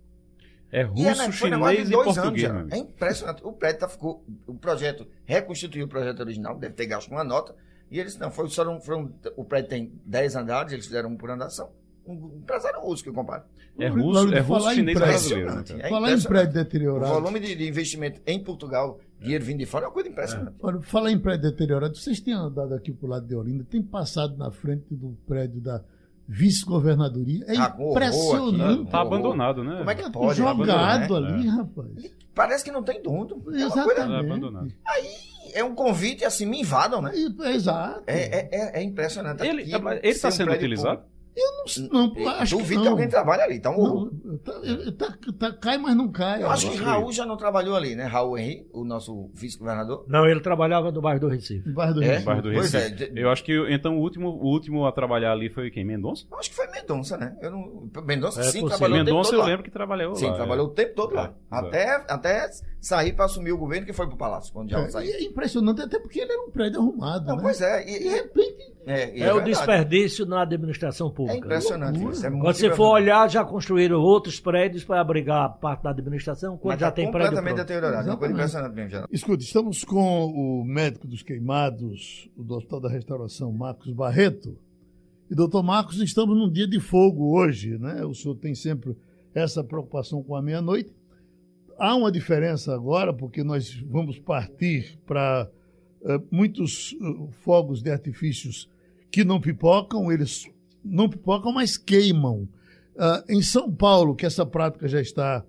É 0.71 0.81
E 0.81 0.83
é, 0.83 0.85
russo, 0.85 1.05
né, 1.05 1.13
um 1.13 1.51
negócio 1.51 1.77
chinês 1.77 1.89
e 1.89 1.93
dois 1.93 2.07
anos 2.07 2.17
português, 2.17 2.51
amigo. 2.51 2.75
É 2.75 2.79
impressionante. 2.79 3.45
O 3.45 3.53
prédio 3.53 3.81
tá, 3.81 3.89
ficou. 3.89 4.25
O 4.47 4.55
projeto 4.55 5.07
reconstituiu 5.25 5.85
o 5.85 5.89
projeto 5.89 6.21
original, 6.21 6.57
deve 6.59 6.75
ter 6.75 6.87
gasto 6.87 7.11
uma 7.11 7.23
nota. 7.23 7.55
E 7.91 8.01
eles 8.01 8.17
não, 8.17 8.31
foi, 8.31 8.47
um, 8.47 8.81
foram, 8.81 9.15
o 9.37 9.45
prédio 9.45 9.69
tem 9.69 10.01
10 10.07 10.37
andares, 10.37 10.73
eles 10.73 10.87
fizeram 10.87 11.11
um 11.11 11.17
por 11.17 11.31
andação. 11.31 11.71
Um 12.07 12.39
empresário 12.39 12.81
russo 12.81 13.05
que 13.05 13.13
compraram. 13.13 13.45
É 13.79 13.89
Laura, 13.89 14.03
russo, 14.03 14.35
é 14.35 14.43
falar 14.43 14.59
russo, 14.59 14.71
em 14.71 14.75
chinês 14.75 14.97
e 14.97 15.01
prédio. 15.01 15.19
brasileiro. 15.21 15.55
né? 15.55 15.63
É 15.63 15.89
Falar 15.89 16.09
em 16.09 16.11
impressionante. 16.13 16.29
prédio 16.29 16.51
O 16.51 16.65
deteriorado. 16.65 17.13
volume 17.15 17.41
de, 17.41 17.55
de 17.55 17.69
investimento 17.69 18.21
em 18.27 18.43
Portugal, 18.43 19.01
dinheiro 19.21 19.45
vindo 19.45 19.59
de 19.61 19.67
fora, 19.67 19.85
é 19.85 19.89
uma 19.89 19.95
coisa 19.95 20.09
impressionante. 20.09 20.57
Olha, 20.61 20.81
falar 20.83 21.11
em 21.13 21.19
prédio 21.19 21.51
deteriorado, 21.51 21.97
vocês 21.97 22.21
têm 22.21 22.35
andado 22.35 22.75
aqui 22.75 22.93
pro 22.93 23.07
lado 23.07 23.27
de 23.27 23.35
Olinda, 23.35 23.65
tem 23.71 23.83
passado 23.83 24.37
na 24.37 24.51
frente 24.51 24.95
do 24.95 25.17
prédio 25.27 25.61
da 25.61 25.83
vice-governadoria. 26.29 27.45
É 27.47 27.57
Ah, 27.57 27.75
impressionante. 27.79 28.81
aqui, 28.83 28.91
Tá 28.91 29.01
abandonado, 29.01 29.65
né? 29.65 29.79
Como 29.79 29.91
é 29.91 29.95
que 29.95 30.11
pode? 30.11 30.39
Jogado 30.39 31.21
né? 31.21 31.29
ali, 31.31 31.47
rapaz. 31.49 31.89
Parece 32.35 32.65
que 32.65 32.73
não 32.73 32.83
tem 32.83 33.03
dono. 33.03 33.43
É, 33.53 33.63
Exatamente. 33.63 34.27
abandonado. 34.27 34.73
é 35.55 35.63
um 35.65 35.75
convite 35.75 36.25
assim, 36.25 36.47
me 36.47 36.61
invadam, 36.61 37.03
né? 37.03 37.13
Exato. 37.55 38.03
É, 38.07 38.21
é, 38.21 38.49
é, 38.53 38.81
é 38.81 38.83
impressionante. 38.83 39.43
Ele, 39.47 39.65
tá 39.71 39.79
um 40.29 40.31
sendo 40.31 40.47
prédio 40.47 40.67
utilizado? 40.67 40.97
público. 40.99 41.12
Eu 41.35 41.89
não, 41.91 42.15
não 42.15 42.29
acho 42.31 42.59
Duvido 42.59 42.81
que 42.81 42.87
que 42.87 42.89
alguém 42.93 43.09
trabalhe 43.09 43.41
ali. 43.43 43.59
Tá 43.61 43.71
um 43.71 43.81
horror. 43.81 44.11
Não, 44.23 44.37
tá, 44.39 44.53
tá- 44.99 45.19
tá- 45.39 45.53
cai, 45.55 45.79
mas 45.79 45.97
não 45.97 46.11
cai. 46.13 46.43
Eu 46.43 46.51
acho 46.51 46.71
que 46.71 46.77
Raul 46.77 47.11
já 47.11 47.25
não 47.25 47.37
trabalhou 47.39 47.75
ali, 47.75 47.95
né? 47.95 48.05
Raul 48.05 48.37
Henrique, 48.37 48.69
o 48.73 48.85
nosso 48.85 49.31
vice-governador. 49.33 50.05
Não, 50.09 50.27
ele 50.27 50.41
trabalhava 50.41 50.93
no 50.93 51.01
bairro 51.01 51.21
do 51.21 51.29
Recife. 51.29 51.67
no 51.67 51.75
bairro 51.75 51.95
do 51.95 52.03
É? 52.03 52.07
Recife. 52.07 52.25
Bairro 52.27 52.43
do 52.43 52.53
Pois 52.53 52.73
Recife. 52.73 53.05
é, 53.05 53.09
de- 53.09 53.21
Eu 53.21 53.31
acho 53.31 53.43
que 53.45 53.53
então 53.73 53.97
o 53.97 54.01
último, 54.01 54.29
o 54.29 54.47
último 54.47 54.85
a 54.87 54.93
trabalhar 54.93 55.33
ali 55.33 55.49
foi 55.49 55.71
quem? 55.71 55.85
Mendonça? 55.85 56.27
Eu 56.31 56.39
acho 56.39 56.51
que 56.51 56.57
foi 56.57 56.67
Mendonça, 56.69 57.17
né? 57.17 57.35
Eu 57.41 57.51
não... 57.51 57.91
Mendonça 58.05 58.41
É 58.41 58.45
sim 58.45 58.61
possível. 58.61 58.69
trabalhou 58.69 58.97
o 58.97 58.99
tempo 59.05 59.11
Mendonça 59.11 59.31
todo 59.31 59.39
eu 59.39 59.43
lá. 59.43 59.47
lembro 59.47 59.63
que 59.65 59.71
trabalhou 59.71 60.15
Sim, 60.17 60.27
lá. 60.27 60.35
trabalhou 60.35 60.67
o 60.67 60.71
tempo 60.71 60.95
todo 60.95 61.15
lá. 61.15 61.33
É, 61.51 61.57
Até, 61.57 62.05
até 62.09 62.51
sair 62.81 63.13
para 63.15 63.25
assumir 63.25 63.53
o 63.53 63.59
governo 63.59 63.87
que 63.87 63.93
foi 63.93 64.07
pro 64.07 64.17
Palácio, 64.19 64.53
quando 64.53 64.69
já 64.71 64.81
É, 64.81 64.89
saiu. 64.91 65.09
e 65.09 65.13
é 65.13 65.23
impressionante, 65.25 65.81
até 65.81 65.99
porque 65.99 66.21
ele 66.21 66.33
era 66.33 66.43
um 66.43 66.51
prédio 66.51 66.81
arrumado. 66.81 67.25
Não, 67.27 67.37
né? 67.37 67.43
pois 67.43 67.61
é. 67.61 67.83
De 67.85 67.91
E, 67.91 68.07
e- 68.07 68.09
repente, 68.09 68.73
é, 68.87 69.17
e 69.17 69.23
É, 69.23 69.33
o 69.33 69.41
desperdício 69.41 70.27
na 70.27 70.43
administração 70.43 71.09
É 71.09 71.11
pública. 71.13 71.39
impressionante 71.39 71.93
Loucura. 71.95 72.15
isso. 72.15 72.27
É 72.27 72.31
muito 72.31 72.43
Quando 72.45 72.55
você 72.57 72.61
for 72.63 72.73
impressionante. 72.75 73.03
olhar, 73.03 73.31
já 73.31 73.45
construíram 73.45 74.01
outros 74.01 74.41
prédios 74.41 74.85
para 74.85 75.01
abrigar 75.01 75.45
a 75.45 75.49
parte 75.49 75.83
da 75.83 75.91
administração, 75.91 76.57
quando 76.57 76.73
Mas 76.73 76.81
já 76.81 76.87
tá 76.91 76.93
tem 76.97 77.11
prédio 77.11 77.29
completamente 77.37 77.57
deteriorado. 77.59 78.09
É 78.09 78.11
uma 78.11 78.17
coisa 78.19 78.35
impressionante 78.35 78.75
mesmo, 78.75 78.91
Geraldo. 78.91 79.09
Escute, 79.15 79.45
estamos 79.45 79.85
com 79.85 80.27
o 80.27 80.65
médico 80.65 81.07
dos 81.07 81.23
queimados 81.23 82.29
do 82.37 82.55
Hospital 82.55 82.81
da 82.81 82.89
Restauração, 82.89 83.53
Marcos 83.53 83.93
Barreto. 83.93 84.57
E, 85.31 85.35
doutor 85.35 85.63
Marcos, 85.63 85.99
estamos 86.01 86.37
num 86.37 86.51
dia 86.51 86.67
de 86.69 86.79
fogo 86.81 87.37
hoje, 87.39 87.79
né? 87.79 88.05
O 88.05 88.15
senhor 88.15 88.35
tem 88.37 88.55
sempre 88.55 88.97
essa 89.35 89.63
preocupação 89.65 90.23
com 90.23 90.37
a 90.37 90.43
meia-noite. 90.43 90.93
Há 91.79 91.97
uma 91.97 92.13
diferença 92.13 92.75
agora, 92.75 93.13
porque 93.15 93.43
nós 93.43 93.73
vamos 93.89 94.19
partir 94.19 94.99
para 95.07 95.49
eh, 96.05 96.21
muitos 96.31 96.95
eh, 97.01 97.27
fogos 97.43 97.83
de 97.83 97.91
artifícios 97.91 98.69
que 99.13 99.23
não 99.25 99.41
pipocam, 99.41 100.11
eles 100.11 100.51
não 100.83 101.09
pipocam, 101.09 101.53
mas 101.53 101.77
queimam. 101.77 102.49
Ah, 102.99 103.23
em 103.29 103.43
São 103.43 103.71
Paulo, 103.71 104.17
que 104.17 104.27
essa 104.27 104.45
prática 104.45 104.89
já 104.89 105.01
está 105.01 105.45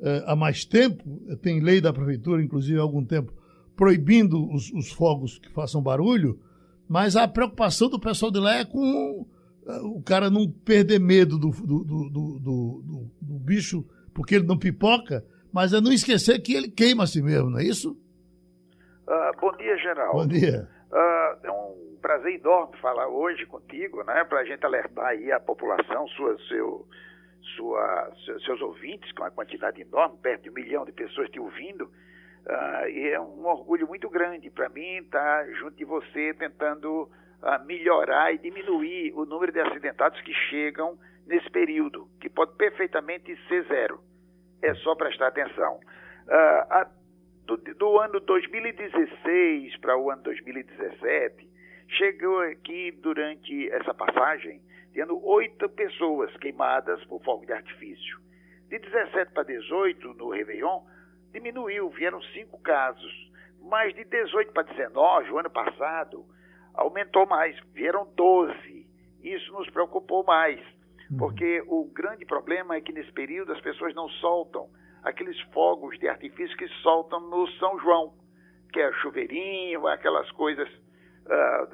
eh, 0.00 0.24
há 0.26 0.36
mais 0.36 0.64
tempo, 0.64 1.02
tem 1.40 1.60
lei 1.60 1.80
da 1.80 1.92
prefeitura, 1.92 2.42
inclusive 2.42 2.78
há 2.78 2.82
algum 2.82 3.04
tempo, 3.04 3.32
proibindo 3.74 4.50
os, 4.52 4.70
os 4.72 4.92
fogos 4.92 5.38
que 5.38 5.50
façam 5.50 5.82
barulho, 5.82 6.38
mas 6.86 7.16
a 7.16 7.26
preocupação 7.26 7.88
do 7.88 7.98
pessoal 7.98 8.30
de 8.30 8.38
lá 8.38 8.56
é 8.56 8.64
com 8.64 9.26
eh, 9.66 9.80
o 9.82 10.02
cara 10.02 10.28
não 10.28 10.50
perder 10.50 11.00
medo 11.00 11.38
do, 11.38 11.50
do, 11.50 11.84
do, 11.84 12.38
do, 12.38 13.38
bicho, 13.38 13.84
porque 14.12 14.34
ele 14.34 14.46
não 14.46 14.58
pipoca, 14.58 15.24
mas 15.50 15.72
é 15.72 15.80
não 15.80 15.92
esquecer 15.92 16.38
que 16.40 16.52
ele 16.52 16.68
queima 16.68 17.04
a 17.04 17.06
si 17.06 17.22
mesmo, 17.22 17.48
não 17.48 17.58
é 17.58 17.64
isso? 17.64 17.96
Ah, 19.08 19.32
bom 19.40 19.56
dia, 19.56 19.76
Geraldo. 19.78 20.18
Bom 20.18 20.26
dia. 20.26 20.68
Ah, 20.92 21.38
é 21.42 21.50
um 21.50 21.98
prazer 22.00 22.34
enorme 22.34 22.76
falar 22.78 23.08
hoje 23.08 23.44
contigo, 23.46 24.02
né? 24.04 24.24
Para 24.24 24.40
a 24.40 24.44
gente 24.44 24.64
alertar 24.64 25.06
aí 25.06 25.32
a 25.32 25.40
população, 25.40 26.06
sua, 26.08 26.38
seu, 26.48 26.86
sua, 27.56 28.12
seu- 28.24 28.40
seus 28.40 28.60
ouvintes, 28.60 29.10
com 29.12 29.22
uma 29.22 29.30
quantidade 29.30 29.80
enorme, 29.82 30.16
perto 30.18 30.42
de 30.44 30.50
um 30.50 30.54
milhão 30.54 30.84
de 30.84 30.92
pessoas 30.92 31.28
te 31.30 31.40
ouvindo. 31.40 31.90
Ah, 32.48 32.88
e 32.88 33.08
é 33.08 33.20
um 33.20 33.44
orgulho 33.46 33.88
muito 33.88 34.08
grande 34.08 34.48
para 34.50 34.68
mim 34.68 34.98
estar 34.98 35.46
junto 35.54 35.76
de 35.76 35.84
você 35.84 36.32
tentando 36.34 37.08
ah, 37.42 37.58
melhorar 37.58 38.32
e 38.32 38.38
diminuir 38.38 39.12
o 39.14 39.24
número 39.26 39.50
de 39.52 39.60
acidentados 39.60 40.20
que 40.22 40.32
chegam 40.32 40.96
nesse 41.26 41.50
período, 41.50 42.08
que 42.20 42.28
pode 42.28 42.54
perfeitamente 42.56 43.36
ser 43.48 43.64
zero. 43.64 44.00
É 44.62 44.72
só 44.76 44.94
prestar 44.94 45.26
atenção. 45.28 45.80
A- 46.28 46.88
do, 47.46 47.56
do 47.56 47.98
ano 48.00 48.20
2016 48.20 49.76
para 49.78 49.96
o 49.96 50.10
ano 50.10 50.22
2017, 50.22 51.48
chegou 51.88 52.40
aqui 52.40 52.90
durante 52.90 53.70
essa 53.70 53.94
passagem, 53.94 54.60
tendo 54.92 55.24
oito 55.24 55.68
pessoas 55.68 56.36
queimadas 56.38 57.02
por 57.04 57.22
fogo 57.22 57.46
de 57.46 57.52
artifício. 57.52 58.18
De 58.68 58.78
17 58.78 59.32
para 59.32 59.44
18, 59.44 60.14
no 60.14 60.30
Réveillon, 60.30 60.82
diminuiu, 61.32 61.88
vieram 61.90 62.20
cinco 62.34 62.58
casos. 62.60 63.30
Mas 63.62 63.94
de 63.94 64.04
18 64.04 64.52
para 64.52 64.64
19, 64.64 65.30
o 65.30 65.38
ano 65.38 65.50
passado, 65.50 66.24
aumentou 66.74 67.26
mais, 67.26 67.56
vieram 67.72 68.06
12. 68.16 68.86
Isso 69.22 69.52
nos 69.52 69.68
preocupou 69.70 70.24
mais, 70.24 70.60
porque 71.18 71.62
o 71.66 71.84
grande 71.84 72.24
problema 72.24 72.74
é 72.74 72.80
que 72.80 72.92
nesse 72.92 73.12
período 73.12 73.52
as 73.52 73.60
pessoas 73.60 73.94
não 73.94 74.08
soltam 74.08 74.68
aqueles 75.06 75.40
fogos 75.52 75.96
de 76.00 76.08
artifício 76.08 76.56
que 76.56 76.66
soltam 76.82 77.20
no 77.20 77.46
São 77.52 77.78
João, 77.78 78.12
que 78.72 78.80
é 78.80 78.92
chuveirinho, 78.94 79.86
aquelas 79.86 80.28
coisas 80.32 80.68
ah, 81.28 81.68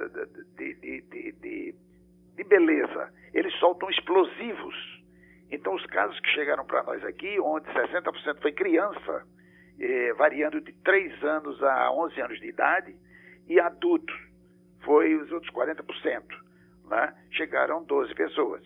de, 0.58 0.74
de, 0.74 1.32
de, 1.40 1.74
de, 2.36 2.44
beleza. 2.44 3.10
Eles 3.32 3.54
soltam 3.58 3.88
explosivos. 3.88 5.02
Então, 5.50 5.74
os 5.74 5.84
casos 5.86 6.18
que 6.20 6.28
chegaram 6.28 6.64
para 6.66 6.82
nós 6.82 7.02
aqui, 7.04 7.40
onde 7.40 7.66
60% 7.70 8.42
foi 8.42 8.52
criança, 8.52 9.26
eh, 9.80 10.12
variando 10.14 10.60
de 10.60 10.72
3 10.82 11.24
anos 11.24 11.62
a 11.62 11.90
11 11.90 12.20
anos 12.20 12.40
de 12.40 12.48
idade, 12.48 12.94
e 13.48 13.58
adultos, 13.58 14.14
foi 14.84 15.14
os 15.14 15.32
outros 15.32 15.50
40%. 15.52 16.22
Né? 16.86 17.14
Chegaram 17.30 17.82
12 17.84 18.14
pessoas. 18.14 18.62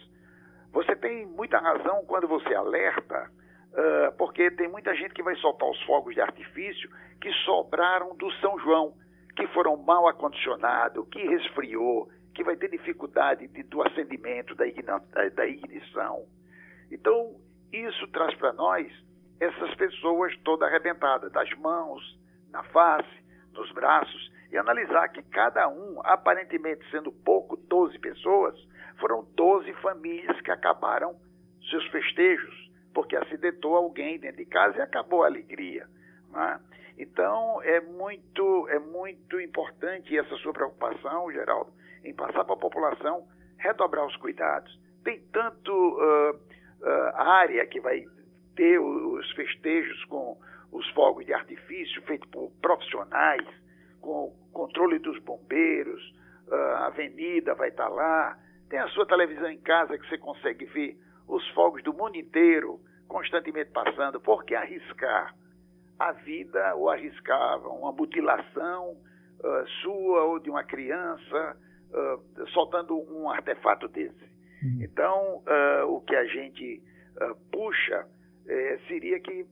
Você 0.73 0.95
tem 0.97 1.27
muita 1.27 1.59
razão 1.59 2.05
quando 2.07 2.27
você 2.27 2.55
alerta, 2.55 3.31
uh, 3.77 4.13
porque 4.17 4.51
tem 4.51 4.69
muita 4.69 4.95
gente 4.95 5.15
que 5.15 5.23
vai 5.23 5.37
soltar 5.37 5.69
os 5.69 5.81
fogos 5.83 6.15
de 6.15 6.21
artifício 6.21 6.91
que 7.21 7.31
sobraram 7.45 8.17
do 8.17 8.31
São 8.35 8.59
João, 8.59 8.95
que 9.37 9.47
foram 9.49 9.77
mal 9.77 10.09
acondicionados, 10.09 11.07
que 11.11 11.23
resfriou, 11.27 12.09
que 12.35 12.43
vai 12.43 12.57
ter 12.57 12.71
dificuldade 12.71 13.47
de, 13.49 13.63
do 13.65 13.83
acendimento, 13.83 14.55
da, 14.55 14.65
da, 15.35 15.47
ignição. 15.47 16.27
Então, 16.91 17.35
isso 17.73 18.07
traz 18.09 18.35
para 18.37 18.53
nós 18.53 18.87
essas 19.41 19.75
pessoas 19.75 20.35
todas 20.45 20.69
arrebentadas, 20.69 21.31
das 21.33 21.51
mãos, 21.59 22.03
na 22.51 22.63
face, 22.65 23.25
nos 23.53 23.71
braços, 23.73 24.31
e 24.51 24.57
analisar 24.57 25.09
que 25.09 25.23
cada 25.23 25.69
um, 25.69 26.01
aparentemente 26.05 26.89
sendo 26.91 27.11
pouco, 27.11 27.57
12 27.57 27.99
pessoas, 27.99 28.55
foram 28.99 29.27
12 29.35 29.73
famílias 29.75 30.41
que 30.41 30.51
acabaram 30.51 31.17
seus 31.69 31.87
festejos, 31.89 32.66
porque 32.97 33.15
acidentou 33.15 33.77
alguém 33.77 34.19
dentro 34.19 34.39
de 34.39 34.47
casa 34.47 34.79
e 34.79 34.81
acabou 34.81 35.23
a 35.23 35.27
alegria. 35.27 35.87
Né? 36.33 36.61
Então, 36.97 37.61
é 37.63 37.79
muito, 37.79 38.67
é 38.71 38.79
muito 38.79 39.39
importante 39.39 40.17
essa 40.17 40.35
sua 40.37 40.55
preocupação, 40.55 41.31
Geraldo, 41.31 41.71
em 42.03 42.15
passar 42.15 42.43
para 42.47 42.55
a 42.55 42.59
população 42.59 43.29
redobrar 43.59 44.07
os 44.07 44.17
cuidados. 44.17 44.81
Tem 45.05 45.21
tanto 45.31 45.71
uh, 45.71 46.31
uh, 46.31 47.17
área 47.17 47.67
que 47.67 47.79
vai 47.81 48.03
ter 48.55 48.79
os 48.79 49.31
festejos 49.33 50.03
com 50.07 50.39
os 50.73 50.89
fogos 50.93 51.27
de 51.27 51.35
artifício 51.35 52.01
feitos 52.05 52.31
por 52.31 52.51
profissionais, 52.63 53.47
com 54.01 54.35
controle 54.55 54.99
dos 55.01 55.19
bombeiros, 55.19 56.15
a 56.51 56.87
avenida 56.87 57.55
vai 57.55 57.69
estar 57.69 57.89
lá, 57.89 58.39
tem 58.71 58.79
a 58.79 58.89
sua 58.89 59.05
televisão 59.05 59.51
em 59.51 59.59
casa 59.59 59.99
que 59.99 60.09
você 60.09 60.17
consegue 60.17 60.65
ver 60.65 60.97
os 61.29 61.47
fogos 61.51 61.83
do 61.83 61.93
mundo 61.93 62.17
inteiro 62.17 62.81
constantemente 63.07 63.71
passando. 63.71 64.21
Por 64.21 64.45
que 64.45 64.55
arriscar 64.55 65.35
a 65.99 66.13
vida 66.13 66.75
ou 66.75 66.91
arriscar 66.91 67.59
uma 67.67 67.93
mutilação 67.93 68.93
uh, 68.93 69.67
sua 69.83 70.25
ou 70.25 70.39
de 70.39 70.51
uma 70.51 70.65
criança 70.65 71.57
uh, 71.91 72.47
soltando 72.49 72.99
um 73.13 73.29
artefato 73.31 73.89
desse? 73.89 74.25
Uhum. 74.63 74.79
Então, 74.83 75.43
uh, 75.47 75.87
o 75.95 76.01
que 76.03 76.15
a 76.15 76.25
gente 76.27 76.83
puxa 77.51 78.07
seria 78.87 79.19
que 79.19 79.47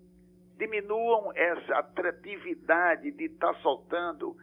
diminuam 0.58 1.32
essa 1.34 1.78
atratividade 1.78 3.10
de 3.10 3.24
estar 3.24 3.54
tá 3.54 3.60
soltando 3.60 4.36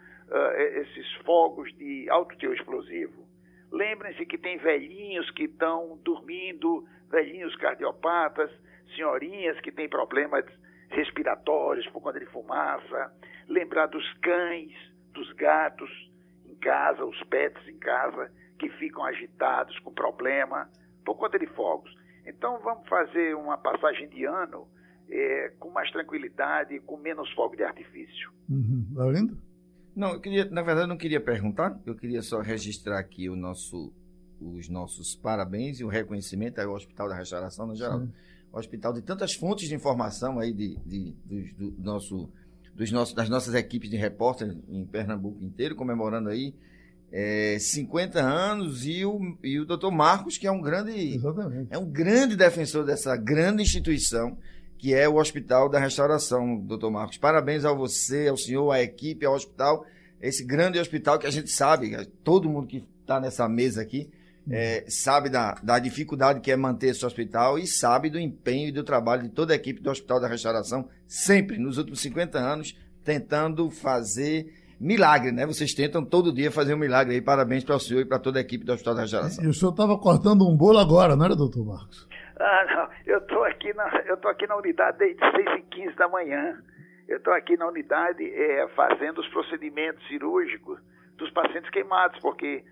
esses 0.76 1.13
fogos 1.24 1.71
de 1.78 2.10
alto 2.10 2.36
teor 2.38 2.56
explosivo. 2.56 3.26
Lembrem-se 3.71 4.26
que 4.26 4.38
tem 4.38 4.58
velhinhos 4.58 5.30
que 5.32 5.43
estão 5.43 5.97
dormindo, 6.04 6.86
velhinhos 7.10 7.56
cardiopatas, 7.58 8.52
senhorinhas 8.96 9.60
que 9.62 9.72
têm 9.72 9.90
problemas 9.90 10.46
respiratórios 10.90 11.88
por 11.88 12.02
conta 12.02 12.20
de 12.20 12.26
fumaça. 12.28 13.14
Lembrar 13.48 13.88
dos 13.88 14.06
cães, 14.20 14.72
dos 15.14 15.32
gatos 15.34 15.90
em 16.46 16.56
casa, 16.56 17.04
os 17.06 17.22
pets 17.24 17.68
em 17.68 17.78
casa, 17.78 18.32
que 18.60 18.70
ficam 18.72 19.04
agitados 19.04 19.78
com 19.80 19.94
problema 19.94 20.70
por 21.06 21.16
conta 21.16 21.40
de 21.40 21.48
fogos. 21.48 21.92
Então 22.26 22.60
vamos 22.60 22.88
fazer 22.88 23.36
uma 23.36 23.58
passagem 23.58 24.08
de 24.10 24.26
ano 24.26 24.68
é, 25.10 25.52
com 25.60 25.70
mais 25.72 25.92
tranquilidade, 25.92 26.80
com 26.82 26.98
menos 26.98 27.32
fogo 27.34 27.56
de 27.56 27.64
artifício. 27.64 28.32
Uhum. 28.50 28.88
Laurindo? 28.94 29.38
Não, 29.96 30.14
eu 30.14 30.22
queria, 30.22 30.46
na 30.46 30.62
verdade, 30.62 30.88
não 30.88 30.98
queria 30.98 31.20
perguntar, 31.20 31.78
eu 31.86 31.96
queria 31.96 32.22
só 32.22 32.39
registrar 32.39 33.00
aqui 33.00 33.30
o 33.30 33.36
nosso, 33.36 33.94
os 34.39 34.70
nossos 34.70 35.16
parabéns 35.16 35.80
e 35.80 35.84
o 35.84 35.89
reconhecimento 35.89 36.60
ao 36.60 36.74
Hospital 36.74 37.10
da 37.10 37.16
Restauração, 37.16 37.68
no 37.68 37.76
geral. 37.76 38.00
Sim. 38.00 38.14
Hospital 38.52 38.93
de 38.93 39.02
tantas 39.02 39.34
fontes 39.34 39.68
de 39.68 39.76
informação 39.76 40.39
aí 40.39 40.52
de, 40.52 40.78
de, 40.86 41.16
do, 41.26 41.72
do 41.72 41.84
nosso, 41.84 42.30
dos 42.76 42.91
nossos, 42.91 43.14
das 43.14 43.30
nossas 43.30 43.54
equipes 43.54 43.89
de 43.89 43.97
repórter 43.97 44.56
em 44.70 44.86
Pernambuco 44.86 45.43
inteiro, 45.43 45.76
comemorando 45.76 46.30
aí 46.30 46.54
é, 47.12 47.58
50 47.60 48.20
anos 48.20 48.86
e 48.86 49.06
o, 49.06 49.38
e 49.43 49.60
o 49.60 49.66
doutor 49.66 49.91
Marcos, 49.91 50.38
que 50.38 50.47
é 50.47 50.52
um 50.52 50.62
grande 50.62 51.16
Exatamente. 51.16 51.68
é 51.70 51.78
um 51.78 51.86
grande 51.86 52.36
defensor 52.36 52.86
dessa 52.86 53.16
grande 53.16 53.64
instituição 53.64 54.38
que 54.82 54.95
é 54.95 55.08
o 55.08 55.18
Hospital 55.18 55.70
da 55.70 55.78
Restauração, 55.78 56.58
doutor 56.58 56.89
Marcos. 56.89 57.16
Parabéns 57.16 57.66
a 57.66 57.72
você, 57.72 58.28
ao 58.28 58.36
senhor, 58.36 58.72
à 58.72 58.82
equipe, 58.82 59.24
ao 59.24 59.36
hospital, 59.36 59.86
esse 60.20 60.43
grande 60.43 60.80
hospital 60.80 61.20
que 61.20 61.28
a 61.28 61.30
gente 61.30 61.52
sabe, 61.52 61.95
todo 62.24 62.49
mundo 62.49 62.66
que 62.66 62.84
está 62.99 63.20
nessa 63.20 63.47
mesa 63.47 63.84
aqui, 63.84 64.10
é, 64.50 64.86
sabe 64.88 65.30
da, 65.30 65.56
da 65.62 65.78
dificuldade 65.80 66.39
que 66.39 66.52
é 66.52 66.56
manter 66.56 66.88
esse 66.88 67.06
hospital 67.06 67.60
e 67.60 67.68
sabe 67.68 68.10
do 68.10 68.20
empenho 68.20 68.70
e 68.70 68.72
do 68.72 68.84
trabalho 68.84 69.24
de 69.24 69.30
toda 69.30 69.54
a 69.54 69.56
equipe 69.56 69.82
do 69.82 69.92
Hospital 69.92 70.20
da 70.20 70.28
Restauração, 70.28 70.89
sempre, 71.08 71.58
nos 71.58 71.78
últimos 71.78 72.02
50 72.02 72.38
anos, 72.39 72.78
tentando 73.04 73.70
fazer 73.70 74.54
milagre, 74.80 75.32
né? 75.32 75.46
Vocês 75.46 75.74
tentam 75.74 76.04
todo 76.04 76.34
dia 76.34 76.52
fazer 76.52 76.74
um 76.74 76.80
milagre 76.80 77.14
aí. 77.16 77.22
Parabéns 77.22 77.64
para 77.64 77.76
o 77.76 77.80
senhor 77.80 78.02
e 78.02 78.06
para 78.06 78.18
toda 78.18 78.39
a 78.39 78.42
equipe 78.42 78.66
do 78.66 78.74
Hospital 78.74 78.96
da 78.96 79.02
Restauração. 79.02 79.44
E 79.44 79.48
o 79.48 79.54
senhor 79.54 79.72
estava 79.72 79.98
cortando 79.98 80.48
um 80.48 80.58
bolo 80.58 80.80
agora, 80.80 81.16
não 81.16 81.26
era, 81.26 81.36
doutor 81.36 81.64
Marcos? 81.66 82.08
Ah, 82.39 82.66
não. 82.68 82.89
Eu 83.06 83.20
estou 83.20 83.44
aqui, 83.44 83.72
na, 83.74 84.04
eu 84.08 84.18
tô 84.18 84.28
aqui 84.28 84.48
na 84.48 84.56
unidade 84.56 84.98
desde 84.98 85.20
6 85.20 85.60
e 85.60 85.62
15 85.62 85.96
da 85.96 86.10
manhã. 86.10 86.58
Eu 87.08 87.18
estou 87.18 87.34
aqui 87.34 87.56
na 87.58 87.68
unidade 87.68 88.24
é, 88.24 88.68
fazendo 88.70 89.20
os 89.20 89.28
procedimentos 89.28 90.06
cirúrgicos 90.08 90.80
dos 91.18 91.30
pacientes 91.32 91.70
queimados, 91.70 92.20
porque 92.20 92.64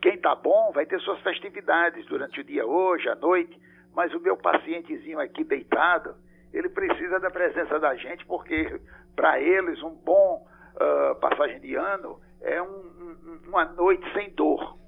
quem 0.00 0.14
está 0.14 0.34
bom 0.34 0.72
vai 0.72 0.86
ter 0.86 1.00
suas 1.00 1.20
festividades 1.20 2.06
durante 2.06 2.40
o 2.40 2.44
dia 2.44 2.66
hoje, 2.66 3.08
à 3.08 3.14
noite, 3.14 3.60
mas 3.94 4.12
o 4.14 4.20
meu 4.20 4.36
pacientezinho 4.36 5.20
aqui 5.20 5.44
deitado, 5.44 6.14
ele 6.52 6.68
precisa 6.68 7.20
da 7.20 7.30
presença 7.30 7.78
da 7.78 7.94
gente, 7.94 8.24
porque 8.26 8.80
para 9.14 9.40
eles 9.40 9.82
um 9.82 9.90
bom 9.90 10.46
uh, 10.74 11.14
passagem 11.16 11.60
de 11.60 11.74
ano 11.74 12.20
é 12.40 12.60
um, 12.62 12.66
um, 12.66 13.40
uma 13.48 13.64
noite 13.64 14.10
sem 14.12 14.30
dor. 14.30 14.78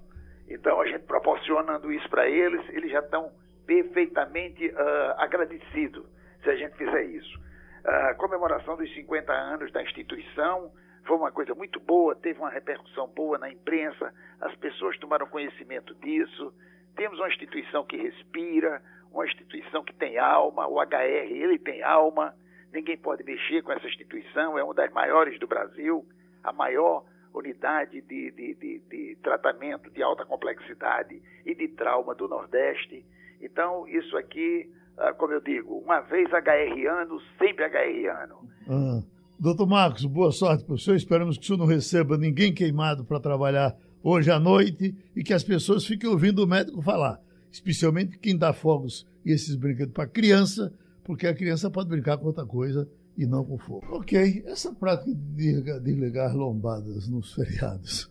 Então 0.48 0.80
a 0.80 0.86
gente 0.86 1.04
proporcionando 1.04 1.92
isso 1.92 2.08
para 2.08 2.28
eles, 2.28 2.66
eles 2.70 2.90
já 2.90 3.00
estão 3.00 3.30
perfeitamente 3.66 4.66
uh, 4.68 5.14
agradecidos 5.18 6.04
se 6.42 6.50
a 6.50 6.56
gente 6.56 6.76
fizer 6.76 7.04
isso. 7.04 7.40
A 7.84 8.14
comemoração 8.14 8.76
dos 8.76 8.92
50 8.94 9.32
anos 9.32 9.72
da 9.72 9.82
instituição 9.82 10.70
foi 11.04 11.16
uma 11.16 11.32
coisa 11.32 11.54
muito 11.54 11.80
boa, 11.80 12.14
teve 12.14 12.38
uma 12.38 12.50
repercussão 12.50 13.08
boa 13.08 13.38
na 13.38 13.50
imprensa, 13.50 14.12
as 14.40 14.54
pessoas 14.56 14.96
tomaram 14.98 15.26
conhecimento 15.26 15.94
disso. 15.96 16.52
Temos 16.94 17.18
uma 17.18 17.28
instituição 17.28 17.84
que 17.84 17.96
respira, 17.96 18.82
uma 19.12 19.26
instituição 19.26 19.82
que 19.82 19.94
tem 19.94 20.18
alma, 20.18 20.66
o 20.66 20.80
HR 20.80 21.30
ele 21.30 21.58
tem 21.58 21.82
alma, 21.82 22.34
ninguém 22.72 22.96
pode 22.96 23.24
mexer 23.24 23.62
com 23.62 23.72
essa 23.72 23.86
instituição, 23.86 24.58
é 24.58 24.64
uma 24.64 24.74
das 24.74 24.92
maiores 24.92 25.38
do 25.38 25.46
Brasil, 25.46 26.06
a 26.42 26.52
maior 26.52 27.04
unidade 27.34 28.00
de, 28.02 28.30
de, 28.30 28.54
de, 28.54 28.78
de 28.88 29.16
tratamento 29.22 29.90
de 29.90 30.02
alta 30.02 30.24
complexidade 30.24 31.20
e 31.44 31.54
de 31.54 31.68
trauma 31.68 32.14
do 32.14 32.28
Nordeste. 32.28 33.04
Então, 33.40 33.88
isso 33.88 34.16
aqui, 34.16 34.70
ah, 34.98 35.12
como 35.14 35.32
eu 35.32 35.40
digo, 35.40 35.78
uma 35.78 36.00
vez 36.00 36.30
HR 36.30 36.86
ano, 36.88 37.20
sempre 37.38 37.64
HR 37.64 38.22
ano. 38.22 38.38
Ah. 38.68 39.11
Doutor 39.38 39.66
Marcos, 39.66 40.04
boa 40.04 40.30
sorte 40.30 40.64
para 40.64 40.74
o 40.74 40.78
senhor. 40.78 40.96
Esperamos 40.96 41.36
que 41.36 41.42
o 41.42 41.46
senhor 41.46 41.58
não 41.58 41.66
receba 41.66 42.16
ninguém 42.16 42.52
queimado 42.52 43.04
para 43.04 43.18
trabalhar 43.18 43.76
hoje 44.02 44.30
à 44.30 44.38
noite 44.38 44.94
e 45.16 45.24
que 45.24 45.32
as 45.32 45.42
pessoas 45.42 45.84
fiquem 45.84 46.08
ouvindo 46.08 46.44
o 46.44 46.46
médico 46.46 46.80
falar. 46.80 47.20
Especialmente 47.50 48.18
quem 48.18 48.36
dá 48.36 48.52
fogos 48.52 49.06
e 49.24 49.32
esses 49.32 49.56
brinquedos 49.56 49.92
para 49.92 50.06
criança, 50.06 50.72
porque 51.04 51.26
a 51.26 51.34
criança 51.34 51.70
pode 51.70 51.88
brincar 51.88 52.18
com 52.18 52.26
outra 52.26 52.46
coisa 52.46 52.88
e 53.18 53.26
não 53.26 53.44
com 53.44 53.58
fogo. 53.58 53.84
Ok, 53.90 54.44
essa 54.46 54.72
prática 54.72 55.12
de 55.12 55.60
desligar 55.80 56.36
lombadas 56.36 57.08
nos 57.08 57.34
feriados 57.34 58.08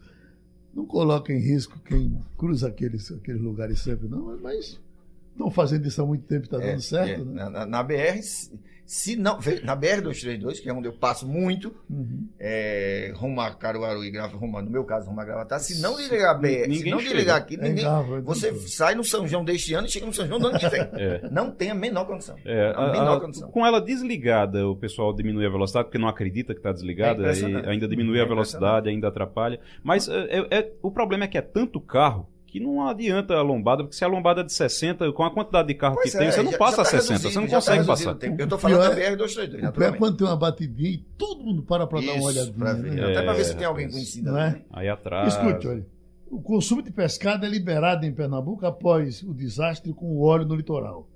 não 0.74 0.86
coloca 0.86 1.34
em 1.34 1.40
risco 1.40 1.80
quem 1.80 2.20
cruza 2.38 2.68
aqueles, 2.68 3.12
aqueles 3.12 3.42
lugares 3.42 3.80
sempre, 3.80 4.08
não, 4.08 4.38
mas 4.42 4.80
estão 5.32 5.50
fazendo 5.52 5.88
isso 5.88 6.02
há 6.02 6.06
muito 6.06 6.26
tempo 6.26 6.44
e 6.44 6.46
está 6.46 6.58
dando 6.58 6.70
É, 6.70 6.80
certo, 6.80 7.22
é, 7.22 7.26
né? 7.26 7.50
na, 7.50 7.66
na 7.66 7.84
BR, 7.84 8.20
se 8.86 9.16
não, 9.16 9.40
na 9.64 9.74
BR 9.74 10.02
232, 10.02 10.60
que 10.60 10.68
é 10.70 10.74
onde 10.74 10.86
eu 10.90 10.92
passo 10.92 11.26
muito, 11.26 11.74
Uhum. 11.90 12.28
é, 12.38 13.14
rumo 13.16 13.40
a 13.40 13.50
Caruaru 13.56 14.04
e 14.04 14.12
Grava, 14.12 14.36
rumo, 14.36 14.58
a- 14.58 14.62
no 14.62 14.70
meu 14.70 14.84
caso, 14.84 15.08
rumo 15.08 15.22
a 15.22 15.24
Gravatar, 15.24 15.62
se 15.62 15.82
não 15.82 15.96
desligar 15.96 16.32
a 16.36 16.38
BR, 16.38 16.76
se 16.76 16.90
não 16.90 17.00
chega. 17.00 17.12
desligar 17.14 17.38
aqui, 17.38 17.56
É 17.56 17.70
ninguém, 17.70 17.86
grave, 17.86 18.16
é 18.16 18.22
você 18.22 18.54
sai 18.68 18.94
no 18.94 19.04
São 19.06 19.26
João 19.26 19.46
deste 19.46 19.74
ano 19.74 19.88
e 19.88 19.90
chega 19.90 20.06
no 20.06 20.14
São 20.14 20.28
João 20.28 20.40
do 20.42 20.48
ano 20.48 20.60
que 20.60 20.68
vem. 20.68 20.82
É. 20.94 21.30
Não 21.32 21.50
tem 21.52 21.72
a 21.72 21.76
menor 21.76 22.06
condição. 22.06 22.36
É, 22.44 22.72
a 22.76 22.88
a- 22.88 22.92
menor 22.92 23.18
a- 23.18 23.22
condição. 23.22 23.50
com 23.50 23.66
ela 23.66 23.80
desligada, 23.80 24.68
o 24.68 24.76
pessoal 24.76 25.14
diminui 25.16 25.46
a 25.46 25.50
velocidade 25.50 25.86
porque 25.86 25.98
não 25.98 26.10
acredita 26.10 26.54
que 26.54 26.60
está 26.60 26.72
É 26.72 26.74
desligada, 26.74 27.32
e 27.32 27.70
ainda 27.70 27.88
diminui 27.88 28.20
É 28.20 28.24
a 28.24 28.26
velocidade, 28.26 28.90
ainda 28.90 29.08
atrapalha. 29.08 29.58
Mas 29.82 30.10
é, 30.10 30.40
é- 30.40 30.48
é- 30.60 30.72
o 30.82 30.92
problema 30.92 31.24
é 31.24 31.28
que 31.30 31.38
é 31.38 31.42
tanto 31.42 31.80
carro 31.80 32.28
que 32.52 32.60
não 32.60 32.86
adianta 32.88 33.34
a 33.34 33.42
lombada, 33.42 33.82
porque 33.84 33.96
se 33.96 34.04
a 34.04 34.08
lombada 34.08 34.42
é 34.42 34.44
de 34.44 34.52
60, 34.52 35.12
com 35.14 35.24
a 35.24 35.32
quantidade 35.34 35.70
de 35.70 35.74
carro 35.74 35.96
Pois 35.96 36.12
que 36.12 36.18
tem, 36.18 36.28
é, 36.28 36.32
você 36.32 36.44
não 36.44 36.52
já- 36.52 36.58
passa 36.58 36.76
já 36.76 36.82
a 36.82 36.86
tá 36.86 36.92
60, 36.92 37.14
reduzido, 37.14 37.32
você 37.34 37.40
não 37.40 37.48
já 37.48 37.52
tá 37.52 37.56
consegue 37.56 37.80
reduzido 37.80 38.14
passar. 38.20 38.40
Eu 38.42 38.48
tô 38.50 38.56
O 38.56 38.60
falando 38.60 38.78
da 38.80 38.90
pior 38.90 38.98
é- 39.02 39.10
BR 39.12 39.16
232, 39.18 39.48
O 39.48 39.50
pior 39.50 39.58
é 39.58 39.62
naturalmente. 39.64 40.00
quando 40.00 40.18
tem 40.18 40.28
uma 40.28 40.36
batidinha 40.36 40.90
e 40.90 40.98
todo 41.18 41.44
mundo 41.44 41.64
para 41.64 41.88
para 41.88 42.02
dar 42.02 42.12
uma 42.14 42.24
olhadinha. 42.26 42.54
pra 42.58 42.74
ver. 42.74 42.92
né? 42.92 43.04
Até 43.12 43.22
pra 43.24 43.34
ver 43.34 43.46
se 43.46 43.52
É, 43.52 43.56
tem 43.56 43.66
alguém 43.66 43.90
conhecido 43.90 44.38
é? 44.38 44.62
Aí 44.70 44.90
atrás. 44.90 45.34
Escute, 45.34 45.68
olha. 45.68 45.86
O 46.30 46.42
consumo 46.42 46.82
de 46.82 46.92
pescado 46.92 47.46
é 47.46 47.50
liberado 47.50 48.06
em 48.06 48.12
Pernambuco 48.14 48.66
após 48.66 49.24
o 49.24 49.34
desastre 49.34 49.94
com 49.94 50.06
o 50.06 50.22
óleo 50.22 50.46
no 50.46 50.56
litoral. 50.56 51.08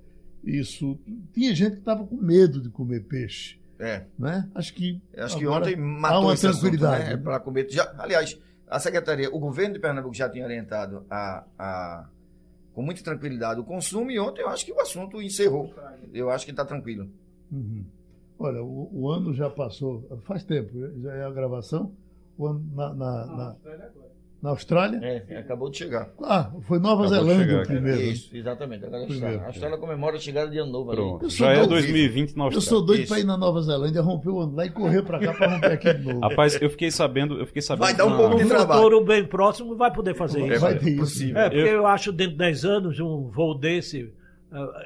Isso. 0.44 0.98
Tinha 1.32 1.54
gente 1.54 1.72
que 1.72 1.78
estava 1.78 2.04
com 2.04 2.16
medo 2.16 2.60
de 2.60 2.68
comer 2.70 3.00
peixe, 3.00 3.58
É. 3.78 4.04
né? 4.18 4.48
Acho 4.54 4.72
que. 4.74 5.00
Acho 5.16 5.36
que 5.38 5.46
ontem 5.46 5.74
há 5.74 5.78
matou 5.78 6.22
uma 6.22 6.34
esse 6.34 6.46
assunto, 6.46 6.60
tranquilidade. 6.62 7.10
né? 7.10 7.16
Para 7.16 7.40
comer. 7.40 7.66
Já, 7.70 7.92
aliás, 7.98 8.38
a 8.68 8.78
secretaria, 8.80 9.28
o 9.34 9.38
governo 9.38 9.74
de 9.74 9.80
Pernambuco 9.80 10.14
já 10.14 10.28
tinha 10.28 10.44
orientado 10.44 11.04
a, 11.10 11.44
a- 11.58 12.08
com 12.74 12.82
muita 12.82 13.02
tranquilidade 13.02 13.60
o 13.60 13.64
consumo 13.64 14.10
e 14.10 14.18
ontem 14.18 14.42
eu 14.42 14.48
acho 14.48 14.64
que 14.66 14.72
o 14.72 14.80
assunto 14.80 15.20
encerrou. 15.22 15.72
Eu 16.12 16.30
acho 16.30 16.44
que 16.44 16.50
está 16.50 16.64
tranquilo. 16.64 17.08
Uhum. 17.50 17.84
Olha, 18.38 18.62
o, 18.62 18.90
o 18.92 19.10
ano 19.10 19.32
já 19.32 19.48
passou, 19.48 20.04
faz 20.24 20.44
tempo, 20.44 20.72
já 21.00 21.14
é 21.14 21.24
a 21.24 21.30
gravação. 21.30 21.92
O 22.36 22.46
ano 22.46 22.62
na, 22.74 22.92
na, 22.92 23.26
na, 23.26 23.56
na 24.42 24.50
Austrália. 24.50 25.00
É, 25.02 25.38
acabou 25.38 25.70
de 25.70 25.78
chegar. 25.78 26.10
Ah, 26.22 26.50
foi 26.62 26.78
Nova 26.78 27.06
Acabou 27.06 27.26
Zelândia 27.26 27.46
chegar 27.46 27.62
o 27.62 27.66
primeiro. 27.66 28.00
Isso, 28.02 28.36
exatamente. 28.36 28.84
Agora 28.84 29.02
a 29.02 29.06
Primeiro. 29.06 29.26
Austrália. 29.26 29.42
A 29.42 29.46
Austrália 29.48 29.78
comemora 29.78 30.16
a 30.16 30.20
chegada 30.20 30.50
de 30.50 30.58
ano 30.58 30.70
novo. 30.72 30.90
ali. 30.90 31.00
Pronto. 31.00 31.24
Eu 31.24 31.30
Já 31.30 31.50
é 31.50 31.56
doido. 31.56 31.68
2020 31.70 32.36
na 32.36 32.42
Eu 32.42 32.46
Austrália. 32.46 32.68
sou 32.68 32.82
doido 32.84 33.00
Isso. 33.00 33.08
para 33.08 33.20
ir 33.20 33.24
na 33.24 33.36
Nova 33.36 33.62
Zelândia, 33.62 34.02
romper 34.02 34.28
o 34.28 34.40
ano 34.40 34.54
lá 34.54 34.66
e 34.66 34.70
correr 34.70 35.02
para 35.02 35.18
cá 35.18 35.32
para 35.34 35.54
romper 35.54 35.72
aqui 35.72 35.94
de 35.94 36.04
novo. 36.04 36.20
Rapaz, 36.20 36.58
eu 36.60 36.70
fiquei 36.70 36.90
sabendo, 36.90 37.38
eu 37.38 37.46
fiquei 37.46 37.62
sabendo. 37.62 37.84
Vai 37.86 37.94
dar 37.94 38.04
um 38.06 38.16
pouco 38.16 38.36
de 38.36 38.46
trabalho. 38.46 38.82
futuro 38.82 39.04
bem 39.04 39.24
próximo 39.24 39.74
vai 39.76 39.92
poder 39.92 40.14
fazer 40.14 40.46
isso. 40.46 40.60
Vai 40.60 40.78
ter 40.78 40.90
isso. 40.90 40.98
possível. 41.00 41.38
É, 41.38 41.50
porque 41.50 41.68
eu... 41.68 41.86
acho 41.86 42.12
dentro 42.12 42.32
de 42.32 42.38
10 42.38 42.64
anos 42.64 43.00
um 43.00 43.28
voo 43.30 43.54
desse, 43.58 44.12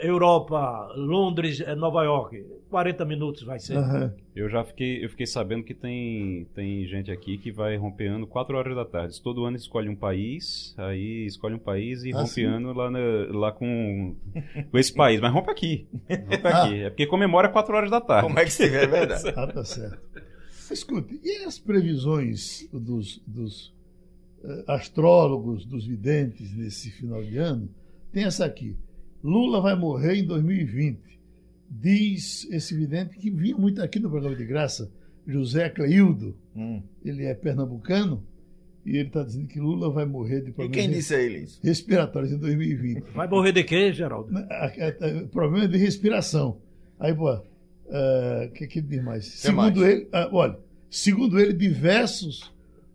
Europa, 0.02 0.92
Londres, 0.96 1.60
eh, 1.60 1.74
Nova 1.74 2.02
York, 2.02 2.44
40 2.70 3.04
minutos 3.04 3.42
vai 3.42 3.58
ser. 3.58 3.76
Aham. 3.76 4.12
Eu 4.34 4.48
já 4.48 4.64
fiquei, 4.64 5.04
eu 5.04 5.08
fiquei 5.10 5.26
sabendo 5.26 5.62
que 5.64 5.74
tem, 5.74 6.46
tem 6.54 6.86
gente 6.86 7.10
aqui 7.10 7.36
que 7.36 7.52
vai 7.52 7.76
romper 7.76 8.06
ano 8.06 8.26
4 8.26 8.56
horas 8.56 8.74
da 8.74 8.84
tarde. 8.84 9.20
Todo 9.20 9.44
ano 9.44 9.56
escolhe 9.56 9.88
um 9.88 9.94
país, 9.96 10.74
aí 10.78 11.26
escolhe 11.26 11.54
um 11.54 11.58
país 11.58 12.04
e 12.04 12.12
Ah, 12.12 12.16
rompe 12.18 12.30
sim? 12.30 12.44
ano 12.44 12.72
lá, 12.72 12.90
na- 12.90 12.98
lá 13.30 13.52
com, 13.52 14.14
com 14.70 14.78
esse 14.78 14.94
país. 14.94 15.20
Mas 15.20 15.32
rompe 15.32 15.50
aqui. 15.50 15.86
Rompe 16.26 16.46
aqui. 16.48 16.74
É 16.84 16.90
porque 16.90 17.06
comemora 17.06 17.48
4 17.48 17.76
horas 17.76 17.90
da 17.90 18.00
tarde. 18.00 18.26
Como 18.26 18.38
é 18.38 18.44
que 18.44 18.50
estiver, 18.50 18.84
é 18.84 18.86
verdade. 18.86 19.24
Ah, 19.36 19.46
tá 19.46 19.64
certo. 19.64 19.98
Escute, 20.70 21.20
e 21.22 21.44
as 21.44 21.58
previsões 21.58 22.68
dos, 22.72 23.20
dos 23.26 23.74
eh, 24.44 24.64
astrólogos, 24.68 25.66
dos 25.66 25.84
videntes 25.84 26.56
nesse 26.56 26.90
final 26.92 27.20
de 27.22 27.36
ano? 27.38 27.68
Tem 28.12 28.24
essa 28.24 28.44
aqui. 28.44 28.76
Lula 29.22 29.60
vai 29.60 29.76
morrer 29.76 30.16
em 30.16 30.24
2020. 30.26 30.98
Diz 31.68 32.48
esse 32.50 32.74
vidente 32.74 33.16
que 33.16 33.30
vinha 33.30 33.56
muito 33.56 33.80
aqui 33.82 34.00
no 34.00 34.10
programa 34.10 34.34
de 34.36 34.44
graça, 34.44 34.90
José 35.26 35.68
Cleildo. 35.68 36.34
Hum. 36.56 36.82
Ele 37.04 37.24
é 37.24 37.34
pernambucano 37.34 38.22
e 38.84 38.96
ele 38.96 39.08
está 39.08 39.22
dizendo 39.22 39.46
que 39.46 39.60
Lula 39.60 39.90
vai 39.90 40.04
morrer 40.04 40.40
de 40.40 40.50
E 40.50 40.52
problemas 40.52 40.76
quem 40.76 40.90
disse 40.90 41.14
a 41.14 41.20
ele 41.22 41.40
isso? 41.40 41.60
respiratórios 41.62 42.32
em 42.32 42.38
2020. 42.38 43.02
Vai 43.14 43.28
morrer 43.28 43.52
de 43.52 43.62
quê, 43.62 43.92
Geraldo? 43.92 44.36
A- 44.36 44.72
problema 45.30 45.68
de 45.68 45.78
respiração. 45.78 46.56
Aí, 46.98 47.14
pô, 47.14 47.32
o 47.34 48.50
que, 48.54 48.66
que 48.66 48.78
ele 48.80 48.88
diz 48.88 48.96
mais? 49.04 49.06
mais? 49.06 49.24
Segundo 49.26 49.84
ele, 49.86 50.08
ah, 50.12 50.28
olha, 50.32 50.58
segundo 50.90 51.38
ele, 51.38 51.52
diversos 51.52 52.52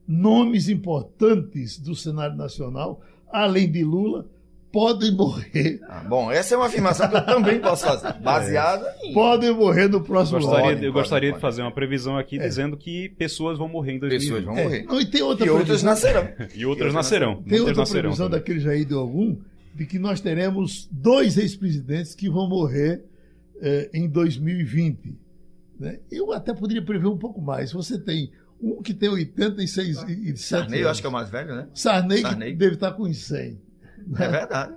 nomes 0.08 0.68
importantes 0.70 1.80
do 1.80 1.96
cenário 1.96 2.36
nacional, 2.36 3.02
além 3.32 3.72
de 3.72 3.84
Lula, 3.84 4.28
podem 4.76 5.12
morrer, 5.16 5.80
Ah, 5.88 6.04
bom, 6.04 6.30
essa 6.30 6.54
é 6.54 6.58
uma 6.58 6.66
afirmação 6.66 7.08
que 7.08 7.16
eu 7.16 7.26
também 7.26 7.60
posso 7.62 7.86
fazer. 7.86 8.12
Baseada 8.22 8.94
em. 9.04 9.14
podem 9.14 9.54
morrer 9.54 9.88
no 9.88 10.02
próximo 10.04 10.40
Gostaria, 10.40 10.72
ano. 10.72 10.84
eu 10.84 10.92
Pode, 10.92 11.04
gostaria 11.04 11.30
pode. 11.30 11.38
de 11.38 11.42
fazer 11.42 11.62
uma 11.62 11.72
previsão 11.72 12.18
aqui 12.18 12.38
É. 12.38 12.46
dizendo 12.48 12.76
que 12.76 13.08
pessoas 13.18 13.58
vão 13.58 13.70
morrer 13.70 13.94
em 13.94 14.00
2020. 14.00 14.28
Pessoas 14.30 14.44
vão 14.46 14.58
É, 14.58 14.64
morrer. 14.64 14.84
não, 14.84 15.00
e 15.00 15.06
tem 15.06 15.22
outra 15.22 15.46
E 15.46 15.50
outras 15.50 15.82
nascerão. 15.82 16.28
E 16.54 16.66
outras 16.66 16.94
nascerão. 16.94 17.42
tem 17.44 17.60
outra 17.62 17.76
nascerão 17.76 18.02
previsão 18.02 18.26
também. 18.28 18.40
daquele 18.40 18.60
Jair 18.60 18.86
de 18.86 18.94
algum, 18.94 19.38
de 19.74 19.86
que 19.86 19.98
nós 19.98 20.20
teremos 20.20 20.88
dois 20.92 21.38
ex-presidentes 21.38 22.14
que 22.14 22.30
vão 22.30 22.48
morrer 22.50 23.02
eh, 23.62 23.90
em 23.94 24.08
2020. 24.10 25.18
né? 25.80 26.00
Eu 26.12 26.34
até 26.34 26.54
poderia 26.54 26.84
prever 26.84 27.08
um 27.08 27.18
pouco 27.18 27.42
mais. 27.42 27.72
Você 27.72 27.98
tem 27.98 28.30
Um 28.62 28.82
que 28.82 28.94
tem 28.94 29.10
86 29.10 29.98
e 30.08 30.38
7 30.38 30.38
Sarney, 30.40 30.82
eu 30.82 30.90
acho 30.90 31.02
que 31.02 31.06
é 31.08 31.10
o 31.10 31.14
mais 31.14 31.30
velho, 31.30 31.54
né? 31.56 31.68
Sarney, 31.74 32.22
Sarney. 32.22 32.54
deve 32.56 32.76
estar 32.76 32.92
com 32.94 33.04
uns 33.04 33.18
100. 33.26 33.60
É 34.14 34.28
verdade. 34.28 34.76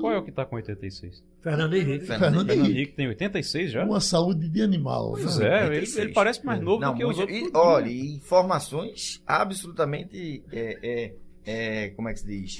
Qual 0.00 0.12
é 0.12 0.18
o 0.18 0.22
que 0.22 0.30
tá 0.30 0.44
com 0.44 0.56
86? 0.56 1.24
Fernando 1.42 1.74
Henrique. 1.74 2.06
Fernando 2.06 2.20
Fernando 2.20 2.50
Henrique. 2.50 2.70
Henrique 2.70 2.92
tem 2.92 3.08
86 3.08 3.70
já? 3.72 3.84
Uma 3.84 4.00
saúde 4.00 4.48
de 4.48 4.62
animal. 4.62 5.12
Pois 5.12 5.38
né? 5.38 5.46
é, 5.46 5.66
ele, 5.66 5.68
86. 5.80 6.04
ele 6.04 6.12
parece 6.12 6.46
mais 6.46 6.60
novo 6.60 6.80
Não, 6.80 6.92
do 6.92 6.98
que 6.98 7.04
os 7.04 7.18
outros. 7.18 7.38
e, 7.38 7.50
olha, 7.54 7.88
e 7.88 8.14
informações 8.16 9.22
absolutamente. 9.26 10.44
É, 10.52 10.78
é, 10.82 11.14
é, 11.46 11.88
como 11.90 12.08
é 12.08 12.12
que 12.12 12.20
se 12.20 12.26
diz? 12.26 12.56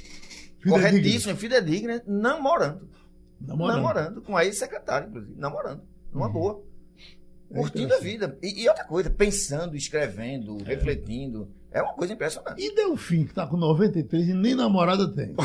Fidedigno. 0.59 0.73
Corretíssima, 0.73 1.35
fidedigna, 1.37 2.03
namorando. 2.07 2.89
Namorando. 3.41 3.77
Namorando. 3.77 4.23
com 4.23 4.37
a 4.37 4.45
ex-secretária, 4.45 5.07
inclusive. 5.07 5.35
Namorando. 5.39 5.83
Numa 6.13 6.29
boa. 6.29 6.61
É 7.51 7.55
Curtindo 7.55 7.95
a 7.95 7.99
vida. 7.99 8.37
E, 8.43 8.63
e 8.63 8.69
outra 8.69 8.85
coisa, 8.85 9.09
pensando, 9.11 9.75
escrevendo, 9.77 10.59
refletindo. 10.65 11.49
É 11.71 11.83
uma 11.83 11.93
coisa 11.95 12.15
impressionante. 12.15 12.63
E 12.63 12.75
Delfim, 12.75 13.25
que 13.25 13.31
está 13.31 13.47
com 13.47 13.57
93 13.57 14.29
e 14.29 14.33
nem 14.35 14.55
namorada 14.55 15.07
tem. 15.15 15.35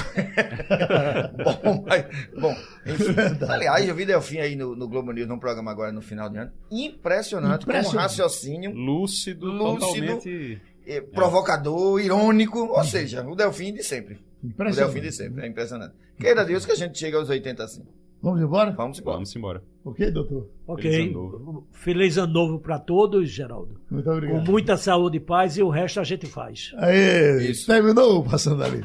bom, 1.63 1.83
mas, 1.85 2.05
bom, 2.39 2.55
enfim. 2.85 3.13
Aliás, 3.47 3.87
eu 3.87 3.95
vi 3.95 4.05
Delfim 4.05 4.37
aí 4.39 4.55
no, 4.55 4.75
no 4.75 4.87
Globo 4.87 5.11
News, 5.11 5.27
num 5.27 5.39
programa 5.39 5.71
agora 5.71 5.91
no 5.91 6.01
final 6.01 6.29
de 6.29 6.37
ano. 6.37 6.51
Impressionante, 6.71 7.65
com 7.65 7.71
um 7.71 7.75
Impressionante. 7.75 8.03
raciocínio 8.03 8.71
Lúcido, 8.71 9.47
Lúcido. 9.47 10.07
totalmente. 10.07 10.61
eh, 10.87 11.01
provocador, 11.01 11.99
irônico, 11.99 12.59
ou 12.59 12.83
seja, 12.83 13.25
o 13.27 13.35
Delfim 13.35 13.73
de 13.73 13.83
sempre. 13.83 14.19
O 14.43 14.47
Impressionante. 14.47 14.93
Delfim 14.93 15.07
de 15.09 15.15
sempre, 15.15 15.45
é 15.45 15.47
impressionante. 15.47 15.93
Queira 16.17 16.45
Deus 16.45 16.65
que 16.65 16.71
a 16.71 16.75
gente 16.75 16.97
chegue 16.97 17.15
aos 17.15 17.29
80 17.29 17.63
assim. 17.63 17.83
Vamos 18.23 18.41
embora? 18.41 18.71
Vamos 18.71 18.99
embora. 18.99 19.15
Vamos 19.17 19.35
embora. 19.35 19.63
Ok, 19.83 20.09
doutor? 20.11 20.47
Ok. 20.65 20.81
Feliz 20.89 21.01
ano 21.11 21.13
novo. 21.13 21.67
Feliz 21.73 22.17
ano 22.17 22.33
novo 22.33 22.59
para 22.59 22.79
todos, 22.79 23.29
Geraldo. 23.29 23.81
Muito 23.91 24.05
Com 24.05 24.11
obrigado. 24.15 24.49
muita 24.49 24.77
saúde 24.77 25.17
e 25.17 25.19
paz 25.19 25.57
e 25.57 25.61
o 25.61 25.67
resto 25.69 25.99
a 25.99 26.05
gente 26.05 26.25
faz. 26.25 26.71
Aê, 26.77 27.51
Isso. 27.51 27.67
terminou 27.67 28.19
o 28.19 28.23
Passando 28.23 28.63
ali. 28.63 28.81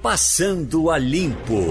Passando 0.00 0.88
a 0.88 0.96
Limpo. 0.98 1.64